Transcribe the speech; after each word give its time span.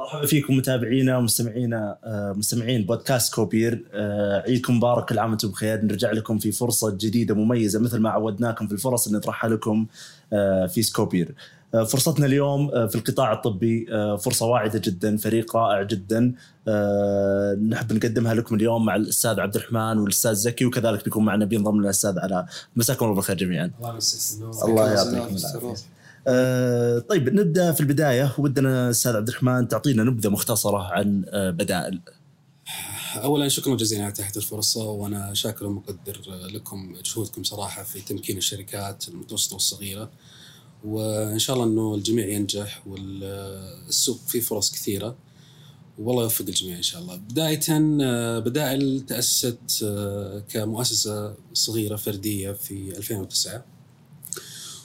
مرحبا 0.00 0.26
فيكم 0.26 0.56
متابعينا 0.56 1.18
ومستمعينا 1.18 1.98
آه، 2.04 2.32
مستمعين 2.32 2.86
بودكاست 2.86 3.34
سكوبير. 3.34 3.84
آه، 3.94 4.42
عيدكم 4.42 4.76
مبارك 4.76 5.08
كل 5.08 5.18
عام 5.18 5.30
وأنتم 5.30 5.48
بخير. 5.48 5.84
نرجع 5.84 6.12
لكم 6.12 6.38
في 6.38 6.52
فرصة 6.52 6.90
جديدة 6.90 7.34
مميزة 7.34 7.78
مثل 7.78 7.98
ما 7.98 8.10
عودناكم 8.10 8.66
في 8.66 8.72
الفرص 8.72 9.06
اللي 9.06 9.18
نطرحها 9.18 9.50
لكم 9.50 9.86
آه، 10.32 10.66
في 10.66 10.82
سكوبير 10.82 11.34
فرصتنا 11.72 12.26
اليوم 12.26 12.88
في 12.88 12.94
القطاع 12.94 13.32
الطبي 13.32 13.86
فرصة 14.20 14.46
واعدة 14.46 14.80
جدا 14.84 15.16
فريق 15.16 15.56
رائع 15.56 15.82
جدا. 15.82 16.32
نحب 17.68 17.92
نقدمها 17.92 18.34
لكم 18.34 18.54
اليوم 18.54 18.84
مع 18.84 18.96
الأستاذ 18.96 19.40
عبد 19.40 19.56
الرحمن 19.56 19.98
والأستاذ 19.98 20.32
زكي 20.32 20.64
وكذلك 20.64 21.04
بيكون 21.04 21.24
معنا 21.24 21.44
بينضم 21.44 21.74
لنا 21.74 21.84
الأستاذ 21.84 22.18
علاء 22.18 22.46
مساكم 22.76 23.04
الله 23.04 23.16
بالخير 23.16 23.36
جميعا. 23.36 23.70
الله 23.78 23.94
يمسيك 23.94 24.36
بالنور 24.36 24.64
الله 24.64 24.92
يعطيكم 24.92 25.36
العافية. 25.36 25.99
آه، 26.26 26.98
طيب 26.98 27.28
نبدأ 27.28 27.72
في 27.72 27.80
البداية. 27.80 28.34
ودنا 28.38 28.90
أستاذ 28.90 29.16
عبد 29.16 29.28
الرحمن 29.28 29.68
تعطينا 29.68 30.04
نبذة 30.04 30.28
مختصرة 30.28 30.92
عن 30.92 31.24
آه، 31.28 31.50
بدائل 31.50 32.00
اولا 33.16 33.48
شكرا 33.48 33.76
جزيلا 33.76 34.04
على 34.04 34.12
تحت 34.12 34.36
الفرصة 34.36 34.84
وأنا 34.84 35.34
شاكر 35.34 35.66
ومقدر 35.66 36.20
لكم 36.54 36.96
جهودكم 37.04 37.42
صراحة 37.42 37.82
في 37.82 38.00
تمكين 38.00 38.36
الشركات 38.36 39.08
المتوسطة 39.08 39.54
والصغيرة. 39.54 40.10
وإن 40.84 41.38
شاء 41.38 41.56
الله 41.56 41.66
إنه 41.66 41.94
الجميع 41.94 42.28
ينجح 42.28 42.82
والسوق 42.86 44.18
فيه 44.28 44.40
فرص 44.40 44.72
كثيرة. 44.72 45.16
والله 45.98 46.22
يوفق 46.22 46.44
الجميع 46.48 46.76
إن 46.76 46.82
شاء 46.82 47.02
الله. 47.02 47.16
بدايه 47.16 47.60
آه، 48.02 48.38
بدائل 48.38 49.00
تأسست 49.00 49.82
آه، 49.84 50.42
كمؤسسة 50.48 51.34
صغيرة 51.52 51.96
فردية 51.96 52.52
في 52.52 52.96
2009 52.96 53.64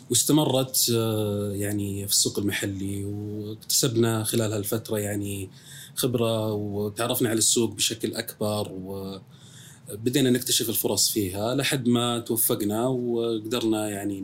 واستمرت 0.10 0.92
آه، 0.96 1.52
يعني 1.52 2.08
في 2.08 2.14
السوق 2.14 2.40
المحلي 2.40 3.06
واكتسبنا 3.06 4.24
خلال 4.24 4.54
هالفترة 4.54 5.00
يعني 5.00 5.50
خبرة 5.96 6.54
وتعرفنا 6.54 7.30
على 7.30 7.38
السوق 7.38 7.72
بشكل 7.72 8.16
أكبر 8.16 8.72
وبدينا 8.72 10.30
نكتشف 10.30 10.70
الفرص 10.70 11.10
فيها 11.10 11.56
لحد 11.56 11.88
ما 11.88 12.20
توفقنا 12.20 12.88
وقدرنا 12.88 13.90
يعني 13.90 14.22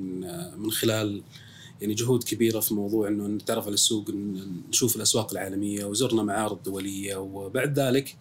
من 0.58 0.72
خلال 0.72 1.23
يعني 1.81 1.94
جهود 1.94 2.23
كبيرة 2.23 2.59
في 2.59 2.73
موضوع 2.73 3.08
إنه 3.08 3.27
نتعرف 3.27 3.66
على 3.66 3.73
السوق 3.73 4.09
نشوف 4.70 4.95
الأسواق 4.95 5.31
العالمية 5.31 5.86
وزرنا 5.86 6.23
معارض 6.23 6.64
دولية 6.64 7.16
وبعد 7.16 7.80
ذلك 7.80 8.17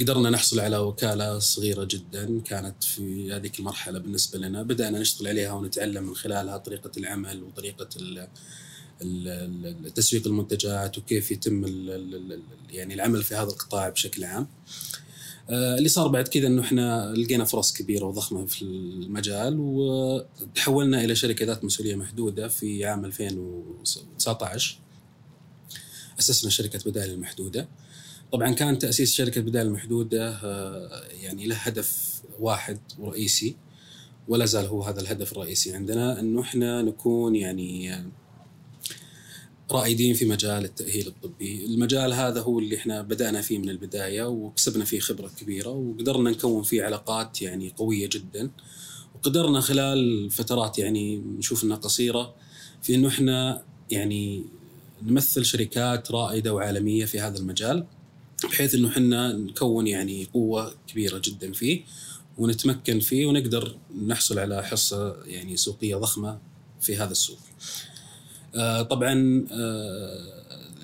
قدرنا 0.00 0.30
نحصل 0.30 0.60
على 0.60 0.78
وكالة 0.78 1.38
صغيرة 1.38 1.84
جدا 1.84 2.40
كانت 2.40 2.84
في 2.84 3.32
هذه 3.32 3.50
المرحلة 3.58 3.98
بالنسبة 3.98 4.38
لنا 4.38 4.62
بدأنا 4.62 4.98
نشتغل 4.98 5.28
عليها 5.28 5.52
ونتعلم 5.52 6.02
من 6.04 6.14
خلالها 6.14 6.56
طريقة 6.56 6.90
العمل 6.96 7.42
ال- 9.02 9.94
تسويق 9.94 10.26
المنتجات 10.26 10.98
وكيف 10.98 11.30
يتم 11.30 11.64
يعني 12.70 12.94
العمل 12.94 13.22
في 13.22 13.34
هذا 13.34 13.42
القطاع 13.48 13.88
بشكل 13.88 14.24
عام. 14.24 14.48
آه، 15.50 15.78
اللي 15.78 15.88
صار 15.88 16.08
بعد 16.08 16.28
كذا 16.28 16.46
إنه 16.46 16.62
إحنا 16.62 17.14
لقينا 17.16 17.44
فرص 17.44 17.72
كبيرة 17.72 18.04
وضخمة 18.04 18.46
في 18.46 18.62
المجال 18.62 19.56
وتحولنا 19.58 21.04
إلى 21.04 21.14
شركة 21.14 21.46
ذات 21.46 21.64
مسؤولية 21.64 21.94
محدودة 21.94 22.48
في 22.48 22.84
عام 22.84 23.04
2019 23.04 24.78
أسسنا 26.18 26.50
شركة 26.50 26.90
بدائل 26.90 27.10
المحدوده. 27.10 27.68
طبعا 28.34 28.52
كان 28.52 28.78
تأسيس 28.78 29.14
شركة 29.14 29.40
بدائل 29.40 29.66
المحدوده 29.66 30.38
آه، 30.44 31.02
يعني 31.22 31.46
له 31.46 31.56
هدف 31.56 32.22
واحد 32.40 32.78
ورئيسي 32.98 33.56
ولا 34.28 34.44
زال 34.44 34.66
هو 34.66 34.82
هذا 34.82 35.00
الهدف 35.00 35.32
الرئيسي 35.32 35.74
عندنا 35.74 36.20
إنه 36.20 36.40
إحنا 36.40 36.82
نكون 36.82 37.36
يعني 37.36 37.94
آه، 37.94 38.04
رائدين 39.70 40.14
في 40.14 40.24
مجال 40.24 40.64
التأهيل 40.64 41.06
الطبي، 41.06 41.64
المجال 41.64 42.12
هذا 42.12 42.40
هو 42.40 42.58
اللي 42.58 42.76
إحنا 42.76 43.02
بدأنا 43.02 43.40
فيه 43.40 43.58
من 43.58 43.68
البداية 43.68 44.28
وكسبنا 44.28 44.84
فيه 44.84 45.00
خبرة 45.00 45.30
كبيرة 45.40 45.70
وقدرنا 45.70 46.30
نكون 46.30 46.62
فيه 46.62 46.84
علاقات 46.84 47.42
يعني 47.42 47.72
قوية 47.76 48.08
جدا. 48.12 48.50
وقدرنا 49.14 49.60
خلال 49.60 50.30
فترات 50.30 50.78
يعني 50.78 51.16
نشوف 51.16 51.64
إنها 51.64 51.76
قصيرة 51.76 52.34
في 52.82 52.94
إنه 52.94 53.08
إحنا 53.08 53.62
يعني 53.90 54.44
نمثل 55.02 55.44
شركات 55.44 56.10
رائدة 56.10 56.54
وعالمية 56.54 57.04
في 57.04 57.20
هذا 57.20 57.38
المجال. 57.38 57.86
بحيث 58.50 58.74
إنه 58.74 58.88
إحنا 58.88 59.32
نكون 59.32 59.86
يعني 59.86 60.28
قوة 60.34 60.74
كبيرة 60.86 61.20
جدا 61.24 61.52
فيه 61.52 61.82
ونتمكن 62.38 63.00
فيه 63.00 63.26
ونقدر 63.26 63.78
نحصل 64.06 64.38
على 64.38 64.64
حصة 64.64 65.24
يعني 65.24 65.56
سوقية 65.56 65.96
ضخمة 65.96 66.38
في 66.80 66.96
هذا 66.96 67.12
السوق. 67.12 67.38
آه، 68.54 68.82
طبعا 68.82 69.46
آه، 69.52 70.34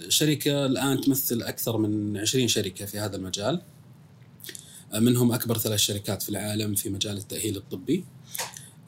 شركة 0.09 0.67
الآن 0.67 1.01
تمثل 1.01 1.43
أكثر 1.43 1.77
من 1.79 2.17
20 2.17 2.49
شركة 2.49 2.85
في 2.87 2.99
هذا 2.99 3.17
المجال. 3.17 3.63
آه، 4.93 4.99
منهم 4.99 5.33
أكبر 5.33 5.59
ثلاث 5.59 5.81
شركات 5.81 6.23
في 6.23 6.29
العالم 6.29 6.75
في 6.75 6.91
مجال 6.91 7.17
التأهيل 7.17 7.57
الطبي. 7.57 8.05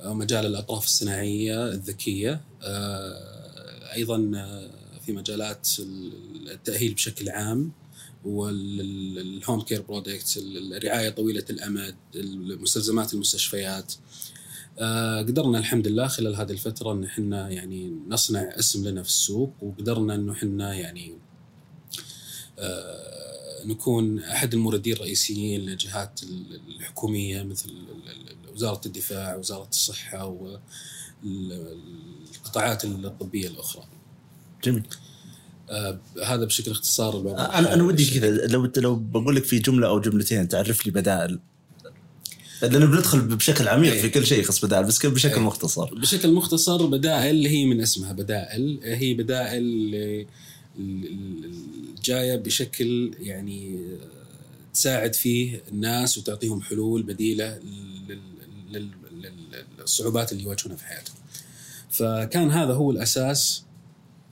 آه، 0.00 0.14
مجال 0.14 0.46
الأطراف 0.46 0.84
الصناعية 0.84 1.68
الذكية. 1.68 2.40
آه، 2.62 3.92
أيضا 3.94 4.32
آه، 4.36 4.70
في 5.06 5.12
مجالات 5.12 5.68
التأهيل 6.50 6.94
بشكل 6.94 7.28
عام 7.28 7.72
وال 8.24 8.69
home 8.69 9.60
care 9.60 9.82
products 9.82 10.38
الرعاية 10.38 11.10
طويلة 11.10 11.44
الأمد 11.50 11.94
مستلزمات 12.60 13.14
المستشفيات 13.14 13.92
آه، 14.78 15.22
قدرنا 15.22 15.58
الحمد 15.58 15.86
لله 15.86 16.06
خلال 16.06 16.36
هذه 16.36 16.52
الفترة 16.52 16.92
إن 16.92 17.04
إحنا 17.04 17.50
يعني 17.50 17.96
نصنع 18.08 18.40
اسم 18.40 18.88
لنا 18.88 19.02
في 19.02 19.08
السوق 19.08 19.52
وقدرنا 19.62 20.14
إنه 20.14 20.32
إحنا 20.32 20.74
يعني 20.74 21.18
آه، 22.58 23.64
نكون 23.64 24.18
أحد 24.18 24.54
الموردين 24.54 24.92
الرئيسيين 24.92 25.60
للجهات 25.60 26.20
الحكومية 26.68 27.42
مثل 27.42 27.72
وزارة 28.54 28.80
الدفاع 28.86 29.36
وزارة 29.36 29.68
الصحة 29.68 30.36
والقطاعات 31.24 32.84
الطبية 32.84 33.48
الأخرى. 33.48 33.84
جميل 34.64 34.86
آه، 35.70 36.00
هذا 36.24 36.44
بشكل 36.44 36.70
اختصار 36.70 37.20
الوضع 37.20 37.58
أنا 37.58 37.74
أنا 37.74 37.82
ودي 37.82 38.04
كذا 38.20 38.30
لو 38.46 38.70
لو 38.76 38.96
بقول 38.96 39.36
لك 39.36 39.44
في 39.44 39.58
جملة 39.58 39.88
أو 39.88 40.00
جملتين 40.00 40.48
تعرف 40.48 40.86
لي 40.86 40.92
بدائل 40.92 41.38
لأنه 42.62 42.86
بندخل 42.86 43.20
بشكل 43.20 43.68
عميق 43.68 43.92
في 43.92 44.08
كل 44.08 44.26
شيء 44.26 44.40
يخص 44.40 44.64
بدائل 44.64 44.84
بس 44.84 45.06
بشكل 45.06 45.34
أي. 45.34 45.40
مختصر 45.40 45.94
بشكل 45.94 46.32
مختصر 46.32 46.86
بدائل 46.86 47.46
هي 47.46 47.64
من 47.64 47.80
اسمها 47.80 48.12
بدائل 48.12 48.80
هي 48.82 49.14
بدائل 49.14 50.26
جاية 52.04 52.36
بشكل 52.36 53.14
يعني 53.20 53.80
تساعد 54.74 55.14
فيه 55.14 55.62
الناس 55.72 56.18
وتعطيهم 56.18 56.60
حلول 56.62 57.02
بديلة 57.02 57.58
لل- 57.58 58.18
لل- 58.72 58.90
لل- 59.22 59.64
للصعوبات 59.78 60.32
اللي 60.32 60.42
يواجهونها 60.42 60.76
في 60.76 60.84
حياتهم. 60.86 61.16
فكان 61.90 62.50
هذا 62.50 62.72
هو 62.72 62.90
الأساس 62.90 63.64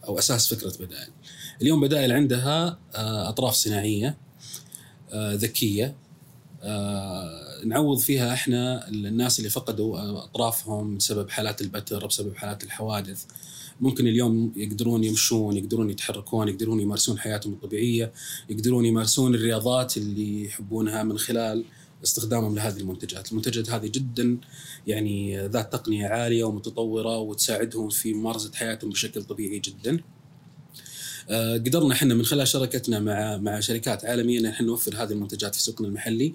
أو 0.04 0.19
أساس 0.19 0.54
فكرة 0.54 0.72
بدائل. 0.84 1.08
اليوم 1.62 1.81
بدائل 1.81 2.12
عندها 2.12 2.78
آه، 2.94 3.28
أطراف 3.28 3.54
صناعية 3.54 4.16
آه، 5.12 5.34
ذكية 5.34 5.94
آه، 6.62 7.65
نعوض 7.65 7.98
فيها 7.98 8.32
إحنا 8.32 8.88
الناس 8.88 9.38
اللي 9.38 9.50
فقدوا 9.50 10.25
أطرافهم 10.25 10.97
بسبب 10.97 11.31
حالات 11.31 11.60
البتر 11.60 12.06
بسبب 12.06 12.37
حالات 12.37 12.65
الحوادث. 12.65 13.25
ممكن 13.81 14.06
اليوم 14.06 14.53
يقدرون 14.56 15.04
يمشون 15.04 15.56
يقدرون 15.56 15.91
يتحركون 15.91 16.49
يقدرون 16.49 16.81
يمارسون 16.81 17.19
حياتهم 17.19 17.53
الطبيعية 17.53 18.12
يقدرون 18.50 18.84
يمارسون 18.84 19.34
الرياضات 19.34 19.97
اللي 19.97 20.44
يحبونها 20.44 21.03
من 21.03 21.19
خلال 21.19 21.65
استخدامهم 22.04 22.54
لهذه 22.54 22.76
المنتجات. 22.76 23.32
المنتجات 23.32 23.70
هذه 23.70 23.87
جدا 23.87 24.38
يعني 24.87 25.47
ذات 25.47 25.72
تقنية 25.72 26.06
عالية 26.06 26.44
ومتطورة 26.44 27.19
وتساعدهم 27.19 27.88
في 27.88 28.15
ممارسة 28.15 28.50
حياتهم 28.54 28.91
بشكل 28.91 29.22
طبيعي 29.22 29.59
جدا. 29.59 30.00
قدرنا 31.66 31.92
إحنا 31.94 32.14
من 32.14 32.24
خلال 32.24 32.48
شركتنا 32.48 33.00
مع 33.00 33.37
مع 33.37 33.60
شركات 33.60 34.05
عالمية 34.05 34.40
إن 34.40 34.46
إحنا 34.46 34.66
نوفر 34.66 35.02
هذه 35.02 35.12
المنتجات 35.12 35.55
في 35.55 35.62
سوقنا 35.62 35.88
المحلي 35.88 36.34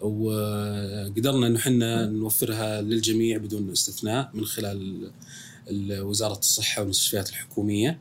وقدرنا 0.00 1.46
إنه 1.46 1.58
إحنا 1.58 2.06
نوفرها 2.06 2.82
للجميع 2.82 3.36
بدون 3.38 3.70
استثناء 3.70 4.30
من 4.34 4.44
خلال 4.44 5.10
ال- 5.70 6.00
وزارة 6.00 6.38
الصحة 6.38 6.80
والمستشفيات 6.82 7.28
الحكومية 7.30 7.98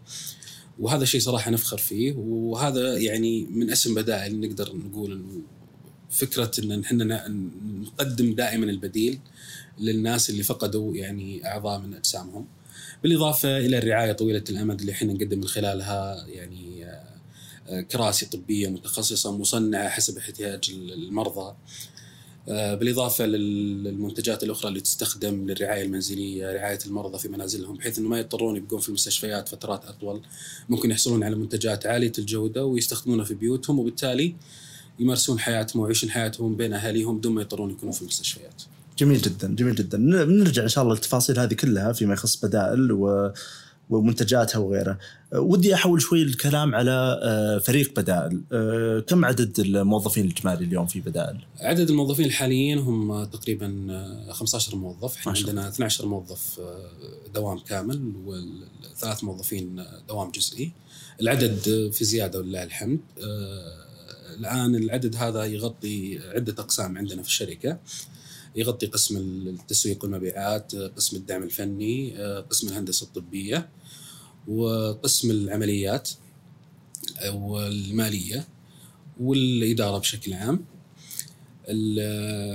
وهذا 0.80 1.06
شيء 1.06 1.22
صراحة 1.22 1.52
نفخر 1.52 1.78
فيه 1.78 2.14
وهذا 2.18 2.98
يعني 2.98 3.44
من 3.46 3.70
اسم 3.72 3.96
بدائل 3.96 4.40
نقدر 4.40 4.76
نقول 4.76 5.12
انه 5.12 5.42
فكرة 6.12 6.52
إن 6.60 6.84
إحنا 6.84 7.28
نقدم 7.82 8.36
دائما 8.36 8.66
البديل 8.66 9.20
للناس 9.80 10.30
اللي 10.30 10.44
فقدوا 10.44 10.96
يعني 10.96 11.48
أعضاء 11.48 11.80
من 11.80 11.94
أجسامهم. 11.94 12.46
بالإضافة 13.04 13.58
إلى 13.58 13.78
الرعاية 13.78 14.12
طويلة 14.12 14.44
الأمد 14.50 14.80
اللي 14.80 14.92
إحنا 14.92 15.14
نقدم 15.14 15.38
من 15.38 15.48
خلالها 15.48 16.26
يعني 16.28 16.86
آه، 17.68 17.82
كراسي 17.82 18.26
طبية 18.26 18.68
متخصصة 18.68 19.38
مصنعة 19.38 19.90
حسب 19.90 20.18
احتياج 20.18 20.72
المرضى. 20.74 21.56
آه، 22.50 22.76
بالإضافة 22.76 23.26
للمنتجات 23.26 24.44
الأخرى 24.44 24.70
اللي 24.70 24.82
تستخدم 24.82 25.48
للرعاية 25.48 25.84
المنزلية، 25.84 26.52
رعاية 26.52 26.80
المرضى 26.86 27.20
في 27.20 27.30
منازلهم 27.30 27.76
بحيث 27.76 28.00
إنه 28.00 28.10
ما 28.10 28.20
يضطرون 28.20 28.56
يبقون 28.56 28.80
في 28.80 28.90
المستشفيات 28.90 29.50
فترات 29.50 29.86
أطول، 29.86 30.22
ممكن 30.70 30.92
يحصلون 30.92 31.24
على 31.24 31.36
منتجات 31.36 31.86
عالية 31.86 32.12
الجودة 32.20 32.66
ويستخدمونها 32.66 33.26
في 33.26 33.34
بيوتهم 33.34 33.80
وبالتالي 33.80 34.36
يمارسون 35.00 35.40
حياتهم 35.40 35.82
ويعيشون 35.82 36.12
حياتهم 36.12 36.56
بين 36.56 36.74
أهاليهم 36.74 37.18
بدون 37.18 37.34
ما 37.34 37.42
يضطرون 37.42 37.72
يكونوا 37.72 37.94
في 37.94 38.02
المستشفيات. 38.02 38.64
جميل 39.00 39.22
جدا 39.22 39.56
جميل 39.56 39.76
جدا. 39.76 39.98
نرجع 39.98 40.64
إن 40.64 40.68
شاء 40.68 40.84
الله 40.84 40.96
للتفاصيل 40.96 41.40
هذه 41.40 41.54
كلها 41.54 41.94
فيما 41.94 42.14
يخص 42.14 42.46
بدائل 42.46 42.92
و 42.92 43.32
ومنتجاتها 43.90 44.60
وغيره 44.60 44.98
ودي 45.34 45.74
أحول 45.74 46.02
شوي 46.02 46.22
الكلام 46.22 46.76
على 46.76 47.20
آه، 47.24 47.58
فريق 47.58 48.00
بدائل. 48.00 48.42
آه، 48.52 49.00
كم 49.00 49.26
عدد 49.26 49.60
الموظفين 49.60 50.26
الإجمالي 50.26 50.66
اليوم 50.66 50.88
في 50.88 51.00
بدائل؟ 51.00 51.38
عدد 51.60 51.90
الموظفين 51.90 52.26
الحاليين 52.26 52.78
هم 52.78 53.24
تقريبا 53.24 54.28
15 54.32 54.76
موظف. 54.76 55.18
إحنا 55.18 55.32
عندنا 55.32 55.68
12 55.68 56.06
موظف 56.06 56.60
دوام 57.36 57.60
كامل 57.60 58.14
والثلاث 58.26 59.24
موظفين 59.24 59.84
دوام 60.08 60.32
جزئي. 60.32 60.72
العدد 61.22 61.90
في 61.94 62.06
زيادة 62.06 62.40
ولله 62.40 62.64
الحمد. 62.64 63.00
الآن 64.40 64.76
العدد 64.76 65.16
هذا 65.16 65.46
يغطي 65.46 66.20
عدة 66.36 66.64
أقسام 66.64 66.98
عندنا 66.98 67.22
في 67.22 67.28
الشركة. 67.28 67.78
يغطي 68.56 68.86
قسم 68.86 69.18
التسويق 69.18 70.04
والمبيعات 70.04 70.76
قسم 70.76 71.18
الدعم 71.18 71.44
الفني 71.44 72.18
قسم 72.50 72.68
الهندسة 72.68 73.04
الطبية 73.04 73.70
وقسم 74.48 75.32
العمليات 75.32 76.10
والمالية 77.34 78.48
والإدارة 79.20 79.98
بشكل 79.98 80.34
عام. 80.34 80.66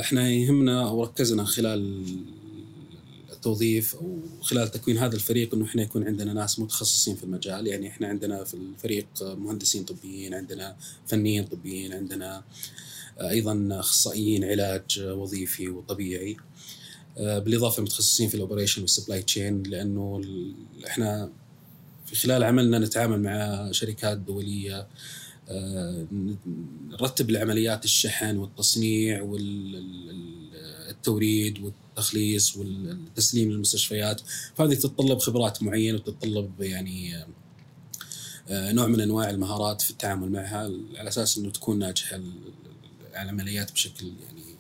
إحنا 0.01 0.31
يهمنا 0.31 0.89
وركزنا 0.91 1.45
خلال 1.45 2.05
التوظيف 3.33 3.95
أو 3.95 4.19
خلال 4.41 4.71
تكوين 4.71 4.99
هذا 4.99 5.15
الفريق 5.15 5.55
إنه 5.55 5.65
إحنا 5.65 5.83
يكون 5.83 6.05
عندنا 6.07 6.33
ناس 6.33 6.59
متخصصين 6.59 7.17
في 7.17 7.25
المجال. 7.25 7.67
يعني 7.67 7.89
إحنا 7.89 8.09
عندنا 8.09 8.45
في 8.45 8.55
الفريق 8.55 9.07
مهندسين 9.23 9.85
طبيين 9.85 10.35
عندنا 10.35 10.77
فنيين 11.07 11.45
طبيين 11.45 11.93
عندنا 11.93 12.45
أيضا 13.21 13.69
أخصائيين 13.73 14.45
علاج 14.45 15.01
وظيفي 15.01 15.69
وطبيعي. 15.69 16.37
بالإضافة 17.17 17.83
متخصصين 17.83 18.29
في 18.29 18.35
ال 18.35 18.40
operation 18.40 18.83
وال 18.83 18.93
supply 18.93 19.23
chain 19.23 19.63
لأنه 19.63 20.21
إحنا 20.87 21.31
في 22.07 22.17
خلال 22.17 22.45
عملنا 22.45 22.79
نتعامل 22.79 23.23
مع 23.23 23.69
شركات 23.73 24.19
دولية. 24.19 24.87
نرتب 26.91 27.31
العمليات 27.31 27.85
الشحن 27.85 28.37
والتصنيع 28.37 29.23
والتوريد 30.93 31.59
والتخليص 31.59 32.57
والتسليم 32.57 33.51
للمستشفيات. 33.51 34.21
فهذه 34.55 34.75
تتطلب 34.75 35.19
خبرات 35.19 35.63
معينة 35.63 35.99
وتتطلب 35.99 36.61
يعني 36.61 37.25
نوع 38.51 38.87
من 38.87 39.01
أنواع 39.01 39.31
المهارات 39.31 39.83
في 39.83 39.91
التعامل 39.91 40.33
معها 40.33 40.71
على 40.97 41.09
أساس 41.09 41.39
إنه 41.39 41.51
تكون 41.51 41.79
ناجحة 41.79 42.21
العمليات 43.23 43.73
بشكل 43.73 44.07
يعني 44.07 44.59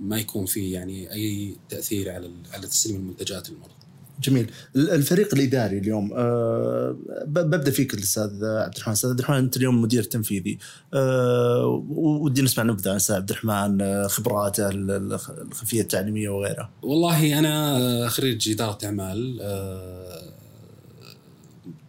ما 0.00 0.18
يكون 0.18 0.46
في 0.46 0.70
يعني 0.70 1.12
أي 1.12 1.56
تأثير 1.68 2.10
على 2.10 2.30
على 2.52 2.66
تسليم 2.66 2.96
المنتجات 2.96 3.50
للمرضى. 3.50 3.74
جميل. 4.22 4.50
الفريق 4.76 5.34
الإداري 5.34 5.78
اليوم 5.78 6.12
أه 6.16 6.96
ببدأ 7.26 7.70
فيك 7.70 7.94
الأستاذ 7.94 8.44
عبد 8.44 8.74
الرحمن. 8.76 8.92
أستاذ 8.92 9.10
عبد 9.10 9.18
الرحمن 9.18 9.36
أنت 9.36 9.56
اليوم 9.56 9.82
مدير 9.82 10.02
تنفيذي. 10.02 10.58
أه 10.94 11.84
ودي 11.96 12.42
نسمع 12.42 12.64
نبذة 12.64 12.90
عن 12.90 12.96
أستاذ 12.96 13.16
عبد 13.16 13.30
الرحمن 13.30 13.80
آه، 13.80 14.06
خبراته 14.06 14.68
الخلفية 14.70 15.80
التعليمية 15.80 16.28
وغيرها. 16.28 16.70
والله 16.82 17.38
أنا 17.38 18.08
خريج 18.08 18.50
إدارة 18.50 18.78
أعمال 18.84 19.38
أه 19.40 20.32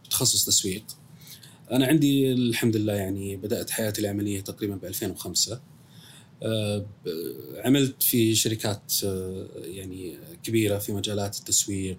تخصص 0.09 0.45
تسويق. 0.45 0.83
أنا 1.71 1.85
عندي 1.85 2.33
الحمد 2.33 2.75
لله 2.75 2.93
يعني 2.93 3.35
بدأت 3.35 3.69
حياتي 3.69 4.01
العملية 4.01 4.41
تقريبا 4.41 4.75
ب 4.75 4.85
2005 4.85 5.53
آه، 5.53 5.59
عملت 7.65 8.03
في 8.03 8.35
شركات 8.35 8.93
آه، 9.03 9.47
يعني 9.55 10.17
كبيرة 10.43 10.77
في 10.77 10.93
مجالات 10.93 11.37
التسويق 11.37 11.97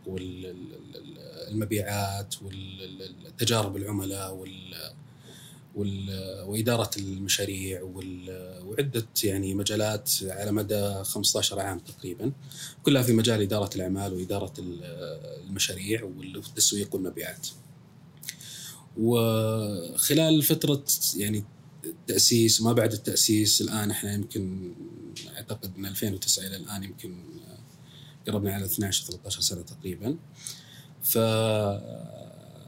والمبيعات 1.50 2.34
والتجارب 2.42 3.76
العملاء 3.76 4.34
وال 4.34 4.76
وإدارة 6.46 6.90
المشاريع 6.98 7.82
وعدة 8.64 9.06
يعني 9.24 9.54
مجالات 9.54 10.10
على 10.22 10.52
مدى 10.52 10.94
15 11.04 11.60
عام 11.60 11.78
تقريبا. 11.78 12.32
كلها 12.82 13.02
في 13.02 13.12
مجال 13.12 13.42
إدارة 13.42 13.70
الأعمال 13.76 14.14
وإدارة 14.14 14.52
المشاريع 15.46 16.04
والتسويق 16.04 16.94
والمبيعات. 16.94 17.46
وخلال 18.98 20.42
فترة 20.42 20.84
يعني 21.16 21.44
التأسيس 21.86 22.60
وما 22.60 22.72
بعد 22.72 22.92
التأسيس 22.92 23.60
الآن 23.60 23.90
إحنا 23.90 24.14
يمكن 24.14 24.74
أعتقد 25.36 25.78
من 25.78 25.86
2009 25.86 26.46
إلى 26.46 26.56
الآن 26.56 26.84
يمكن 26.84 27.24
قربنا 28.26 28.54
على 28.54 28.64
12 28.64 29.04
13 29.04 29.40
سنة 29.40 29.62
تقريبا. 29.62 30.16
ف 31.02 31.18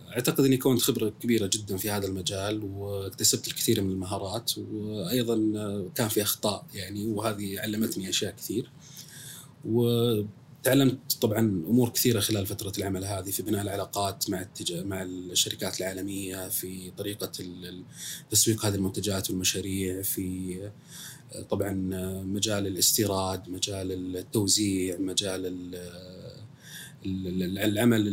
أعتقد 0.09 0.45
اني 0.45 0.57
كونت 0.57 0.83
خبرة 0.83 1.13
كبيرة 1.21 1.51
جدا 1.53 1.77
في 1.77 1.91
هذا 1.91 2.07
المجال 2.07 2.65
واكتسبت 2.65 3.47
الكثير 3.49 3.83
من 3.83 3.91
المهارات 3.91 4.53
وأيضا 4.59 5.37
كان 5.95 6.09
في 6.09 6.23
أخطاء 6.23 6.67
يعني 6.75 7.07
وهذه 7.07 7.61
علمتني 7.61 8.09
أشياء 8.09 8.35
كثير. 8.35 8.71
و 9.65 9.83
تعلمت 10.63 11.13
طبعا 11.21 11.39
أمور 11.41 11.89
كثيرة 11.89 12.21
خلال 12.21 12.47
فترة 12.47 12.73
العمل 12.79 13.05
هذه 13.05 13.31
في 13.31 13.43
بناء 13.43 13.63
العلاقات 13.63 14.31
مع 14.31 14.41
التج... 14.41 14.73
مع 14.73 15.03
الشركات 15.03 15.81
العالمية 15.81 16.49
في 16.49 16.91
طريقة 16.91 17.33
تسويق 18.31 18.67
هذه 18.67 18.75
المنتجات 18.75 19.31
والمشاريع 19.31 20.03
في 20.03 20.59
طبعا 21.51 21.73
مجال 22.23 22.67
الاستيراد، 22.67 23.49
مجال 23.49 24.17
التوزيع، 24.17 24.99
مجال 24.99 25.75
العمل 27.65 28.09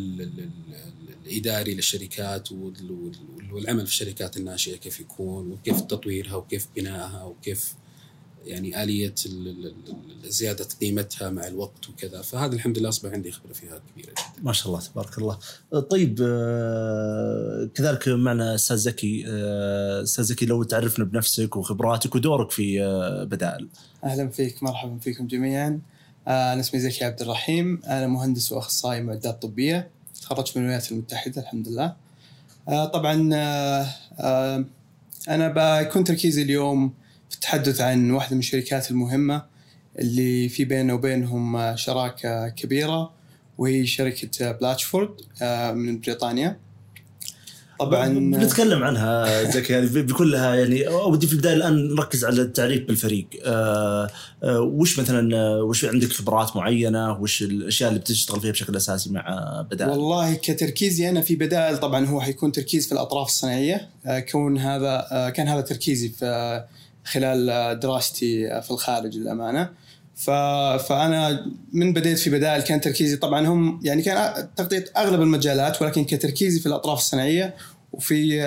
الإداري 1.26 1.76
للشركات 1.76 2.52
والعمل 3.52 3.86
في 3.86 3.92
الشركات 3.92 4.38
الناشئة 4.38 4.76
كيف 4.76 5.00
يكون 5.00 5.52
وكيف 5.52 5.82
تطويرها 5.82 6.36
وكيف 6.36 6.68
بنائها 6.76 7.24
وكيف 7.24 7.74
يعني 8.46 8.84
آلية 8.84 9.14
زيادة 10.26 10.68
قيمتها 10.82 11.30
مع 11.30 11.48
الوقت 11.48 11.90
وكذا 11.90 12.22
فهذا 12.22 12.56
الحمد 12.56 12.78
لله 12.78 12.90
أصبح 12.90 13.12
عندي 13.12 13.32
خبرة 13.32 13.54
فيها 13.54 13.82
كبيرة 13.92 14.12
جدا. 14.12 14.44
ما 14.44 14.54
شاء 14.54 14.68
الله 14.68 14.80
تبارك 14.80 15.18
الله. 15.18 15.38
طيب 15.90 16.20
آه، 16.22 17.70
كذلك 17.74 18.08
معنا 18.08 18.56
أستاذ 18.56 18.78
زكي 18.78 19.26
آه، 19.28 20.04
أستاذ 20.04 20.24
زكي 20.24 20.46
لو 20.46 20.64
تعرفنا 20.64 21.06
بنفسك 21.06 21.56
وخبراتك 21.56 22.16
ودورك 22.16 22.52
في 22.52 22.84
آه، 22.84 23.24
بدائل. 23.24 23.68
أهلا 24.04 24.30
فيك 24.30 24.64
مرحبا 24.64 25.00
فيكم 25.00 25.28
جميعا. 25.28 25.80
أنا 26.28 26.60
اسمي 26.60 26.80
زكي 26.80 27.06
عبد 27.06 27.22
الرحيم 27.22 27.82
أنا 27.88 28.08
مهندس 28.08 28.52
وأخصائي 28.52 29.02
معدات 29.02 29.42
طبية 29.42 29.90
تخرجت 30.22 30.58
من 30.58 30.64
الولايات 30.64 30.92
المتحدة 30.92 31.42
الحمد 31.42 31.68
لله. 31.68 31.96
طبعا 32.68 33.30
أنا 35.30 35.82
بكون 35.82 36.04
تركيزي 36.04 36.42
اليوم 36.42 36.94
التحدث 37.36 37.82
عن 37.82 38.12
واحدة 38.12 38.34
من 38.34 38.40
الشركات 38.40 38.92
المهمة 38.92 39.44
اللي 40.00 40.50
في 40.50 40.66
بيننا 40.66 40.94
وبينهم 40.94 41.76
شراكة 41.76 42.50
كبيرة 42.50 43.12
وهي 43.58 43.86
شركة 43.86 44.52
بلاتشفورد 44.52 45.10
آه، 45.42 45.72
من 45.72 46.00
بريطانيا. 46.00 46.58
طبعا 47.80 48.08
بنتكلم 48.08 48.84
عنها 48.84 49.44
زكي 49.44 49.74
يعني 49.74 49.88
بكلها 49.88 50.56
يعني 50.56 50.88
ودي 50.88 51.28
في 51.28 51.34
البداية 51.34 51.54
الآن 51.54 51.96
نركز 51.96 52.26
على 52.26 52.42
التعريف 52.42 52.88
بالفريق. 52.88 53.28
آه 53.46 54.10
آه 54.44 54.62
وش 54.62 55.00
مثلا 55.00 55.36
وش 55.62 55.86
عندك 55.86 56.12
خبرات 56.12 56.56
معينة؟ 56.56 57.20
وش 57.20 57.42
الأشياء 57.42 57.90
اللي 57.90 58.00
بتشتغل 58.00 58.42
فيها 58.42 58.52
بشكل 58.52 58.76
أساسي 58.76 59.10
مع 59.10 59.66
بدائل؟ 59.72 59.92
والله 59.92 60.34
كتركيزي 60.34 61.10
أنا 61.10 61.22
في 61.22 61.36
بدائل 61.36 61.78
طبعا 61.78 62.06
هو 62.06 62.22
حيكون 62.22 62.52
تركيز 62.52 62.88
في 62.88 62.92
الأطراف 62.92 63.28
الصناعية. 63.28 63.90
كون 64.32 64.58
هذا 64.58 65.30
كان 65.36 65.48
هذا 65.48 65.62
تركيزي 65.62 66.10
في 66.10 66.64
خلال 67.06 67.80
دراستي 67.80 68.62
في 68.62 68.72
الخارج 68.72 69.18
للأمانة. 69.18 69.70
ف... 70.16 70.30
فأنا 70.88 71.46
من 71.74 71.94
بديت 71.94 72.20
في 72.20 72.30
بدائل 72.30 72.62
كان 72.62 72.82
تركيزي 72.82 73.18
طبعا 73.18 73.48
هم 73.48 73.80
يعني 73.84 74.02
كان 74.02 74.48
تغطية 74.56 74.86
أغلب 74.98 75.22
المجالات 75.22 75.82
ولكن 75.82 76.04
كتركيزي 76.06 76.60
في 76.60 76.66
الأطراف 76.66 76.98
الصناعية 76.98 77.56
وفي 77.94 78.44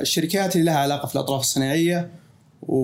الشركات 0.00 0.56
اللي 0.56 0.66
لها 0.66 0.78
علاقة 0.78 1.06
في 1.06 1.14
الأطراف 1.14 1.40
الصناعية 1.40 2.10
و... 2.62 2.76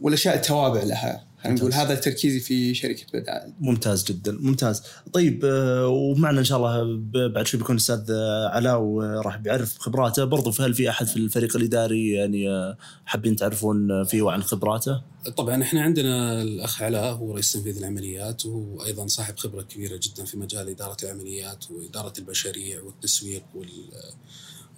والأشياء 0.00 0.34
التوابع 0.34 0.82
لها. 0.82 1.22
خلينا 1.46 1.60
نقول. 1.60 1.72
هذا 1.72 1.94
تركيزي 1.94 2.40
في 2.40 2.74
شركة 2.74 3.06
بدائل 3.14 3.52
ممتاز 3.60 4.04
جدا 4.04 4.32
ممتاز 4.40 4.82
طيب 5.12 5.44
آه، 5.44 5.88
ومعنا 5.88 6.38
إن 6.38 6.44
شاء 6.44 6.58
الله 6.58 7.00
بعد 7.28 7.46
شوي 7.46 7.60
بيكون 7.60 7.76
الأستاذ 7.76 8.10
آه، 8.10 8.48
علاء 8.48 8.80
وراح 8.80 9.36
بيعرف 9.36 9.78
خبراته 9.78 10.24
برضو 10.24 10.50
فهل 10.50 10.74
في 10.74 10.90
أحد 10.90 11.06
في 11.06 11.16
الفريق 11.16 11.56
الإداري 11.56 12.10
يعني 12.10 12.50
آه، 12.50 12.76
حابين 13.04 13.36
تعرفون 13.36 14.04
فيه 14.04 14.22
وعن 14.22 14.42
خبراته 14.42 15.02
طبعا 15.36 15.62
إحنا 15.62 15.82
عندنا 15.82 16.42
الأخ 16.42 16.82
علاء 16.82 17.12
هو 17.14 17.32
رئيس 17.32 17.52
تنفيذ 17.52 17.78
العمليات 17.78 18.46
وهو 18.46 18.84
أيضا 18.84 19.06
صاحب 19.06 19.38
خبرة 19.38 19.62
كبيرة 19.62 20.00
جدا 20.02 20.24
في 20.24 20.36
مجال 20.36 20.68
إدارة 20.68 20.96
العمليات 21.02 21.70
وإدارة 21.70 22.12
المشاريع 22.18 22.82
والتسويق 22.82 23.42
وال 23.54 23.70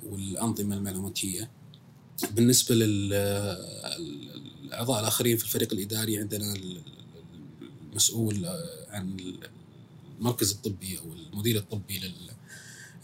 والأنظمة 0.07 0.77
المعلوماتية. 0.77 1.51
بالنسبة 2.31 2.75
للاعضاء 4.69 5.01
الآخرين 5.01 5.37
في 5.37 5.45
الفريق 5.45 5.73
الإداري 5.73 6.19
عندنا 6.19 6.55
المسؤول 7.93 8.47
عن 8.89 9.17
المركز 10.21 10.53
الطبي 10.53 10.99
أو 10.99 11.13
المدير 11.13 11.57
الطبي 11.57 12.13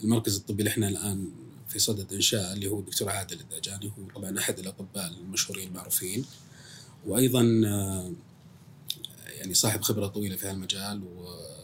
للمركز 0.01 0.35
الطبي 0.35 0.59
اللي 0.59 0.69
إحنا 0.69 0.87
الآن 0.87 1.27
في 1.69 1.79
صدد 1.79 2.13
إنشاء 2.13 2.53
اللي 2.53 2.67
هو 2.67 2.79
الدكتور 2.79 3.09
عادل 3.09 3.39
الدجاني 3.39 3.85
هو 3.99 4.19
طبعا 4.21 4.39
أحد 4.39 4.59
الأطباء 4.59 5.07
المشهورين 5.07 5.67
المعروفين. 5.67 6.25
وأيضا 7.07 7.61
آه، 7.65 8.11
يعني 9.27 9.53
صاحب 9.53 9.81
خبرة 9.81 10.07
طويلة 10.07 10.35
في 10.35 10.47
هالمجال 10.47 11.03
و- 11.03 11.55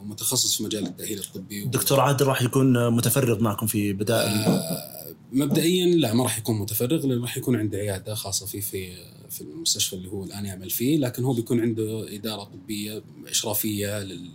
ومتخصص 0.00 0.56
في 0.56 0.62
مجال 0.62 0.86
التأهيل 0.86 1.18
الطبي. 1.18 1.64
دكتور 1.64 2.00
عادل 2.00 2.26
راح 2.26 2.42
يكون 2.42 2.88
متفرغ 2.90 3.40
معكم 3.40 3.66
في 3.66 3.92
بدائل 3.92 4.30
آه، 4.38 5.07
مبدئيا 5.32 5.86
لا 5.86 6.14
ما 6.14 6.22
راح 6.24 6.38
يكون 6.38 6.58
متفرغ 6.58 7.06
لأن 7.06 7.20
راح 7.22 7.36
يكون 7.36 7.56
عنده 7.56 7.78
عيادة 7.78 8.14
خاصة 8.14 8.46
فيه 8.46 8.60
في 8.60 8.96
في 9.30 9.40
المستشفى 9.40 9.96
اللي 9.96 10.08
هو 10.08 10.24
الآن 10.24 10.46
يعمل 10.46 10.70
فيه 10.70 10.98
لكن 10.98 11.24
هو 11.24 11.32
بيكون 11.32 11.60
عنده 11.60 12.14
إدارة 12.14 12.44
طبية 12.44 13.02
إشرافية 13.26 14.02
لل- 14.02 14.30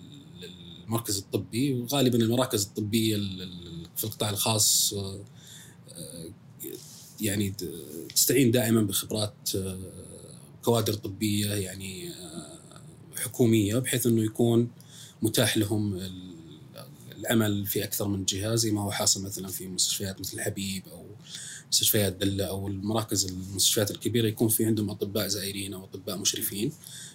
للمركز 0.86 1.18
الطبي 1.18 1.74
وغالبا 1.74 2.18
المراكز 2.18 2.64
الطبية 2.66 3.16
ال- 3.16 3.42
ال- 3.42 3.88
في 3.96 4.04
القطاع 4.04 4.30
الخاص 4.30 4.94
آه، 4.94 5.20
آه، 5.92 6.30
يعني 7.22 7.54
تستعين 8.16 8.52
دائما 8.52 8.82
بخبرات 8.82 9.36
آه، 9.56 9.78
كوادر 10.64 10.94
طبية 10.94 11.54
يعني 11.54 12.10
حكومية 13.24 13.78
بحيث 13.78 14.08
إنه 14.08 14.24
يكون 14.24 14.68
متاح 15.22 15.58
لهم 15.58 16.00
العمل 17.24 17.66
في 17.66 17.84
أكثر 17.84 18.08
من 18.08 18.26
جهه 18.26 18.56
زي 18.56 18.72
ما 18.72 18.82
هو 18.82 18.92
حاصل 18.92 19.24
مثلا 19.24 19.48
في 19.48 19.68
مستشفيات 19.68 20.20
مثل 20.20 20.42
حبيب 20.42 20.84
أو 20.92 21.06
مستشفيات 21.72 22.14
دله 22.16 22.46
أو 22.46 22.68
المراكز 22.68 23.26
المستشفيات 23.26 23.92
الكبيرة 23.92 24.28
يكون 24.28 24.48
في 24.48 24.66
عندهم 24.66 24.90
أطباء 24.90 25.28
زائرين 25.28 25.74
أو 25.74 25.84
أطباء 25.84 26.18
مشرفين 26.18 26.72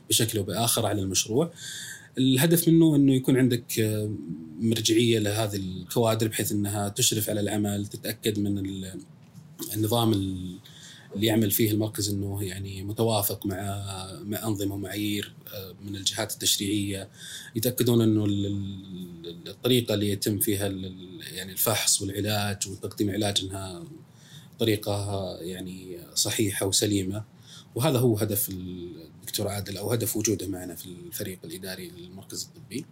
بشكل 0.09 0.39
أو 0.39 0.45
بآخر 0.45 0.87
على 0.87 1.03
المشروع. 1.03 1.53
الهدف 2.19 2.69
منه 2.69 2.97
إنه 2.97 3.15
يكون 3.15 3.37
عندك 3.37 3.79
آه، 3.81 4.11
مرجعية 4.61 5.19
لهذه 5.19 5.57
الكوادر 5.57 6.29
بحيث 6.29 6.53
إنها 6.53 6.89
تشرف 6.89 7.31
على 7.31 7.41
العمل، 7.41 7.87
تتأكد 7.87 8.39
من 8.39 8.59
ال- 8.59 9.01
النظام 9.75 10.13
ال- 10.13 10.59
اللي 11.19 11.27
يعمل 11.27 11.51
فيه 11.51 11.71
المركز 11.71 12.09
إنه 12.11 12.43
يعني 12.45 12.83
متوافق 12.83 13.47
مع 13.47 13.57
مع 14.25 14.47
أنظمة 14.47 14.75
ومعايير 14.75 15.33
آه، 15.55 15.75
من 15.85 15.97
الجهات 15.97 16.33
التشريعية 16.33 17.09
يتأكدون 17.57 18.01
إنه 18.03 18.25
ال- 18.25 18.47
ال- 18.47 19.49
الطريقة 19.49 19.95
اللي 19.95 20.09
يتم 20.11 20.39
فيها 20.39 20.69
يعني 21.33 21.53
الفحص 21.53 22.03
والعلاج 22.03 22.69
وتقديم 22.69 23.09
العلاج 23.09 23.41
إنها 23.45 23.85
طريقة 24.59 25.23
يعني 25.41 25.99
صحيحة 26.15 26.67
وسليمة 26.67 27.25
وهذا 27.75 27.99
هو 27.99 28.17
هدف 28.19 28.49
الدكتور 28.49 29.49
عادل 29.49 29.77
أو 29.77 29.93
هدف 29.93 30.17
وجوده 30.17 30.47
معنا 30.47 30.75
في 30.75 30.87
الفريق 30.87 31.39
الإداري 31.45 31.89
للمركز 31.99 32.43
الطبي. 32.57 32.85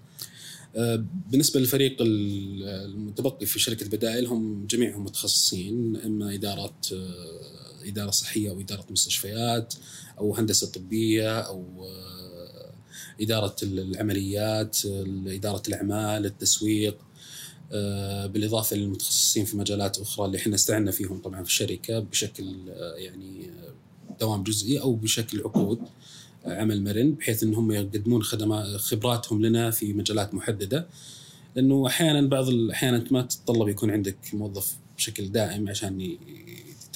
آه، 0.76 1.04
بالنسبة 1.30 1.60
للفريق 1.60 1.96
ال- 2.02 2.62
المتبقي 2.64 3.46
في 3.46 3.58
شركة 3.58 3.86
بدائل 3.88 4.26
هم 4.26 4.66
جميعهم 4.66 5.04
متخصصين 5.04 5.96
إما 5.96 6.34
إدارة 6.34 6.74
آه، 6.92 7.65
إدارة 7.86 8.10
صحية 8.10 8.50
أو 8.50 8.60
إدارة 8.60 8.84
مستشفيات 8.90 9.74
أو 10.18 10.34
هندسة 10.34 10.66
طبية 10.66 11.40
أو 11.40 11.86
آه، 11.86 12.72
إدارة 13.20 13.56
العمليات 13.62 14.78
إدارة 15.26 15.62
الأعمال 15.68 16.26
التسويق 16.26 16.98
آه، 17.72 18.26
بالإضافة 18.26 18.76
للمتخصصين 18.76 19.44
في 19.44 19.56
مجالات 19.56 19.98
أخرى 19.98 20.26
اللي 20.26 20.38
إحنا 20.38 20.54
استعنا 20.54 20.90
فيهم 20.90 21.18
طبعا 21.18 21.42
في 21.42 21.48
الشركة 21.48 21.98
بشكل 21.98 22.54
آه، 22.70 22.94
يعني 22.94 23.50
دوام 24.20 24.42
جزئي 24.42 24.80
أو 24.80 24.94
بشكل 24.94 25.40
عقود 25.40 25.80
عمل 26.44 26.84
مرن 26.84 27.12
بحيث 27.12 27.42
انهم 27.42 27.72
يقدمون 27.72 28.22
خدمات 28.22 28.66
خبراتهم 28.66 29.46
لنا 29.46 29.70
في 29.70 29.92
مجالات 29.92 30.34
محددة. 30.34 30.86
لأنه 31.56 31.86
أحيانا 31.86 32.28
بعض 32.28 32.48
الاحيان 32.48 32.94
انت 32.94 33.12
ما 33.12 33.22
تتطلب 33.22 33.68
يكون 33.68 33.90
عندك 33.90 34.16
موظف 34.32 34.76
بشكل 34.96 35.32
دائم 35.32 35.68
عشان 35.68 36.16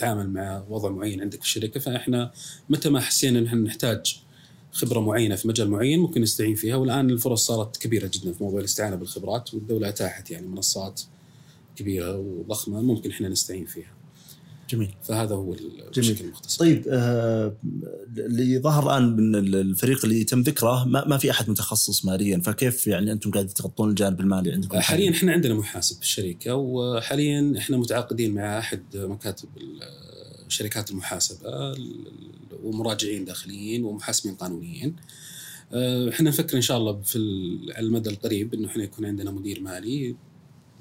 يتعامل 0.01 0.31
مع 0.31 0.65
وضع 0.69 0.89
معين 0.91 1.21
عندك 1.21 1.39
في 1.39 1.45
الشركة 1.45 1.81
فإحنا 1.81 2.31
متى 2.69 2.91
ما 2.91 3.01
حسينا 3.01 3.39
إن 3.39 3.47
إحنا 3.47 3.61
نحتاج 3.61 4.21
خبرة 4.73 5.01
معينة 5.01 5.37
في 5.37 5.49
مجال 5.49 5.71
معين 5.71 5.99
ممكن 6.01 6.23
نستعين 6.23 6.55
فيها 6.55 6.77
والآن 6.77 7.11
الفرص 7.11 7.47
صارت 7.47 7.77
كبيرة 7.77 8.11
جدا 8.15 8.33
في 8.33 8.45
موضوع 8.45 8.61
الاستعانه 8.61 8.97
بالخبرات 8.97 9.55
والدولة 9.55 9.89
اتاحت 9.89 10.31
يعني 10.31 10.47
منصات 10.47 11.01
كبيرة 11.77 12.17
وضخمة 12.19 12.81
ممكن 12.81 13.11
إحنا 13.11 13.29
نستعين 13.29 13.65
فيها. 13.67 13.93
جميل 14.71 14.95
فهذا 15.03 15.35
هو 15.35 15.55
جميل. 15.55 16.13
بشكل 16.13 16.29
مختصر 16.29 16.59
طيب 16.59 16.85
آه، 16.89 17.57
اللي 18.19 18.59
ظهر 18.59 18.83
الآن 18.87 19.17
من 19.17 19.35
الفريق 19.37 20.05
اللي 20.05 20.25
تم 20.25 20.41
ذكره 20.43 20.85
ما, 20.85 21.05
ما 21.09 21.19
في 21.19 21.31
أحد 21.31 21.51
متخصص 21.51 22.05
ماليا 22.05 22.39
فكيف 22.39 22.87
يعني 22.87 23.13
أنتم 23.13 23.31
قاعدين 23.31 23.55
تغطون 23.55 23.91
الجانب 23.91 24.21
المالي 24.21 24.53
عندكم 24.53 24.81
حاليا 24.81 25.11
إحنا 25.11 25.33
عندنا 25.33 25.55
محاسب 25.55 25.97
في 25.97 26.03
الشركة 26.03 26.55
وحاليا 26.55 27.55
إحنا 27.59 27.77
متعاقدين 27.77 28.35
مع 28.35 28.59
أحد 28.59 28.83
مكاتب 28.95 29.49
شركات 30.49 30.91
المحاسبة 30.91 31.73
ال- 31.73 32.05
ومراجعين 32.63 33.25
داخليين 33.25 33.85
ومحاسبين 33.85 34.35
قانونيين. 34.35 34.97
آه، 35.73 36.09
إحنا 36.09 36.31
نفكر 36.31 36.57
إن 36.57 36.63
شاء 36.63 36.79
الله 36.79 37.01
في 37.01 37.19
على 37.77 37.87
المدى 37.87 38.11
القريب 38.11 38.55
إنه 38.55 38.69
إحنا 38.69 38.85
يكون 38.85 39.07
عندنا 39.07 39.31
مدير 39.31 39.61
مالي 39.61 40.17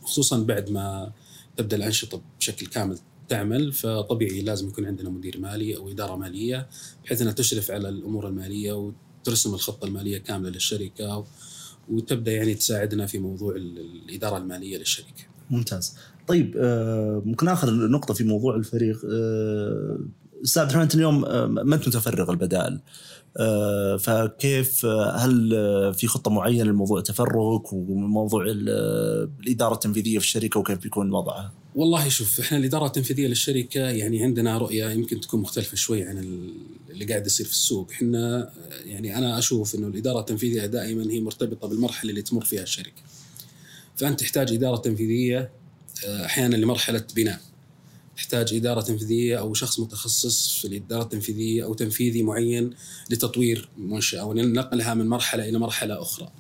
خصوصا 0.04 0.40
بعد 0.44 0.70
ما 0.70 1.12
تبدأ 1.58 1.78
الأنشطة 1.78 2.22
بشكل 2.40 2.66
كامل 2.68 2.98
تعمل 3.30 3.72
فطبيعي 3.74 4.42
لازم 4.42 4.68
يكون 4.68 4.86
عندنا 4.86 5.10
مدير 5.10 5.40
مالي 5.40 5.78
أو 5.78 5.90
إدارة 5.92 6.16
مالية 6.16 6.68
بحيث 7.06 7.22
إنها 7.22 7.34
تشرف 7.34 7.72
على 7.72 7.90
الأمور 7.90 8.28
المالية 8.28 8.74
وترسم 8.74 9.54
الخطة 9.54 9.86
المالية 9.86 10.18
كاملة 10.18 10.50
للشركة 10.50 11.26
وتبدأ 11.92 12.32
يعني 12.32 12.54
تساعدنا 12.54 13.06
في 13.06 13.20
موضوع 13.20 13.56
ال- 13.56 13.80
الإدارة 14.10 14.38
المالية 14.38 14.78
للشركة. 14.78 15.24
ممتاز 15.50 15.96
طيب 16.28 16.56
آه، 16.58 17.22
ممكن 17.26 17.48
اخر 17.48 17.72
نقطة 17.88 18.14
في 18.14 18.24
موضوع 18.24 18.56
الفريق 18.56 19.02
آه، 19.12 20.00
أستاذ 20.44 20.78
عبد 20.78 20.94
اليوم 20.96 21.26
آه، 21.26 21.46
ما 21.46 21.76
أنت 21.76 21.88
متفرغ 21.88 22.32
البدائل 22.32 22.80
فكيف 24.00 24.86
هل 25.16 25.50
في 25.94 26.08
خطة 26.08 26.32
معينة 26.32 26.64
لموضوع 26.64 26.98
التفرغ 27.00 27.60
وموضوع 27.74 28.46
ال- 28.48 29.30
الإدارة 29.40 29.74
التنفيذية 29.74 30.20
في 30.20 30.26
الشركة 30.26 30.60
وكيف 30.60 30.78
بيكون 30.80 31.12
وضعها؟ 31.14 31.52
والله 31.76 32.10
شوف 32.10 32.40
إحنا 32.40 32.58
الإدارة 32.58 32.86
التنفيذية 32.86 33.28
للشركة 33.28 33.80
يعني 33.80 34.24
عندنا 34.24 34.58
رؤية 34.58 34.90
يمكن 34.90 35.20
تكون 35.22 35.40
مختلفة 35.42 35.76
شوي 35.76 36.04
عن 36.04 36.18
ال- 36.18 36.54
اللي 36.90 37.06
قاعد 37.06 37.26
يصير 37.26 37.46
في 37.46 37.52
السوق، 37.52 37.92
إحنا 37.92 38.52
يعني 38.86 39.18
أنا 39.18 39.38
أشوف 39.40 39.76
إنه 39.76 39.88
الإدارة 39.88 40.20
التنفيذية 40.20 40.66
دائما 40.66 41.12
هي 41.12 41.20
مرتبطة 41.22 41.68
بالمرحلة 41.68 42.10
اللي 42.10 42.22
تمر 42.22 42.46
فيها 42.46 42.64
الشركة. 42.64 43.02
فأنت 43.96 44.20
تحتاج 44.20 44.54
إدارة 44.54 44.78
تنفيذية 44.78 45.52
آه، 46.06 46.26
أحيانا 46.26 46.56
لمرحلة 46.56 47.04
بناء. 47.16 47.42
تحتاج 48.18 48.54
إدارة 48.54 48.82
تنفيذية 48.82 49.40
أو 49.40 49.54
شخص 49.54 49.80
متخصص 49.80 50.60
في 50.62 50.68
الإدارة 50.68 51.04
التنفيذية 51.04 51.64
أو 51.64 51.74
تنفيذي 51.74 52.24
معين 52.24 52.70
لتطوير 53.10 53.70
منشاه 53.78 54.20
أو 54.20 54.34
نقلها 54.34 54.94
من 54.94 55.08
مرحلة 55.08 55.50
إلى 55.50 55.60
مرحلة 55.60 56.02
أخرى. 56.02 56.32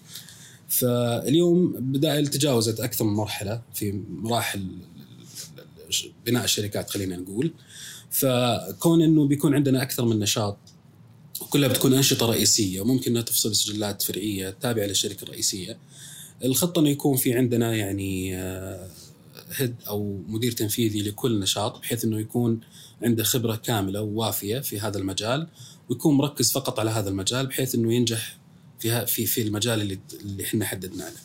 فاليوم 0.70 1.72
بدائل 1.80 2.28
تجاوزت 2.28 2.80
أكثر 2.80 3.06
من 3.06 3.14
مرحلة 3.14 3.62
في 3.74 4.02
مراحل 4.10 4.68
بناء 6.26 6.44
الشركات 6.44 6.90
خلينا 6.90 7.18
نقول. 7.18 7.54
فكون 8.12 9.02
إنه 9.02 9.28
بيكون 9.28 9.56
عندنا 9.56 9.82
أكثر 9.82 10.06
من 10.06 10.20
نشاط 10.20 10.58
وكلها 11.42 11.70
بتكون 11.70 11.94
أنشطة 11.94 12.26
رئيسية 12.26 12.82
وممكن 12.82 13.12
إنها 13.12 13.22
تفصل 13.22 13.56
سجلات 13.56 14.02
فرعية 14.02 14.50
تابعة 14.50 14.86
للشركه 14.86 15.24
الرئيسيه 15.24 15.78
الخطة 16.44 16.80
إنه 16.80 16.90
يكون 16.90 17.18
في 17.18 17.34
عندنا 17.34 17.76
يعني 17.76 18.36
هيد 19.52 19.76
أو 19.88 20.22
مدير 20.28 20.52
تنفيذي 20.52 21.02
لكل 21.02 21.40
نشاط 21.40 21.80
بحيث 21.80 22.06
إنه 22.06 22.20
يكون 22.20 22.60
عنده 23.04 23.24
خبرة 23.24 23.56
كاملة 23.56 24.02
ووافية 24.02 24.60
في 24.60 24.80
هذا 24.80 24.98
المجال 24.98 25.48
ويكون 25.90 26.16
مركز 26.16 26.52
فقط 26.52 26.80
على 26.80 26.90
هذا 26.90 27.10
المجال 27.10 27.48
بحيث 27.48 27.76
إنه 27.76 27.94
ينجح 27.94 28.38
في 28.80 29.06
في 29.06 29.26
في 29.26 29.42
المجال 29.42 29.82
اللي 29.82 30.00
اللي 30.22 30.44
إحنا 30.44 30.66
حددنا 30.66 31.04
له. 31.04 31.20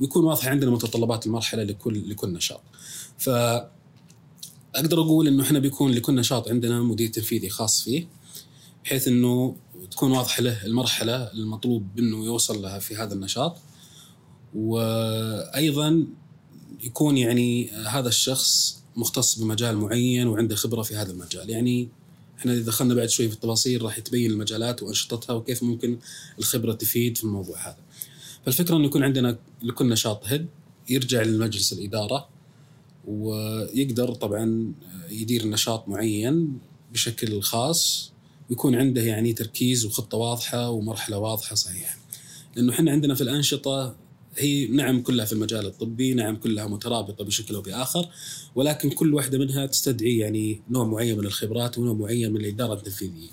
ويكون 0.00 0.24
واضح 0.24 0.48
عندنا 0.48 0.70
متطلبات 0.70 1.26
المرحلة 1.26 1.62
لكل 1.62 2.10
لكل 2.10 2.32
نشاط. 2.32 2.60
ف 3.18 3.30
أقدر 4.74 5.00
أقول 5.00 5.28
إنه 5.28 5.42
إحنا 5.42 5.58
بيكون 5.58 5.92
لكل 5.92 6.14
نشاط 6.14 6.48
عندنا 6.48 6.82
مدير 6.82 7.08
تنفيذي 7.08 7.48
خاص 7.48 7.82
فيه 7.82 8.06
بحيث 8.84 9.08
إنه 9.08 9.56
وتكون 9.74 10.12
واضحة 10.12 10.42
له 10.42 10.66
المرحلة 10.66 11.32
المطلوب 11.32 11.86
منه 11.96 12.24
يوصل 12.24 12.62
لها 12.62 12.78
في 12.78 12.96
هذا 12.96 13.14
النشاط 13.14 13.56
وأيضا 14.54 16.06
يكون 16.84 17.16
يعني 17.16 17.70
هذا 17.70 18.08
الشخص 18.08 18.82
مختص 18.96 19.38
بمجال 19.38 19.76
معين 19.76 20.26
وعنده 20.26 20.56
خبرة 20.56 20.82
في 20.82 20.96
هذا 20.96 21.12
المجال 21.12 21.50
يعني 21.50 21.88
إحنا 22.38 22.52
إذا 22.52 22.62
دخلنا 22.62 22.94
بعد 22.94 23.08
شوي 23.08 23.28
في 23.28 23.34
التفاصيل 23.34 23.82
راح 23.82 23.98
تبين 23.98 24.30
المجالات 24.30 24.82
وأنشطتها 24.82 25.34
وكيف 25.34 25.62
ممكن 25.62 25.98
الخبرة 26.38 26.72
تفيد 26.72 27.16
في 27.16 27.24
الموضوع 27.24 27.68
هذا. 27.68 27.78
فالفكرة 28.46 28.76
إنه 28.76 28.84
يكون 28.84 29.02
عندنا 29.02 29.38
لكل 29.62 29.88
نشاط 29.88 30.26
هيد 30.26 30.46
يرجع 30.88 31.22
لمجلس 31.22 31.72
الإدارة 31.72 32.28
ويقدر 33.06 34.14
طبعا 34.14 34.72
يدير 35.10 35.46
نشاط 35.46 35.88
معين 35.88 36.58
بشكل 36.92 37.42
خاص 37.42 38.12
ويكون 38.50 38.74
عنده 38.74 39.02
يعني 39.02 39.32
تركيز 39.32 39.84
وخطة 39.84 40.18
واضحة 40.18 40.70
ومرحلة 40.70 41.18
واضحة 41.18 41.54
صحيحة. 41.54 41.98
لأنه 42.56 42.72
إحنا 42.72 42.90
عندنا 42.90 43.14
في 43.14 43.20
الأنشطة 43.20 43.96
هي 44.36 44.66
نعم 44.66 45.02
كلها 45.02 45.24
في 45.24 45.32
المجال 45.32 45.66
الطبي 45.66 46.14
نعم 46.14 46.36
كلها 46.36 46.66
مترابطة 46.66 47.24
بشكل 47.24 47.54
أو 47.54 47.60
بآخر 47.60 48.08
ولكن 48.54 48.90
كل 48.90 49.14
واحدة 49.14 49.38
منها 49.38 49.66
تستدعي 49.66 50.18
يعني 50.18 50.60
نوع 50.70 50.84
معين 50.84 51.18
من 51.18 51.26
الخبرات 51.26 51.78
ونوع 51.78 51.94
معين 51.94 52.32
من 52.32 52.40
الإدارة 52.40 52.74
التنفيذية. 52.74 53.30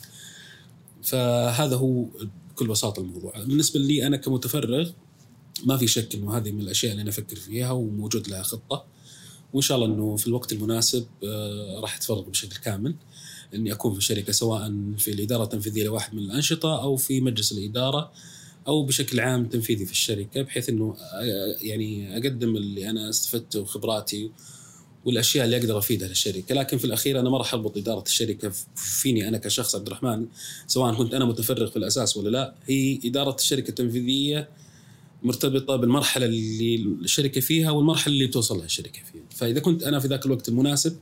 فهذا 1.03 1.75
هو 1.75 2.05
بكل 2.51 2.67
بساطة 2.67 2.99
الموضوع. 2.99 3.33
بالنسبة 3.45 3.79
لي 3.79 4.07
أنا 4.07 4.17
كمتفرغ 4.17 4.89
ما 5.65 5.77
في 5.77 5.87
شك 5.87 6.15
أنه 6.15 6.37
هذه 6.37 6.51
من 6.51 6.61
الأشياء 6.61 6.91
اللي 6.91 7.01
أنا 7.01 7.09
أفكر 7.09 7.35
فيها 7.35 7.71
وموجود 7.71 8.29
لها 8.29 8.43
خطة. 8.43 8.85
وإن 9.53 9.61
شاء 9.61 9.77
الله 9.77 9.87
أنه 9.87 10.15
في 10.15 10.27
الوقت 10.27 10.53
المناسب 10.53 11.05
آه، 11.23 11.79
راح 11.79 11.95
أتفرغ 11.95 12.21
بشكل 12.21 12.57
كامل 12.57 12.95
إني 13.55 13.71
أكون 13.71 13.91
في 13.91 13.97
الشركة 13.97 14.33
سواء 14.33 14.73
في 14.97 15.11
الإدارة 15.11 15.43
التنفيذية 15.43 15.83
لواحد 15.83 16.15
من 16.15 16.23
الأنشطة 16.23 16.81
أو 16.81 16.95
في 16.95 17.21
مجلس 17.21 17.51
الإدارة 17.51 18.11
أو 18.67 18.85
بشكل 18.85 19.19
عام 19.19 19.45
تنفيذي 19.45 19.85
في 19.85 19.91
الشركة 19.91 20.41
بحيث 20.41 20.69
إنه 20.69 20.95
يعني 21.61 22.17
أقدم 22.17 22.55
اللي 22.55 22.89
أنا 22.89 23.09
استفدته 23.09 23.59
وخبراتي 23.59 24.31
والأشياء 25.05 25.45
اللي 25.45 25.57
أقدر 25.57 25.77
أفيدها 25.77 26.07
للشركة، 26.07 26.55
لكن 26.55 26.77
في 26.77 26.85
الأخير 26.85 27.19
أنا 27.19 27.29
ما 27.29 27.37
راح 27.37 27.53
أربط 27.53 27.77
إدارة 27.77 28.01
الشركة 28.01 28.51
فيني 28.75 29.27
أنا 29.27 29.37
كشخص 29.37 29.75
عبد 29.75 29.87
الرحمن 29.87 30.25
سواء 30.67 30.93
كنت 30.93 31.13
أنا 31.13 31.25
متفرغ 31.25 31.69
في 31.69 31.77
الأساس 31.77 32.17
ولا 32.17 32.29
لا، 32.29 32.55
هي 32.65 32.99
إدارة 33.05 33.35
الشركة 33.35 33.69
التنفيذية 33.69 34.49
مرتبطة 35.23 35.75
بالمرحلة 35.75 36.25
اللي 36.25 36.75
الشركة 36.75 37.41
فيها 37.41 37.71
والمرحلة 37.71 38.13
اللي 38.13 38.27
توصل 38.27 38.57
لها 38.57 38.65
الشركة 38.65 39.01
فيها، 39.11 39.20
فإذا 39.41 39.59
كنت 39.59 39.83
أنا 39.83 39.99
في 39.99 40.07
ذاك 40.07 40.25
الوقت 40.25 40.49
المناسب 40.49 40.97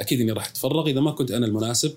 أكيد 0.00 0.20
إني 0.20 0.32
راح 0.32 0.48
أتفرغ، 0.48 0.86
إذا 0.86 1.00
ما 1.00 1.10
كنت 1.10 1.30
أنا 1.30 1.46
المناسب 1.46 1.92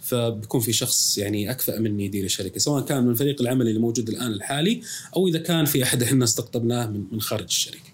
فبيكون 0.00 0.60
في 0.60 0.72
شخص 0.72 1.18
يعني 1.18 1.50
أكفأ 1.50 1.78
مني 1.78 2.04
يدير 2.04 2.24
الشركة 2.24 2.58
سواء 2.58 2.84
كان 2.84 3.06
من 3.06 3.14
فريق 3.14 3.40
العمل 3.40 3.68
اللي 3.68 3.80
موجود 3.80 4.08
الآن 4.08 4.32
الحالي 4.32 4.82
أو 5.16 5.28
إذا 5.28 5.38
كان 5.38 5.64
في 5.64 5.82
أحد 5.82 6.02
إحنا 6.02 6.24
استقطبناه 6.24 6.86
من 6.86 7.20
خارج 7.20 7.44
الشركة. 7.44 7.90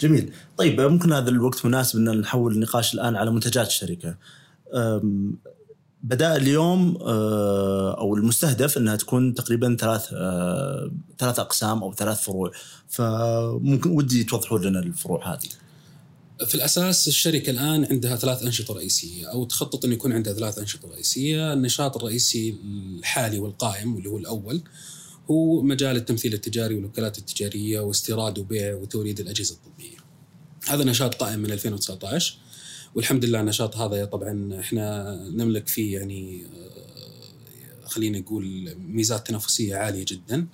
جميل، 0.00 0.32
طيب 0.56 0.80
ممكن 0.80 1.12
هذا 1.12 1.30
الوقت 1.30 1.66
مناسب 1.66 1.98
إن 1.98 2.20
نحول 2.20 2.52
النقاش 2.52 2.94
الآن 2.94 3.16
على 3.16 3.30
منتجات 3.30 3.66
الشركة. 3.66 4.16
بدأ 6.02 6.36
اليوم 6.36 6.98
آه، 7.00 7.98
أو 7.98 8.16
المستهدف 8.16 8.78
إنها 8.78 8.96
تكون 8.96 9.34
تقريبا 9.34 9.76
ثلاث 9.80 10.08
آه، 10.12 10.90
ثلاث 11.18 11.38
أقسام 11.38 11.82
أو 11.82 11.94
ثلاث 11.94 12.20
فروع 12.22 12.52
فممكن 12.88 13.90
ودي 13.90 14.24
توضحوا 14.24 14.58
لنا 14.58 14.78
الفروع 14.78 15.32
هذه. 15.32 15.67
في 16.46 16.54
الأساس 16.54 17.08
الشركة 17.08 17.50
الآن 17.50 17.84
عندها 17.90 18.16
ثلاث 18.16 18.42
أنشطة 18.42 18.74
رئيسية 18.74 19.26
أو 19.26 19.44
تخطط 19.44 19.84
إنه 19.84 19.94
يكون 19.94 20.12
عندها 20.12 20.32
ثلاث 20.32 20.58
أنشطة 20.58 20.88
رئيسية، 20.88 21.52
النشاط 21.52 21.96
الرئيسي 21.96 22.56
الحالي 22.98 23.38
والقائم 23.38 23.94
واللي 23.94 24.08
هو 24.08 24.18
الأول 24.18 24.62
هو 25.30 25.62
مجال 25.62 25.96
التمثيل 25.96 26.34
التجاري 26.34 26.74
والوكالات 26.74 27.18
التجارية 27.18 27.80
واستيراد 27.80 28.38
وبيع 28.38 28.74
وتوريد 28.74 29.20
الأجهزة 29.20 29.54
الطبية. 29.54 29.96
هذا 30.68 30.84
نشاط 30.84 31.14
قائم 31.14 31.38
من 31.38 31.52
2019 31.52 32.34
والحمد 32.94 33.24
لله 33.24 33.40
النشاط 33.40 33.76
هذا 33.76 34.04
طبعا 34.04 34.60
إحنا 34.60 35.14
نملك 35.30 35.68
فيه 35.68 35.98
يعني 35.98 36.44
آه، 36.44 37.86
خلينا 37.86 38.18
نقول 38.18 38.74
ميزات 38.78 39.26
تنافسية 39.26 39.76
عالية 39.76 40.04
جدا 40.08 40.46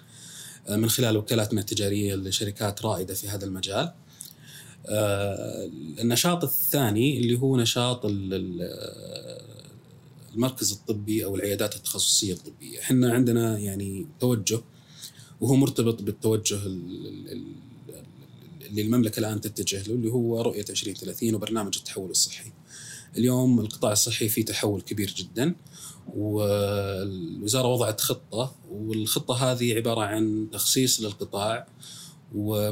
آه، 0.68 0.76
من 0.76 0.90
خلال 0.90 1.16
وكالاتنا 1.16 1.60
التجارية 1.60 2.14
لشركات 2.14 2.82
رائدة 2.82 3.14
في 3.14 3.28
هذا 3.28 3.44
المجال. 3.44 3.92
آه، 4.86 5.70
النشاط 6.00 6.44
الثاني 6.44 7.18
اللي 7.18 7.38
هو 7.38 7.56
نشاط 7.56 8.00
المركز 10.34 10.72
الطبي 10.72 11.24
أو 11.24 11.36
العيادات 11.36 11.76
التخصصية 11.76 12.32
الطبية، 12.32 12.80
إحنا 12.80 13.12
عندنا 13.12 13.58
يعني 13.58 14.06
توجه 14.20 14.60
وهو 15.40 15.56
مرتبط 15.56 16.02
بالتوجه 16.02 16.58
اللي 18.66 18.82
المملكة 18.82 19.20
الآن 19.20 19.40
تتجه 19.40 19.82
له 19.88 19.94
اللي 19.94 20.10
هو 20.10 20.42
رؤية 20.42 20.64
2030 20.70 21.34
وبرنامج 21.34 21.76
التحول 21.76 22.10
الصحي. 22.10 22.52
اليوم 23.16 23.60
القطاع 23.60 23.92
الصحي 23.92 24.28
فيه 24.28 24.44
تحول 24.44 24.80
كبير 24.80 25.14
جدا 25.16 25.54
والوزارة 26.14 27.68
وضعت 27.68 28.00
خطة 28.00 28.54
والخطة 28.70 29.34
هذه 29.34 29.74
عبارة 29.74 30.00
عن 30.00 30.48
تخصيص 30.52 31.00
للقطاع 31.00 31.66
و 32.34 32.70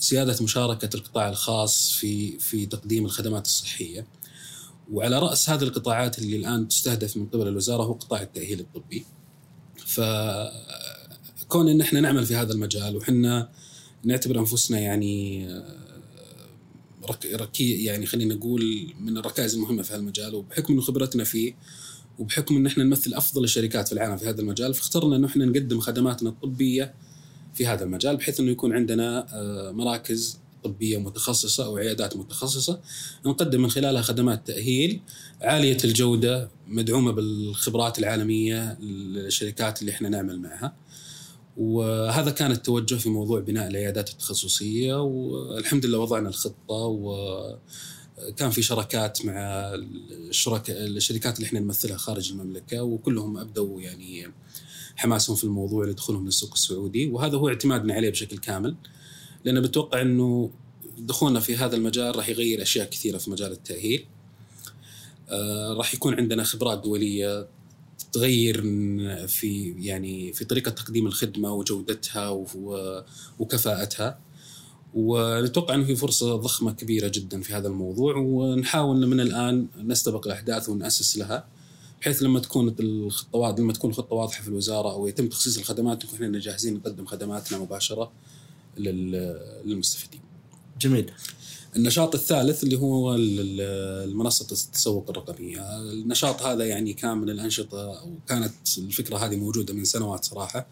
زيادة 0.00 0.36
مشاركة 0.44 0.96
القطاع 0.96 1.28
الخاص 1.28 1.92
في 1.92 2.38
في 2.38 2.66
تقديم 2.66 3.04
الخدمات 3.04 3.46
الصحية. 3.46 4.06
وعلى 4.92 5.18
رأس 5.18 5.50
هذه 5.50 5.62
القطاعات 5.62 6.18
اللي 6.18 6.36
الآن 6.36 6.68
تستهدف 6.68 7.16
من 7.16 7.26
قبل 7.26 7.48
الوزارة 7.48 7.82
هو 7.82 7.92
قطاع 7.92 8.22
التأهيل 8.22 8.60
الطبي. 8.60 9.04
فكون 9.86 11.68
إن 11.68 11.80
إحنا 11.80 12.00
نعمل 12.00 12.26
في 12.26 12.34
هذا 12.34 12.52
المجال 12.52 12.96
وحنا 12.96 13.48
نعتبر 14.04 14.38
أنفسنا 14.38 14.78
يعني 14.78 15.46
ركي 17.34 17.84
يعني 17.84 18.06
خلينا 18.06 18.34
نقول 18.34 18.92
من 19.00 19.18
الركائز 19.18 19.54
المهمة 19.54 19.82
في 19.82 19.92
هذا 19.92 20.00
المجال 20.00 20.34
وبحكم 20.34 20.72
انه 20.72 20.82
خبرتنا 20.82 21.24
فيه 21.24 21.54
وبحكم 22.18 22.56
إن 22.56 22.66
إحنا 22.66 22.84
نمثل 22.84 23.14
أفضل 23.14 23.44
الشركات 23.44 23.88
في 23.88 23.94
العالم 23.94 24.16
في 24.16 24.28
هذا 24.28 24.40
المجال 24.40 24.74
فاخترنا 24.74 25.16
انه 25.16 25.26
إحنا 25.26 25.44
نقدم 25.44 25.80
خدماتنا 25.80 26.30
الطبية 26.30 26.94
في 27.54 27.66
هذا 27.66 27.84
المجال 27.84 28.16
بحيث 28.16 28.40
إنه 28.40 28.50
يكون 28.50 28.72
عندنا 28.72 29.26
آه، 29.32 29.70
مراكز 29.70 30.38
طبية 30.64 30.98
متخصصة 30.98 31.64
أو 31.64 31.76
عيادات 31.76 32.16
متخصصة 32.16 32.80
نقدم 33.26 33.62
من 33.62 33.70
خلالها 33.70 34.02
خدمات 34.02 34.46
تأهيل 34.46 35.00
عالية 35.42 35.76
الجودة 35.84 36.50
مدعومة 36.68 37.12
بالخبرات 37.12 37.98
العالمية 37.98 38.78
للشركات 38.80 39.80
اللي 39.80 39.92
إحنا 39.92 40.08
نعمل 40.08 40.40
معها. 40.40 40.74
وهذا 41.56 42.30
كان 42.30 42.50
التوجه 42.50 42.94
في 42.94 43.08
موضوع 43.08 43.40
بناء 43.40 43.68
العيادات 43.68 44.10
التخصصية 44.10 45.02
والحمد 45.02 45.86
لله 45.86 45.98
وضعنا 45.98 46.28
الخطة 46.28 46.54
وكان 46.68 48.50
في 48.50 48.62
شراكات 48.62 49.24
مع 49.24 49.32
الشركاء 49.74 50.86
الشركات 50.86 51.36
اللي 51.36 51.46
إحنا 51.46 51.60
نمثلها 51.60 51.96
خارج 51.96 52.30
المملكة 52.30 52.82
وكلهم 52.82 53.38
أبدوا 53.38 53.80
يعني 53.80 54.32
حماسهم 54.96 55.36
في 55.36 55.44
الموضوع 55.44 55.86
لدخولهم 55.86 56.24
للسوق 56.24 56.52
السعودي 56.52 57.06
وهذا 57.06 57.36
هو 57.36 57.48
اعتمادنا 57.48 57.94
عليه 57.94 58.10
بشكل 58.10 58.38
كامل 58.38 58.76
لأن 59.44 59.60
بتوقع 59.60 60.00
إنه 60.00 60.50
دخولنا 60.98 61.40
في 61.40 61.56
هذا 61.56 61.76
المجال 61.76 62.16
راح 62.16 62.28
يغير 62.28 62.62
أشياء 62.62 62.90
كثيرة 62.90 63.18
في 63.18 63.30
مجال 63.30 63.52
التأهيل. 63.52 64.06
آه 65.28 65.72
راح 65.72 65.94
يكون 65.94 66.14
عندنا 66.14 66.44
خبرات 66.44 66.82
دولية 66.84 67.48
تغير 68.12 68.62
في 69.26 69.74
يعني 69.78 70.32
في 70.32 70.44
طريقة 70.44 70.70
تقديم 70.70 71.06
الخدمة 71.06 71.52
وجودتها 71.52 72.46
وكفاءتها. 73.38 74.18
ونتوقع 74.94 75.74
إنه 75.74 75.84
في 75.84 75.96
فرصة 75.96 76.36
ضخمة 76.36 76.72
كبيرة 76.72 77.08
جدا 77.14 77.40
في 77.40 77.54
هذا 77.54 77.68
الموضوع 77.68 78.16
ونحاول 78.16 79.06
من 79.06 79.20
الآن 79.20 79.66
نستبق 79.78 80.26
الأحداث 80.26 80.68
ونأسس 80.68 81.18
لها. 81.18 81.44
بحيث 82.00 82.22
لما 82.22 82.40
تكون 82.40 82.74
الخطة 82.80 83.54
لما 83.58 83.72
تكون 83.72 83.90
الخطة 83.90 84.14
واضحة 84.16 84.42
في 84.42 84.48
الوزارة 84.48 84.92
أو 84.92 85.06
يتم 85.06 85.28
تخصيص 85.28 85.58
الخدمات 85.58 86.04
نكون 86.04 86.22
إحنا 86.22 86.38
جاهزين 86.38 86.74
نقدم 86.74 87.06
خدماتنا 87.06 87.58
مباشرة 87.58 88.12
للمستفيدين. 88.76 90.20
جميل. 90.80 91.12
النشاط 91.76 92.14
الثالث 92.14 92.64
اللي 92.64 92.78
هو 92.78 93.14
المنصة 93.14 94.42
التسوق 94.42 95.10
الرقمية 95.10 95.80
النشاط 95.80 96.42
هذا 96.42 96.64
يعني 96.64 96.92
كان 96.92 97.18
من 97.18 97.30
الأنشطة 97.30 98.04
وكانت 98.06 98.78
الفكرة 98.78 99.16
هذه 99.16 99.36
موجودة 99.36 99.74
من 99.74 99.84
سنوات 99.84 100.24
صراحة 100.24 100.66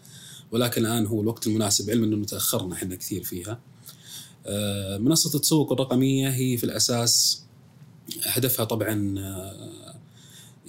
ولكن 0.51 0.85
الآن 0.85 1.05
هو 1.05 1.21
الوقت 1.21 1.47
المناسب 1.47 1.89
علما 1.89 2.05
أنه 2.05 2.25
تأخرنا 2.25 2.75
إحنا 2.75 2.95
كثير 2.95 3.23
فيها 3.23 3.59
آه، 4.45 4.97
منصة 4.97 5.35
التسوق 5.35 5.71
الرقمية 5.71 6.29
هي 6.29 6.57
في 6.57 6.63
الأساس 6.63 7.43
هدفها 8.25 8.65
طبعا 8.65 9.19
آه، 9.19 9.69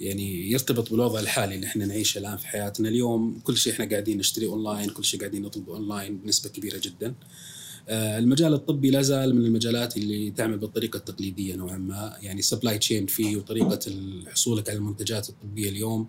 يعني 0.01 0.51
يرتبط 0.51 0.91
بالوضع 0.91 1.19
الحالي 1.19 1.55
اللي 1.55 1.67
إحنا 1.67 1.85
نعيشه 1.85 2.19
الآن 2.19 2.37
في 2.37 2.47
حياتنا. 2.47 2.89
اليوم 2.89 3.39
كل 3.43 3.57
شيء 3.57 3.73
إحنا 3.73 3.85
قاعدين 3.85 4.17
نشتري 4.17 4.45
اونلاين 4.45 4.89
كل 4.89 5.05
شيء 5.05 5.19
قاعدين 5.19 5.41
نطلبه 5.41 5.73
اونلاين 5.73 6.17
بنسبة 6.17 6.49
كبيرة 6.49 6.81
جدا. 6.83 7.13
آه، 7.89 8.19
المجال 8.19 8.53
الطبي 8.53 8.89
لا 8.89 9.01
زال 9.01 9.35
من 9.35 9.45
المجالات 9.45 9.97
اللي 9.97 10.31
تعمل 10.31 10.57
بالطريقة 10.57 10.97
التقليدية 10.97 11.55
نوعا 11.55 11.77
ما. 11.77 12.17
يعني 12.21 12.41
سبلاي 12.41 12.77
تشين 12.77 13.05
فيه 13.05 13.37
وطريقة 13.37 13.79
حصولك 14.27 14.69
على 14.69 14.77
المنتجات 14.77 15.29
الطبية 15.29 15.69
اليوم 15.69 16.07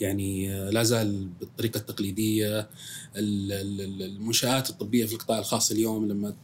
يعني 0.00 0.48
لا 0.70 0.82
زال 0.82 1.28
بالطريقة 1.40 1.78
التقليدية. 1.78 2.68
المنشآت 3.16 4.70
الطبية 4.70 5.06
في 5.06 5.12
القطاع 5.12 5.38
الخاص 5.38 5.70
اليوم 5.70 6.08
لما 6.08 6.34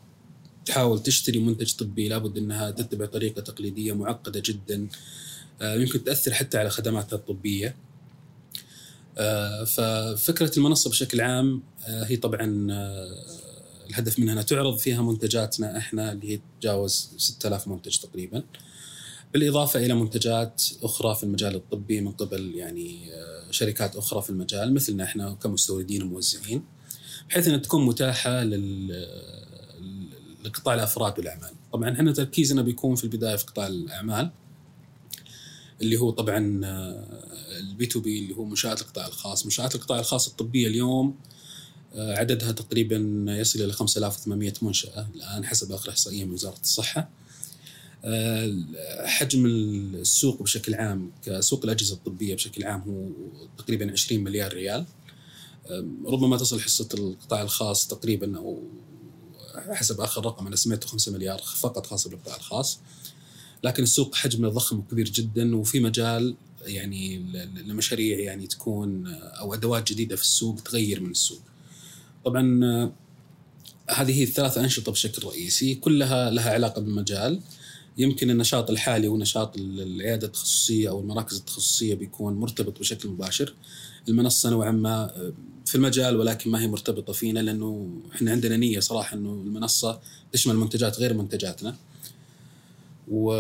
تحاول 0.67 1.03
تشتري 1.03 1.39
منتج 1.39 1.73
طبي 1.73 2.09
لابد 2.09 2.39
إنها 2.39 2.71
تتبع 2.71 3.07
طريقة 3.07 3.41
تقليدية 3.43 3.93
معقدة 3.93 4.43
جدا. 4.45 4.89
يمكن 5.63 6.05
تأثر 6.05 6.35
حتى 6.35 6.59
على 6.59 6.71
خدماتها 6.71 7.17
الطبية. 7.17 7.77
ففكرة 9.67 10.59
المنصة 10.59 10.91
بشكل 10.91 11.21
عام 11.21 11.63
هي 11.87 12.17
طبعا 12.17 12.67
الهدف 13.91 14.19
منها 14.19 14.33
أنها 14.33 14.43
تعرض 14.43 14.77
فيها 14.79 15.03
منتجاتنا 15.03 15.79
إحنا 15.79 16.13
اللي 16.13 16.33
هي 16.33 16.41
تتجاوز 16.61 17.11
6000 17.17 17.69
منتج 17.69 17.99
تقريبا. 17.99 18.43
بالإضافة 19.33 19.81
إلى 19.81 19.95
منتجات 19.95 20.63
أخرى 20.83 21.15
في 21.15 21.23
المجال 21.23 21.55
الطبي 21.55 22.01
من 22.01 22.13
قبل 22.13 22.55
يعني 22.55 23.15
آه، 23.15 23.51
شركات 23.51 23.97
أخرى 23.97 24.23
في 24.23 24.31
المجال 24.31 24.75
مثلنا 24.75 25.05
إحنا 25.05 25.37
كمستوردين 25.43 26.03
وموزعين 26.03 26.63
بحيث 27.29 27.49
إنها 27.49 27.59
تكون 27.59 27.87
متاحة 27.87 28.45
لل 28.45 28.91
لقطاع 30.45 30.75
الأفراد 30.75 31.19
والأعمال. 31.19 31.51
طبعا 31.73 31.93
إحنا 31.93 32.13
تركيزنا 32.13 32.63
بيكون 32.63 32.95
في 32.95 33.05
البداية 33.05 33.37
في 33.37 33.47
قطاع 33.47 33.67
الأعمال 33.67 34.31
اللي 35.83 35.97
هو 35.97 36.11
طبعا 36.11 36.61
ال 37.59 37.87
B2B 37.87 38.19
اللي 38.19 38.37
هو 38.37 38.45
منشآت 38.45 38.81
القطاع 38.81 39.07
الخاص، 39.07 39.45
منشآت 39.45 39.75
القطاع 39.75 39.99
الخاص 39.99 40.29
الطبية 40.29 40.67
اليوم 40.67 41.15
آه، 41.95 42.17
عددها 42.17 42.53
تقريبا 42.53 43.25
يصل 43.29 43.63
إلى 43.63 43.73
5800 43.73 44.53
منشأة 44.63 45.09
الآن 45.15 45.45
حسب 45.45 45.73
آخر 45.73 45.91
إحصائية 45.91 46.25
من 46.25 46.33
وزارة 46.33 46.61
الصحة. 46.63 47.09
آه، 48.05 48.57
حجم 49.05 49.47
السوق 49.47 50.43
بشكل 50.43 50.75
عام 50.75 51.13
كسوق 51.23 51.65
الأجهزة 51.65 51.95
الطبية 51.95 52.35
بشكل 52.35 52.65
عام 52.65 52.81
هو 52.81 53.09
تقريبا 53.59 53.93
20 53.93 54.25
مليار 54.25 54.53
ريال. 54.53 54.85
ربما 56.07 56.37
تصل 56.37 56.61
حصة 56.61 56.89
القطاع 56.95 57.43
الخاص 57.43 57.87
تقريبا 57.87 58.39
أو 58.39 58.63
حسب 59.73 60.01
آخر 60.01 60.27
رقم 60.27 60.47
أنا 60.47 60.57
سمعته 60.57 60.89
5 60.89 61.13
مليار 61.13 61.39
فقط 61.39 61.87
خاص 61.87 62.09
بالقطاع 62.09 62.37
الخاص. 62.37 62.81
لكن 63.65 63.83
السوق 63.83 64.15
حجمه 64.15 64.49
ضخم 64.49 64.79
وكبير 64.79 65.09
جدا 65.09 65.57
وفي 65.57 65.81
مجال 65.81 66.35
يعني 66.65 67.19
لمشاريع 67.67 68.19
يعني 68.19 68.47
تكون 68.47 69.07
أو 69.15 69.55
أدوات 69.55 69.93
جديدة 69.93 70.17
في 70.17 70.23
السوق 70.23 70.61
تغير 70.61 71.01
من 71.01 71.11
السوق. 71.11 71.41
طبعا 72.25 72.65
آه، 72.65 72.93
هذه 73.91 74.19
هي 74.19 74.23
الثلاث 74.23 74.59
أنشطة 74.59 74.93
بشكل 74.93 75.27
رئيسي 75.27 75.75
كلها 75.75 76.31
لها 76.31 76.51
علاقة 76.51 76.81
بالمجال 76.81 77.41
يمكن 77.99 78.31
النشاط 78.31 78.71
الحالي 78.71 79.09
ونشاط 79.09 79.57
العيادة 79.57 80.27
التخصصية 80.27 80.89
أو 80.89 81.01
المراكز 81.01 81.37
التخصصية 81.37 81.95
بيكون 81.95 82.35
مرتبط 82.35 82.79
بشكل 82.79 83.09
مباشر 83.09 83.55
المنصة 84.09 84.51
نوعا 84.51 84.71
ما 84.71 85.05
آه، 85.05 85.33
في 85.67 85.75
المجال 85.75 86.17
ولكن 86.17 86.51
ما 86.51 86.63
هي 86.63 86.69
مرتبطة 86.69 87.13
فينا 87.13 87.41
لأنه 87.41 87.91
إحنا 88.15 88.31
عندنا 88.31 88.57
نية 88.57 88.81
صراحة 88.81 89.17
أنه 89.17 89.33
المنصة 89.33 90.01
تشمل 90.33 90.57
منتجات 90.57 90.99
غير 90.99 91.15
منتجاتنا 91.15 91.77
و... 93.11 93.33